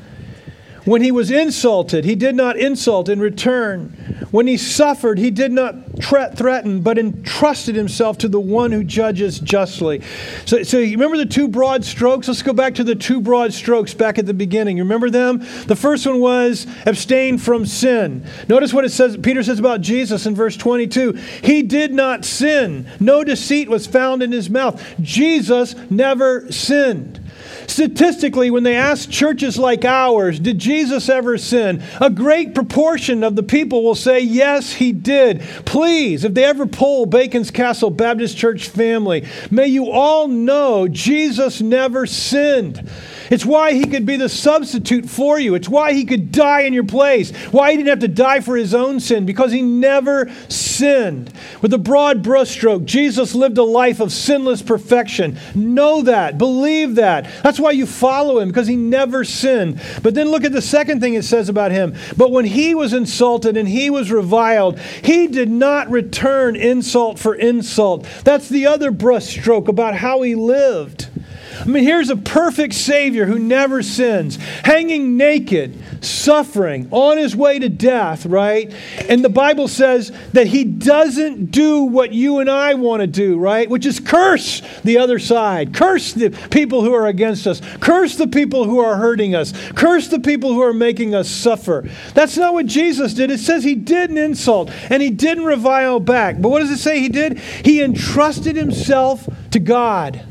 When 0.85 1.03
he 1.03 1.13
was 1.13 1.31
insulted, 1.31 2.05
he 2.05 2.17
did 2.17 2.35
not 2.35 2.57
insult 2.57 3.09
in 3.09 3.21
return. 3.21 3.91
When 4.33 4.47
he 4.47 4.57
suffered, 4.57 5.19
he 5.19 5.31
did 5.31 5.53
not 5.53 5.77
threaten, 6.03 6.81
but 6.81 6.99
entrusted 6.99 7.77
himself 7.77 8.19
to 8.19 8.29
the 8.29 8.41
one 8.41 8.73
who 8.73 8.83
judges 8.83 9.39
justly. 9.39 10.03
So, 10.45 10.63
so 10.63 10.79
you 10.79 10.93
remember 10.93 11.19
the 11.19 11.27
two 11.27 11.49
broad 11.49 11.85
strokes? 11.85 12.27
Let's 12.27 12.43
go 12.43 12.53
back 12.53 12.75
to 12.77 12.85
the 12.85 12.95
two 12.95 13.21
broad 13.21 13.53
strokes 13.53 13.95
back 13.95 14.19
at 14.19 14.27
the 14.27 14.35
beginning. 14.35 14.79
You 14.79 14.83
remember 14.83 15.11
them? 15.11 15.39
The 15.67 15.77
first 15.77 16.07
one 16.07 16.19
was 16.19 16.67
abstain 16.87 17.39
from 17.39 17.67
sin. 17.67 18.27
Notice 18.49 18.73
what 18.73 18.85
it 18.85 18.91
says, 18.91 19.17
Peter 19.17 19.43
says 19.43 19.59
about 19.59 19.83
Jesus 19.83 20.27
in 20.27 20.35
verse 20.35 20.57
22. 20.57 21.13
He 21.43 21.63
did 21.63 21.93
not 21.93 22.25
sin. 22.25 22.89
No 22.99 23.23
deceit 23.23 23.69
was 23.69 23.87
found 23.87 24.23
in 24.23 24.33
his 24.33 24.51
mouth. 24.51 24.83
Jesus 25.01 25.77
never 25.91 26.51
sinned. 26.51 27.21
Statistically, 27.67 28.51
when 28.51 28.63
they 28.63 28.77
ask 28.77 29.11
churches 29.11 29.59
like 29.59 29.85
ours, 29.85 30.39
did 30.39 30.59
Jesus 30.59 31.09
ever 31.09 31.39
sin? 31.39 31.83
A 32.01 32.11
great 32.11 32.55
proportion 32.55 33.25
of 33.25 33.37
the 33.37 33.43
people 33.43 33.83
will 33.83 33.95
say, 33.95 34.21
yes, 34.21 34.75
he 34.75 34.93
did. 34.93 35.41
Please, 35.65 36.25
if 36.25 36.35
they 36.35 36.45
ever 36.45 36.67
poll 36.67 37.07
Bacon's 37.07 37.51
Castle 37.51 37.91
Baptist 37.91 38.37
Church 38.37 38.69
family, 38.69 39.27
may 39.51 39.67
you 39.67 39.91
all 39.91 40.29
know 40.29 40.89
Jesus 40.89 41.61
never 41.61 42.07
sinned. 42.07 42.89
It's 43.33 43.47
why 43.47 43.73
he 43.73 43.87
could 43.87 44.05
be 44.05 44.19
the 44.19 44.29
substitute 44.29 45.09
for 45.09 45.41
you. 45.41 45.55
It's 45.55 45.69
why 45.69 45.95
he 45.95 46.05
could 46.05 46.33
die 46.33 46.61
in 46.61 46.75
your 46.75 46.85
place. 46.85 47.31
Why 47.47 47.71
he 47.71 47.79
didn't 47.79 47.89
have 47.89 48.01
to 48.01 48.09
die 48.09 48.41
for 48.41 48.59
his 48.59 48.75
own 48.75 49.01
sin, 49.01 49.25
because 49.25 49.53
he 49.53 49.63
never 49.63 50.31
sinned. 50.51 51.33
With 51.63 51.73
a 51.73 51.79
broad 51.79 52.23
brushstroke, 52.23 52.85
Jesus 52.85 53.35
lived 53.35 53.57
a 53.57 53.63
life 53.63 54.01
of 54.01 54.13
sinless 54.13 54.61
perfection. 54.61 55.39
Know 55.55 56.03
that. 56.03 56.37
Believe 56.37 56.97
that. 56.97 57.27
That's 57.43 57.59
why 57.59 57.71
you 57.71 57.87
follow 57.87 58.39
him, 58.39 58.49
because 58.49 58.67
he 58.67 58.77
never 58.77 59.25
sinned. 59.25 59.81
But 60.03 60.15
then 60.15 60.29
look 60.29 60.45
at 60.45 60.53
the 60.53 60.61
second 60.61 61.01
thing 61.01 61.15
it 61.15 61.25
says 61.25 61.49
about 61.49 61.73
him. 61.73 61.95
But 62.19 62.33
when 62.33 62.45
he 62.45 62.75
was 62.75 62.93
insulted 62.93 63.57
and 63.57 63.67
he 63.67 63.89
was 63.89 64.13
reviled, 64.13 64.79
he 64.79 65.27
did 65.27 65.51
not 65.51 65.91
return 65.91 66.55
insult 66.55 67.19
for 67.19 67.35
insult. 67.35 68.07
That's 68.25 68.51
the 68.51 68.67
other 68.67 68.93
brushstroke 68.93 69.69
about 69.69 69.95
how 69.95 70.21
he 70.21 70.35
lived. 70.35 71.09
I 71.61 71.65
mean, 71.65 71.85
here's 71.85 72.11
a 72.11 72.17
perfect 72.17 72.75
Savior 72.75 73.27
who 73.27 73.39
never 73.39 73.83
sins, 73.83 74.37
hanging 74.65 75.17
naked, 75.17 75.79
suffering, 76.05 76.89
on 76.91 77.19
his 77.19 77.37
way 77.37 77.59
to 77.59 77.69
death, 77.69 78.27
right? 78.27 78.73
And 79.09 79.25
the 79.25 79.29
Bible 79.29 79.69
says 79.69 80.13
that 80.33 80.47
he 80.47 80.65
doesn't 80.65 81.47
do 81.51 81.83
what 81.83 82.13
you 82.13 82.39
and 82.39 82.51
I 82.51 82.75
want 82.75 83.01
to 83.01 83.07
do, 83.07 83.39
right? 83.39 83.69
Which 83.69 83.87
is 83.87 84.01
curse 84.01 84.63
the 84.85 84.99
other 84.99 85.19
side, 85.19 85.75
curse 85.75 86.13
the 86.13 86.31
people 86.51 86.83
who 86.83 86.93
are 86.93 87.07
against 87.07 87.47
us, 87.47 87.61
curse 87.81 88.17
the 88.17 88.29
people 88.29 88.65
who 88.65 88.79
are 88.79 88.97
hurting 88.97 89.35
us, 89.35 89.53
curse 89.73 90.09
the 90.09 90.21
people 90.21 90.53
who 90.53 90.63
are 90.63 90.75
making 90.75 91.15
us 91.15 91.29
suffer. 91.29 91.89
That's 92.15 92.37
not 92.37 92.55
what 92.55 92.67
Jesus 92.67 93.15
did. 93.15 93.31
It 93.31 93.41
says 93.41 93.65
he 93.65 93.75
didn't 93.75 94.19
insult 94.19 94.71
and 94.91 95.03
he 95.03 95.11
didn't 95.11 95.45
revile 95.45 96.01
back. 96.01 96.41
But 96.41 96.49
what 96.49 96.61
does 96.61 96.71
it 96.71 96.79
say 96.79 97.01
he 97.01 97.09
did? 97.09 97.39
He 97.39 97.83
entrusted 97.83 98.57
himself 98.57 99.29
to 99.51 99.61
God. 99.61 100.25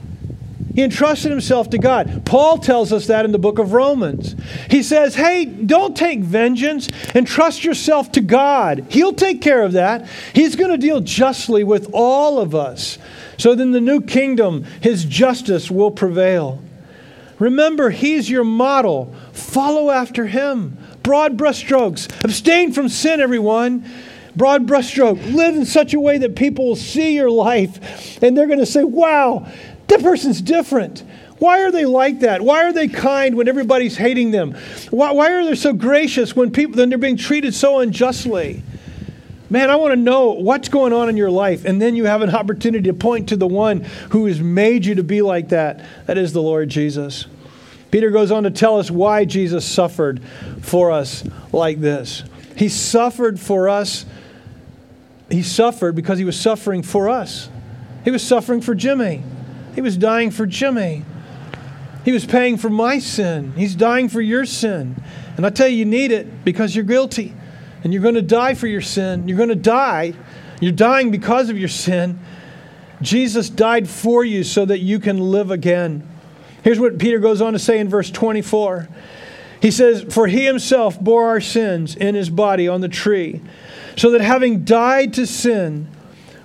He 0.74 0.84
entrusted 0.84 1.32
himself 1.32 1.70
to 1.72 1.78
God. 1.78 2.26
Paul 2.26 2.58
tells 2.58 2.94
us 2.94 3.08
that 3.08 3.26
in 3.26 3.32
the 3.32 3.40
book 3.40 3.60
of 3.60 3.74
Romans. 3.74 4.36
He 4.70 4.84
says, 4.84 5.16
Hey, 5.16 5.46
don't 5.46 5.96
take 5.96 6.20
vengeance 6.20 6.88
and 7.14 7.28
trust 7.28 7.64
yourself 7.64 8.12
to 8.14 8.22
God. 8.22 8.86
He'll 8.90 9.14
take 9.14 9.42
care 9.42 9.64
of 9.64 9.74
that. 9.74 10.08
He's 10.34 10.56
going 10.56 10.72
to 10.72 10.78
deal 10.78 11.02
justly 11.02 11.64
with 11.64 11.90
all 11.94 12.40
of 12.40 12.56
us. 12.56 12.98
So 13.38 13.56
then, 13.56 13.72
the 13.72 13.82
new 13.82 14.02
kingdom, 14.02 14.64
his 14.82 15.04
justice 15.04 15.70
will 15.72 15.92
prevail. 15.92 16.62
Remember, 17.40 17.90
he's 17.90 18.30
your 18.30 18.44
model. 18.44 19.16
Follow 19.34 19.90
after 19.90 20.28
him. 20.28 20.78
Broad 21.02 21.38
brushstrokes. 21.38 22.24
Abstain 22.24 22.72
from 22.72 22.88
sin, 22.88 23.20
everyone. 23.20 23.84
Broad 24.36 24.68
brushstroke. 24.68 25.34
Live 25.34 25.56
in 25.56 25.66
such 25.66 25.94
a 25.94 26.00
way 26.00 26.20
that 26.20 26.36
people 26.36 26.66
will 26.68 26.76
see 26.76 27.16
your 27.16 27.32
life 27.32 28.22
and 28.24 28.38
they're 28.38 28.48
going 28.48 28.60
to 28.60 28.66
say, 28.66 28.84
Wow, 28.84 29.52
that 29.92 30.02
person's 30.02 30.42
different. 30.42 31.04
Why 31.38 31.62
are 31.62 31.72
they 31.72 31.86
like 31.86 32.20
that? 32.22 32.42
Why 32.42 32.66
are 32.66 32.74
they 32.74 32.88
kind 32.88 33.36
when 33.36 33.48
everybody's 33.48 33.98
hating 33.98 34.32
them? 34.32 34.56
Why, 34.90 35.12
why 35.12 35.32
are 35.32 35.44
they 35.44 35.56
so 35.56 35.74
gracious 35.74 36.36
when 36.36 36.52
people 36.52 36.76
they're 36.76 36.98
being 36.98 37.18
treated 37.18 37.54
so 37.54 37.80
unjustly? 37.80 38.64
Man, 39.50 39.70
I 39.70 39.76
want 39.76 39.92
to 39.92 39.98
know 39.98 40.32
what's 40.32 40.70
going 40.70 40.94
on 40.94 41.10
in 41.10 41.18
your 41.18 41.30
life. 41.30 41.66
And 41.66 41.82
then 41.82 41.96
you 41.96 42.06
have 42.06 42.22
an 42.22 42.34
opportunity 42.34 42.86
to 42.86 42.94
point 42.94 43.30
to 43.30 43.36
the 43.36 43.48
one 43.48 43.82
who 44.12 44.28
has 44.28 44.40
made 44.40 44.86
you 44.86 44.96
to 44.96 45.04
be 45.04 45.22
like 45.22 45.50
that. 45.50 45.84
That 46.06 46.18
is 46.18 46.32
the 46.32 46.42
Lord 46.42 46.70
Jesus. 46.70 47.26
Peter 47.90 48.12
goes 48.12 48.32
on 48.32 48.44
to 48.44 48.52
tell 48.52 48.80
us 48.80 48.90
why 48.90 49.26
Jesus 49.26 49.66
suffered 49.66 50.24
for 50.62 50.92
us 50.92 51.26
like 51.52 51.82
this. 51.82 52.24
He 52.56 52.70
suffered 52.70 53.40
for 53.40 53.68
us. 53.68 54.06
He 55.30 55.44
suffered 55.44 55.96
because 55.96 56.18
he 56.18 56.24
was 56.24 56.40
suffering 56.40 56.82
for 56.82 57.10
us. 57.10 57.50
He 58.06 58.12
was 58.12 58.24
suffering 58.24 58.62
for 58.62 58.74
Jimmy. 58.74 59.24
He 59.76 59.82
was 59.82 59.98
dying 59.98 60.32
for 60.32 60.46
Jimmy. 60.46 61.06
He 62.04 62.12
was 62.12 62.26
paying 62.26 62.58
for 62.58 62.70
my 62.70 63.00
sin. 63.00 63.54
He's 63.56 63.76
dying 63.76 64.10
for 64.10 64.22
your 64.22 64.46
sin. 64.46 65.02
And 65.38 65.46
I 65.46 65.50
tell 65.50 65.68
you, 65.68 65.78
you 65.78 65.86
need 65.86 66.12
it 66.12 66.44
because 66.44 66.76
you're 66.76 66.86
guilty. 66.86 67.34
And 67.84 67.94
you're 67.94 68.02
going 68.02 68.16
to 68.16 68.22
die 68.22 68.54
for 68.54 68.68
your 68.68 68.82
sin. 68.82 69.28
You're 69.28 69.38
going 69.38 69.50
to 69.50 69.56
die. 69.56 70.14
You're 70.60 70.72
dying 70.72 71.12
because 71.12 71.50
of 71.50 71.58
your 71.58 71.70
sin. 71.70 72.20
Jesus 73.02 73.50
died 73.50 73.90
for 73.90 74.24
you 74.24 74.44
so 74.44 74.66
that 74.66 74.80
you 74.80 75.00
can 75.00 75.20
live 75.20 75.52
again. 75.52 76.08
Here's 76.64 76.80
what 76.80 77.00
Peter 77.00 77.20
goes 77.20 77.42
on 77.42 77.54
to 77.54 77.60
say 77.60 77.80
in 77.80 77.90
verse 77.90 78.12
24. 78.12 78.88
He 79.62 79.72
says, 79.72 80.04
For 80.14 80.28
he 80.28 80.46
himself 80.46 81.00
bore 81.00 81.28
our 81.28 81.42
sins 81.42 81.96
in 81.96 82.16
his 82.16 82.30
body 82.30 82.68
on 82.68 82.82
the 82.82 82.90
tree, 82.90 83.42
so 83.96 84.12
that 84.12 84.22
having 84.22 84.64
died 84.64 85.14
to 85.16 85.26
sin, 85.26 85.88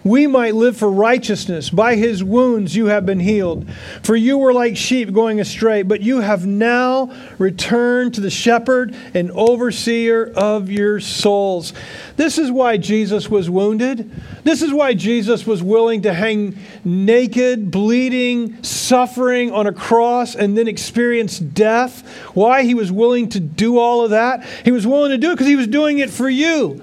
we 0.07 0.29
might 0.29 0.55
live 0.55 0.77
for 0.77 0.89
righteousness. 0.89 1.69
By 1.69 1.97
his 1.97 2.23
wounds 2.23 2.77
you 2.77 2.87
have 2.87 3.05
been 3.05 3.19
healed. 3.19 3.69
For 4.05 4.15
you 4.15 4.39
were 4.39 4.53
like 4.53 4.77
sheep 4.77 5.13
going 5.13 5.41
astray, 5.41 5.83
but 5.83 6.01
you 6.01 6.21
have 6.21 6.47
now 6.47 7.13
returned 7.39 8.15
to 8.15 8.21
the 8.21 8.31
shepherd 8.31 8.95
and 9.15 9.33
overseer 9.33 10.33
of 10.37 10.71
your 10.71 11.01
souls. 11.01 11.73
This 12.17 12.39
is 12.39 12.53
why 12.53 12.77
Jesus 12.77 13.29
was 13.29 13.51
wounded. 13.51 14.09
This 14.45 14.63
is 14.63 14.73
why 14.73 14.95
Jesus 14.95 15.45
was 15.45 15.61
willing 15.61 16.03
to 16.03 16.15
hang 16.15 16.57
naked, 16.85 17.73
bleeding, 17.73 18.63
suffering 18.63 19.51
on 19.51 19.67
a 19.67 19.73
cross 19.73 20.37
and 20.37 20.57
then 20.57 20.69
experience 20.69 21.41
death. 21.41 22.07
Why 22.33 22.63
he 22.63 22.75
was 22.75 22.93
willing 22.93 23.29
to 23.31 23.41
do 23.41 23.79
all 23.79 24.05
of 24.05 24.11
that? 24.11 24.47
He 24.65 24.71
was 24.71 24.87
willing 24.87 25.11
to 25.11 25.19
do 25.19 25.33
it 25.33 25.35
because 25.35 25.49
he 25.49 25.57
was 25.57 25.67
doing 25.67 25.99
it 25.99 26.11
for 26.11 26.29
you. 26.29 26.81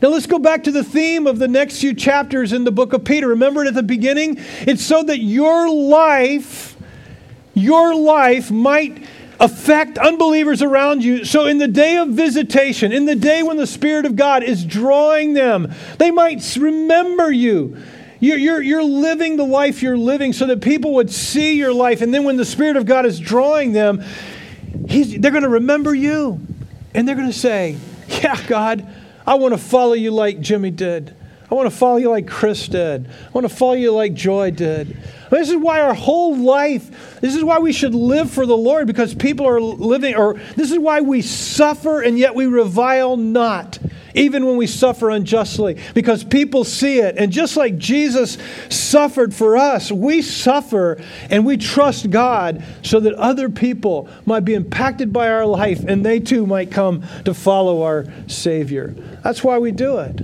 Now 0.00 0.08
let's 0.08 0.26
go 0.26 0.38
back 0.38 0.64
to 0.64 0.70
the 0.70 0.84
theme 0.84 1.26
of 1.26 1.38
the 1.38 1.48
next 1.48 1.80
few 1.80 1.92
chapters 1.92 2.52
in 2.52 2.64
the 2.64 2.70
book 2.70 2.92
of 2.92 3.04
Peter. 3.04 3.28
Remember 3.28 3.64
it 3.64 3.68
at 3.68 3.74
the 3.74 3.82
beginning? 3.82 4.36
It's 4.60 4.84
so 4.84 5.02
that 5.02 5.18
your 5.18 5.68
life, 5.68 6.76
your 7.54 7.94
life 7.94 8.50
might 8.50 9.04
affect 9.40 9.98
unbelievers 9.98 10.62
around 10.62 11.02
you. 11.02 11.24
So, 11.24 11.46
in 11.46 11.58
the 11.58 11.68
day 11.68 11.96
of 11.96 12.08
visitation, 12.08 12.92
in 12.92 13.06
the 13.06 13.16
day 13.16 13.42
when 13.42 13.56
the 13.56 13.66
Spirit 13.66 14.06
of 14.06 14.14
God 14.14 14.42
is 14.42 14.64
drawing 14.64 15.34
them, 15.34 15.72
they 15.98 16.10
might 16.10 16.56
remember 16.56 17.32
you. 17.32 17.76
You're, 18.20 18.38
you're, 18.38 18.62
you're 18.62 18.82
living 18.82 19.36
the 19.36 19.44
life 19.44 19.80
you're 19.80 19.96
living 19.96 20.32
so 20.32 20.46
that 20.46 20.60
people 20.60 20.94
would 20.94 21.10
see 21.10 21.56
your 21.56 21.72
life. 21.72 22.02
And 22.02 22.12
then, 22.12 22.24
when 22.24 22.36
the 22.36 22.44
Spirit 22.44 22.76
of 22.76 22.86
God 22.86 23.04
is 23.04 23.18
drawing 23.18 23.72
them, 23.72 24.02
they're 24.72 25.30
going 25.30 25.42
to 25.42 25.48
remember 25.48 25.94
you. 25.94 26.40
And 26.94 27.06
they're 27.06 27.16
going 27.16 27.30
to 27.30 27.38
say, 27.38 27.76
Yeah, 28.08 28.40
God, 28.46 28.86
I 29.28 29.34
want 29.34 29.52
to 29.52 29.58
follow 29.58 29.92
you 29.92 30.10
like 30.10 30.40
Jimmy 30.40 30.70
did. 30.70 31.14
I 31.50 31.54
want 31.54 31.70
to 31.70 31.76
follow 31.76 31.96
you 31.96 32.10
like 32.10 32.26
Chris 32.26 32.68
did. 32.68 33.06
I 33.08 33.30
want 33.32 33.48
to 33.48 33.54
follow 33.54 33.72
you 33.72 33.90
like 33.92 34.12
Joy 34.12 34.50
did. 34.50 34.96
This 35.30 35.48
is 35.48 35.56
why 35.56 35.80
our 35.80 35.94
whole 35.94 36.36
life, 36.36 37.20
this 37.20 37.34
is 37.34 37.42
why 37.42 37.58
we 37.58 37.72
should 37.72 37.94
live 37.94 38.30
for 38.30 38.44
the 38.44 38.56
Lord 38.56 38.86
because 38.86 39.14
people 39.14 39.46
are 39.46 39.60
living, 39.60 40.14
or 40.14 40.34
this 40.56 40.70
is 40.70 40.78
why 40.78 41.00
we 41.00 41.22
suffer 41.22 42.02
and 42.02 42.18
yet 42.18 42.34
we 42.34 42.46
revile 42.46 43.16
not 43.16 43.78
even 44.14 44.46
when 44.46 44.56
we 44.56 44.66
suffer 44.66 45.10
unjustly, 45.10 45.78
because 45.94 46.24
people 46.24 46.64
see 46.64 46.98
it. 46.98 47.16
And 47.16 47.32
just 47.32 47.56
like 47.56 47.78
Jesus 47.78 48.36
suffered 48.68 49.32
for 49.32 49.56
us, 49.56 49.92
we 49.92 50.22
suffer 50.22 51.00
and 51.30 51.46
we 51.46 51.56
trust 51.56 52.10
God 52.10 52.62
so 52.82 53.00
that 53.00 53.14
other 53.14 53.48
people 53.48 54.08
might 54.26 54.44
be 54.44 54.54
impacted 54.54 55.12
by 55.12 55.28
our 55.28 55.46
life 55.46 55.84
and 55.86 56.04
they 56.04 56.18
too 56.18 56.46
might 56.46 56.70
come 56.70 57.04
to 57.24 57.32
follow 57.32 57.82
our 57.82 58.06
Savior. 58.26 58.88
That's 59.22 59.44
why 59.44 59.58
we 59.58 59.70
do 59.70 59.98
it. 59.98 60.20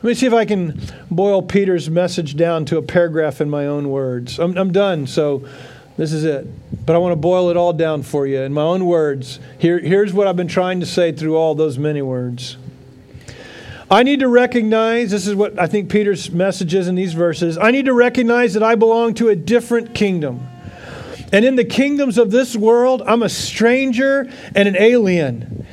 Let 0.00 0.04
me 0.04 0.14
see 0.14 0.26
if 0.26 0.32
I 0.32 0.44
can 0.44 0.80
boil 1.10 1.42
Peter's 1.42 1.90
message 1.90 2.36
down 2.36 2.64
to 2.66 2.78
a 2.78 2.82
paragraph 2.82 3.40
in 3.40 3.50
my 3.50 3.66
own 3.66 3.90
words. 3.90 4.38
I'm, 4.38 4.56
I'm 4.56 4.70
done, 4.70 5.08
so 5.08 5.48
this 5.96 6.12
is 6.12 6.24
it. 6.24 6.46
But 6.86 6.94
I 6.94 7.00
want 7.00 7.10
to 7.10 7.16
boil 7.16 7.50
it 7.50 7.56
all 7.56 7.72
down 7.72 8.04
for 8.04 8.24
you 8.24 8.42
in 8.42 8.52
my 8.52 8.62
own 8.62 8.86
words. 8.86 9.40
Here, 9.58 9.80
here's 9.80 10.12
what 10.12 10.28
I've 10.28 10.36
been 10.36 10.46
trying 10.46 10.78
to 10.78 10.86
say 10.86 11.10
through 11.10 11.36
all 11.36 11.56
those 11.56 11.78
many 11.78 12.00
words. 12.00 12.56
I 13.90 14.04
need 14.04 14.20
to 14.20 14.28
recognize, 14.28 15.10
this 15.10 15.26
is 15.26 15.34
what 15.34 15.58
I 15.58 15.66
think 15.66 15.90
Peter's 15.90 16.30
message 16.30 16.74
is 16.74 16.86
in 16.86 16.94
these 16.94 17.14
verses. 17.14 17.58
I 17.58 17.72
need 17.72 17.86
to 17.86 17.92
recognize 17.92 18.54
that 18.54 18.62
I 18.62 18.76
belong 18.76 19.14
to 19.14 19.30
a 19.30 19.34
different 19.34 19.96
kingdom. 19.96 20.46
And 21.32 21.44
in 21.44 21.56
the 21.56 21.64
kingdoms 21.64 22.18
of 22.18 22.30
this 22.30 22.54
world, 22.54 23.02
I'm 23.04 23.24
a 23.24 23.28
stranger 23.28 24.30
and 24.54 24.68
an 24.68 24.76
alien. 24.76 25.66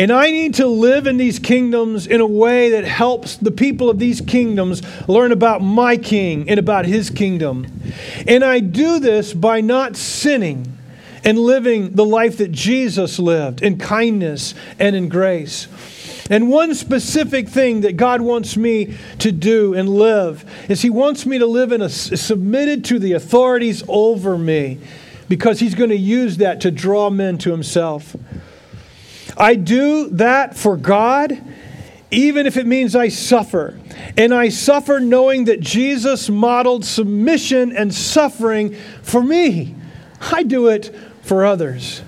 And 0.00 0.10
I 0.10 0.30
need 0.30 0.54
to 0.54 0.66
live 0.66 1.06
in 1.06 1.18
these 1.18 1.38
kingdoms 1.38 2.06
in 2.06 2.22
a 2.22 2.26
way 2.26 2.70
that 2.70 2.84
helps 2.84 3.36
the 3.36 3.50
people 3.50 3.90
of 3.90 3.98
these 3.98 4.22
kingdoms 4.22 4.80
learn 5.06 5.30
about 5.30 5.60
my 5.60 5.98
king 5.98 6.48
and 6.48 6.58
about 6.58 6.86
his 6.86 7.10
kingdom. 7.10 7.66
And 8.26 8.42
I 8.42 8.60
do 8.60 8.98
this 8.98 9.34
by 9.34 9.60
not 9.60 9.96
sinning 9.96 10.78
and 11.22 11.38
living 11.38 11.96
the 11.96 12.06
life 12.06 12.38
that 12.38 12.50
Jesus 12.50 13.18
lived 13.18 13.60
in 13.60 13.76
kindness 13.76 14.54
and 14.78 14.96
in 14.96 15.10
grace. 15.10 15.68
And 16.30 16.48
one 16.48 16.74
specific 16.74 17.46
thing 17.46 17.82
that 17.82 17.98
God 17.98 18.22
wants 18.22 18.56
me 18.56 18.96
to 19.18 19.30
do 19.30 19.74
and 19.74 19.86
live 19.86 20.46
is 20.70 20.80
He 20.80 20.88
wants 20.88 21.26
me 21.26 21.36
to 21.36 21.46
live 21.46 21.72
in 21.72 21.82
a 21.82 21.90
submitted 21.90 22.86
to 22.86 22.98
the 22.98 23.12
authorities 23.12 23.82
over 23.86 24.38
me 24.38 24.78
because 25.28 25.60
He's 25.60 25.74
going 25.74 25.90
to 25.90 25.96
use 25.96 26.38
that 26.38 26.62
to 26.62 26.70
draw 26.70 27.10
men 27.10 27.36
to 27.36 27.50
Himself. 27.50 28.16
I 29.36 29.54
do 29.54 30.08
that 30.10 30.56
for 30.56 30.76
God, 30.76 31.42
even 32.10 32.46
if 32.46 32.56
it 32.56 32.66
means 32.66 32.96
I 32.96 33.08
suffer. 33.08 33.78
And 34.16 34.34
I 34.34 34.48
suffer 34.48 35.00
knowing 35.00 35.44
that 35.44 35.60
Jesus 35.60 36.28
modeled 36.28 36.84
submission 36.84 37.74
and 37.76 37.94
suffering 37.94 38.74
for 39.02 39.22
me. 39.22 39.74
I 40.20 40.42
do 40.42 40.68
it 40.68 40.94
for 41.22 41.44
others. 41.44 42.02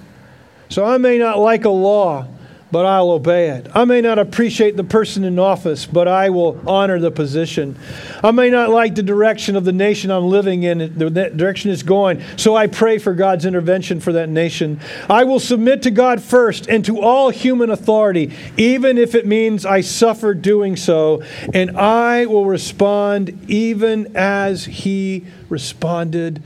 So 0.69 0.85
I 0.85 0.99
may 0.99 1.19
not 1.19 1.39
like 1.39 1.65
a 1.65 1.71
law, 1.71 2.27
but 2.73 2.87
I'll 2.87 3.11
obey 3.11 3.51
it. 3.51 3.69
I 3.75 3.85
may 3.85 4.01
not 4.01 4.19
appreciate 4.19 4.79
the 4.79 4.83
person 4.83 5.25
in 5.25 5.39
office, 5.39 5.85
but 5.85 6.09
I 6.09 6.31
will 6.31 6.59
honor 6.67 6.99
the 6.99 7.11
position. 7.11 7.79
I 8.25 8.31
may 8.31 8.49
not 8.49 8.71
like 8.71 8.95
the 8.95 9.03
direction 9.03 9.57
of 9.57 9.67
the 9.67 9.73
nation 9.73 10.11
I'm 10.11 10.25
living 10.25 10.63
in, 10.63 10.79
the 10.79 11.11
direction 11.11 11.71
it's 11.71 11.83
going, 11.83 12.23
so 12.39 12.57
I 12.57 12.67
pray 12.67 12.97
for 12.97 13.13
God's 13.13 13.45
intervention 13.45 14.01
for 14.01 14.15
that 14.15 14.31
nation. 14.31 14.81
I 15.11 15.25
will 15.25 15.39
submit 15.39 15.83
to 15.83 15.91
God 15.91 16.23
first 16.23 16.67
and 16.67 16.83
to 16.87 16.99
all 17.01 17.29
human 17.29 17.69
authority, 17.69 18.33
even 18.57 18.97
if 18.97 19.15
it 19.15 19.27
means 19.27 19.67
I 19.67 19.83
suffer 19.83 20.33
doing 20.33 20.75
so, 20.77 21.23
and 21.53 21.77
I 21.77 22.25
will 22.25 22.47
respond 22.47 23.51
even 23.51 24.17
as 24.17 24.65
He 24.65 25.27
responded 25.51 26.43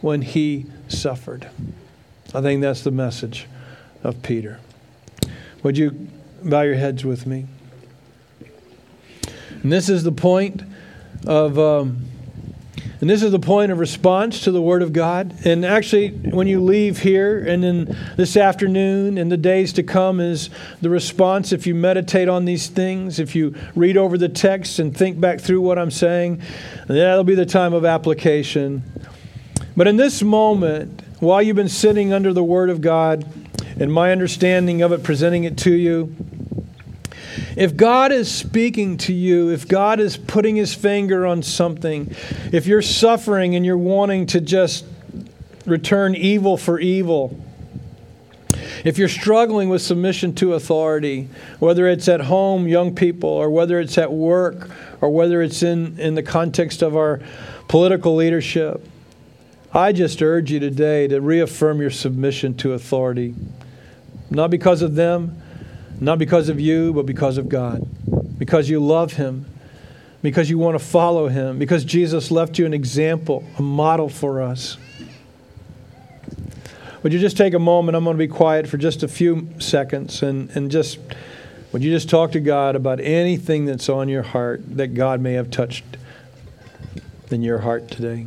when 0.00 0.22
He 0.22 0.66
suffered. 0.88 1.48
I 2.34 2.40
think 2.40 2.62
that's 2.62 2.82
the 2.82 2.90
message 2.90 3.46
of 4.02 4.24
Peter. 4.24 4.58
Would 5.62 5.76
you 5.76 6.08
bow 6.42 6.62
your 6.62 6.76
heads 6.76 7.04
with 7.04 7.26
me? 7.26 7.46
And 9.62 9.72
this 9.72 9.88
is 9.88 10.04
the 10.04 10.12
point 10.12 10.62
of. 11.26 11.58
Um, 11.58 12.04
and 13.00 13.08
this 13.08 13.22
is 13.22 13.30
the 13.30 13.38
point 13.38 13.70
of 13.70 13.78
response 13.78 14.40
to 14.40 14.50
the 14.50 14.60
Word 14.60 14.82
of 14.82 14.92
God. 14.92 15.32
And 15.46 15.64
actually, 15.64 16.08
when 16.08 16.48
you 16.48 16.60
leave 16.60 16.98
here 16.98 17.38
and 17.38 17.62
then 17.62 17.96
this 18.16 18.36
afternoon 18.36 19.18
and 19.18 19.30
the 19.30 19.36
days 19.36 19.72
to 19.74 19.84
come, 19.84 20.18
is 20.18 20.50
the 20.80 20.90
response 20.90 21.52
if 21.52 21.64
you 21.64 21.76
meditate 21.76 22.28
on 22.28 22.44
these 22.44 22.66
things, 22.66 23.20
if 23.20 23.36
you 23.36 23.54
read 23.76 23.96
over 23.96 24.18
the 24.18 24.28
text 24.28 24.80
and 24.80 24.96
think 24.96 25.20
back 25.20 25.40
through 25.40 25.60
what 25.60 25.78
I'm 25.78 25.92
saying, 25.92 26.42
that'll 26.88 27.22
be 27.22 27.36
the 27.36 27.46
time 27.46 27.72
of 27.72 27.84
application. 27.84 28.82
But 29.76 29.86
in 29.86 29.96
this 29.96 30.20
moment, 30.20 31.02
while 31.20 31.42
you've 31.42 31.56
been 31.56 31.68
sitting 31.68 32.12
under 32.12 32.32
the 32.32 32.44
Word 32.44 32.70
of 32.70 32.80
God, 32.80 33.24
and 33.80 33.92
my 33.92 34.12
understanding 34.12 34.82
of 34.82 34.92
it, 34.92 35.02
presenting 35.02 35.44
it 35.44 35.56
to 35.58 35.72
you. 35.72 36.14
If 37.56 37.76
God 37.76 38.12
is 38.12 38.30
speaking 38.30 38.96
to 38.98 39.12
you, 39.12 39.50
if 39.50 39.66
God 39.66 40.00
is 40.00 40.16
putting 40.16 40.56
his 40.56 40.74
finger 40.74 41.26
on 41.26 41.42
something, 41.42 42.14
if 42.52 42.66
you're 42.66 42.82
suffering 42.82 43.54
and 43.54 43.64
you're 43.64 43.78
wanting 43.78 44.26
to 44.26 44.40
just 44.40 44.84
return 45.64 46.14
evil 46.14 46.56
for 46.56 46.78
evil, 46.80 47.38
if 48.84 48.96
you're 48.98 49.08
struggling 49.08 49.68
with 49.68 49.82
submission 49.82 50.34
to 50.36 50.54
authority, 50.54 51.28
whether 51.58 51.88
it's 51.88 52.08
at 52.08 52.22
home, 52.22 52.66
young 52.66 52.94
people, 52.94 53.28
or 53.28 53.50
whether 53.50 53.80
it's 53.80 53.98
at 53.98 54.12
work, 54.12 54.70
or 55.00 55.10
whether 55.10 55.42
it's 55.42 55.62
in, 55.62 55.98
in 55.98 56.14
the 56.14 56.22
context 56.22 56.82
of 56.82 56.96
our 56.96 57.20
political 57.66 58.14
leadership, 58.14 58.86
I 59.72 59.92
just 59.92 60.22
urge 60.22 60.50
you 60.50 60.60
today 60.60 61.08
to 61.08 61.20
reaffirm 61.20 61.80
your 61.80 61.90
submission 61.90 62.54
to 62.58 62.72
authority. 62.72 63.34
Not 64.30 64.50
because 64.50 64.80
of 64.80 64.94
them, 64.94 65.42
not 66.00 66.18
because 66.18 66.48
of 66.48 66.58
you, 66.58 66.94
but 66.94 67.04
because 67.04 67.36
of 67.36 67.50
God. 67.50 67.86
Because 68.38 68.70
you 68.70 68.80
love 68.80 69.14
Him, 69.14 69.44
because 70.22 70.48
you 70.48 70.56
want 70.56 70.78
to 70.78 70.84
follow 70.84 71.28
Him, 71.28 71.58
because 71.58 71.84
Jesus 71.84 72.30
left 72.30 72.58
you 72.58 72.64
an 72.64 72.72
example, 72.72 73.44
a 73.58 73.62
model 73.62 74.08
for 74.08 74.40
us. 74.40 74.78
Would 77.02 77.12
you 77.12 77.18
just 77.18 77.36
take 77.36 77.52
a 77.52 77.58
moment? 77.58 77.94
I'm 77.94 78.04
going 78.04 78.16
to 78.16 78.18
be 78.18 78.26
quiet 78.26 78.66
for 78.66 78.78
just 78.78 79.02
a 79.02 79.08
few 79.08 79.48
seconds 79.58 80.22
and, 80.22 80.50
and 80.56 80.70
just, 80.70 80.98
would 81.72 81.82
you 81.82 81.90
just 81.90 82.08
talk 82.08 82.32
to 82.32 82.40
God 82.40 82.74
about 82.74 83.00
anything 83.00 83.66
that's 83.66 83.88
on 83.90 84.08
your 84.08 84.22
heart 84.22 84.62
that 84.76 84.94
God 84.94 85.20
may 85.20 85.34
have 85.34 85.50
touched 85.50 85.84
in 87.30 87.42
your 87.42 87.58
heart 87.58 87.90
today? 87.90 88.26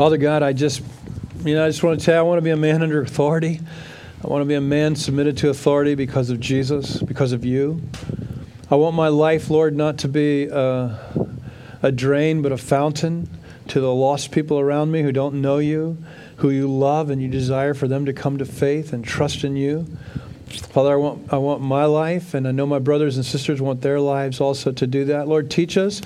Father 0.00 0.16
God, 0.16 0.42
I 0.42 0.54
just, 0.54 0.80
you 1.44 1.54
know, 1.54 1.62
I 1.62 1.68
just 1.68 1.82
want 1.82 2.00
to 2.00 2.06
tell 2.06 2.14
you, 2.14 2.20
I 2.20 2.22
want 2.22 2.38
to 2.38 2.42
be 2.42 2.48
a 2.48 2.56
man 2.56 2.82
under 2.82 3.02
authority. 3.02 3.60
I 4.24 4.28
want 4.28 4.40
to 4.40 4.46
be 4.46 4.54
a 4.54 4.60
man 4.62 4.96
submitted 4.96 5.36
to 5.36 5.50
authority 5.50 5.94
because 5.94 6.30
of 6.30 6.40
Jesus, 6.40 7.02
because 7.02 7.32
of 7.32 7.44
you. 7.44 7.82
I 8.70 8.76
want 8.76 8.96
my 8.96 9.08
life, 9.08 9.50
Lord, 9.50 9.76
not 9.76 9.98
to 9.98 10.08
be 10.08 10.46
a, 10.46 10.98
a 11.82 11.92
drain, 11.92 12.40
but 12.40 12.50
a 12.50 12.56
fountain 12.56 13.28
to 13.68 13.78
the 13.78 13.92
lost 13.92 14.32
people 14.32 14.58
around 14.58 14.90
me 14.90 15.02
who 15.02 15.12
don't 15.12 15.42
know 15.42 15.58
you, 15.58 15.98
who 16.36 16.48
you 16.48 16.66
love, 16.66 17.10
and 17.10 17.20
you 17.20 17.28
desire 17.28 17.74
for 17.74 17.86
them 17.86 18.06
to 18.06 18.14
come 18.14 18.38
to 18.38 18.46
faith 18.46 18.94
and 18.94 19.04
trust 19.04 19.44
in 19.44 19.54
you. 19.54 19.86
Father, 20.48 20.94
I 20.94 20.96
want, 20.96 21.30
I 21.30 21.36
want 21.36 21.60
my 21.60 21.84
life, 21.84 22.32
and 22.32 22.48
I 22.48 22.52
know 22.52 22.66
my 22.66 22.78
brothers 22.78 23.16
and 23.16 23.26
sisters 23.26 23.60
want 23.60 23.82
their 23.82 24.00
lives 24.00 24.40
also 24.40 24.72
to 24.72 24.86
do 24.86 25.04
that. 25.04 25.28
Lord, 25.28 25.50
teach 25.50 25.76
us 25.76 26.00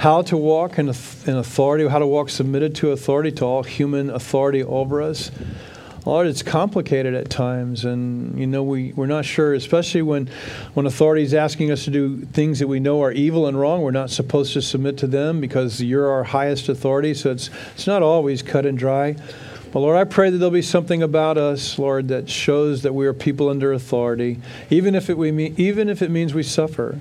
how 0.00 0.22
to 0.22 0.34
walk 0.34 0.78
in, 0.78 0.88
in 0.88 1.36
authority, 1.36 1.86
how 1.86 1.98
to 1.98 2.06
walk 2.06 2.30
submitted 2.30 2.74
to 2.74 2.90
authority, 2.90 3.30
to 3.30 3.44
all 3.44 3.62
human 3.62 4.08
authority 4.08 4.64
over 4.64 5.02
us. 5.02 5.30
Lord, 6.06 6.26
it's 6.26 6.42
complicated 6.42 7.12
at 7.12 7.28
times, 7.28 7.84
and 7.84 8.38
you 8.38 8.46
know 8.46 8.62
we 8.62 8.94
we're 8.94 9.04
not 9.04 9.26
sure, 9.26 9.52
especially 9.52 10.00
when 10.00 10.30
when 10.72 10.86
authority 10.86 11.22
is 11.22 11.34
asking 11.34 11.70
us 11.70 11.84
to 11.84 11.90
do 11.90 12.16
things 12.16 12.60
that 12.60 12.66
we 12.66 12.80
know 12.80 13.02
are 13.02 13.12
evil 13.12 13.46
and 13.46 13.60
wrong. 13.60 13.82
We're 13.82 13.90
not 13.90 14.08
supposed 14.08 14.54
to 14.54 14.62
submit 14.62 14.96
to 14.98 15.06
them 15.06 15.38
because 15.38 15.82
you're 15.82 16.08
our 16.08 16.24
highest 16.24 16.70
authority. 16.70 17.12
So 17.12 17.32
it's 17.32 17.50
it's 17.74 17.86
not 17.86 18.02
always 18.02 18.40
cut 18.40 18.64
and 18.64 18.78
dry. 18.78 19.16
But 19.70 19.80
Lord, 19.80 19.98
I 19.98 20.04
pray 20.04 20.30
that 20.30 20.38
there'll 20.38 20.50
be 20.50 20.62
something 20.62 21.02
about 21.02 21.36
us, 21.36 21.78
Lord, 21.78 22.08
that 22.08 22.30
shows 22.30 22.82
that 22.82 22.94
we 22.94 23.06
are 23.06 23.12
people 23.12 23.50
under 23.50 23.74
authority, 23.74 24.40
even 24.70 24.94
if 24.94 25.10
it 25.10 25.18
we 25.18 25.30
mean, 25.30 25.54
even 25.58 25.90
if 25.90 26.00
it 26.00 26.10
means 26.10 26.32
we 26.32 26.42
suffer. 26.42 26.98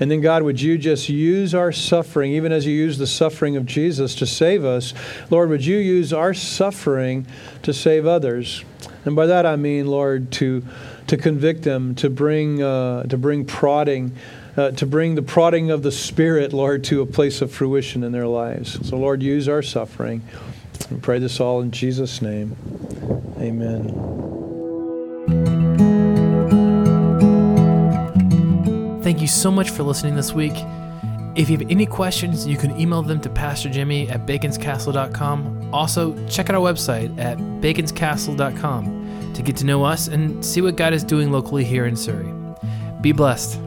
And 0.00 0.10
then, 0.10 0.20
God, 0.20 0.42
would 0.42 0.60
you 0.60 0.76
just 0.76 1.08
use 1.08 1.54
our 1.54 1.70
suffering, 1.70 2.32
even 2.32 2.50
as 2.50 2.66
you 2.66 2.72
use 2.72 2.98
the 2.98 3.06
suffering 3.06 3.56
of 3.56 3.64
Jesus 3.64 4.14
to 4.16 4.26
save 4.26 4.64
us? 4.64 4.92
Lord, 5.30 5.50
would 5.50 5.64
you 5.64 5.76
use 5.78 6.12
our 6.12 6.34
suffering 6.34 7.26
to 7.62 7.72
save 7.72 8.06
others? 8.06 8.64
And 9.04 9.14
by 9.14 9.26
that 9.26 9.46
I 9.46 9.56
mean, 9.56 9.86
Lord, 9.86 10.32
to, 10.32 10.64
to 11.06 11.16
convict 11.16 11.62
them, 11.62 11.94
to 11.96 12.10
bring, 12.10 12.62
uh, 12.62 13.04
to 13.04 13.16
bring 13.16 13.44
prodding. 13.44 14.16
Uh, 14.56 14.70
to 14.70 14.86
bring 14.86 15.16
the 15.16 15.22
prodding 15.22 15.72
of 15.72 15.82
the 15.82 15.90
Spirit, 15.90 16.52
Lord, 16.52 16.84
to 16.84 17.00
a 17.00 17.06
place 17.06 17.42
of 17.42 17.50
fruition 17.50 18.04
in 18.04 18.12
their 18.12 18.28
lives. 18.28 18.88
So, 18.88 18.96
Lord, 18.96 19.20
use 19.20 19.48
our 19.48 19.62
suffering. 19.62 20.22
We 20.92 20.98
pray 21.00 21.18
this 21.18 21.40
all 21.40 21.60
in 21.60 21.72
Jesus' 21.72 22.22
name. 22.22 22.56
Amen. 23.40 24.53
Thank 29.04 29.20
you 29.20 29.28
so 29.28 29.50
much 29.50 29.68
for 29.68 29.82
listening 29.82 30.16
this 30.16 30.32
week. 30.32 30.54
If 31.36 31.50
you 31.50 31.58
have 31.58 31.70
any 31.70 31.84
questions, 31.84 32.46
you 32.46 32.56
can 32.56 32.80
email 32.80 33.02
them 33.02 33.20
to 33.20 33.28
Pastor 33.28 33.68
Jimmy 33.68 34.08
at 34.08 34.24
baconscastle.com. 34.24 35.74
Also, 35.74 36.26
check 36.26 36.48
out 36.48 36.56
our 36.56 36.62
website 36.62 37.18
at 37.18 37.36
baconscastle.com 37.36 39.32
to 39.34 39.42
get 39.42 39.56
to 39.58 39.66
know 39.66 39.84
us 39.84 40.08
and 40.08 40.42
see 40.42 40.62
what 40.62 40.76
God 40.76 40.94
is 40.94 41.04
doing 41.04 41.30
locally 41.30 41.64
here 41.64 41.84
in 41.84 41.96
Surry. 41.96 42.32
Be 43.02 43.12
blessed. 43.12 43.60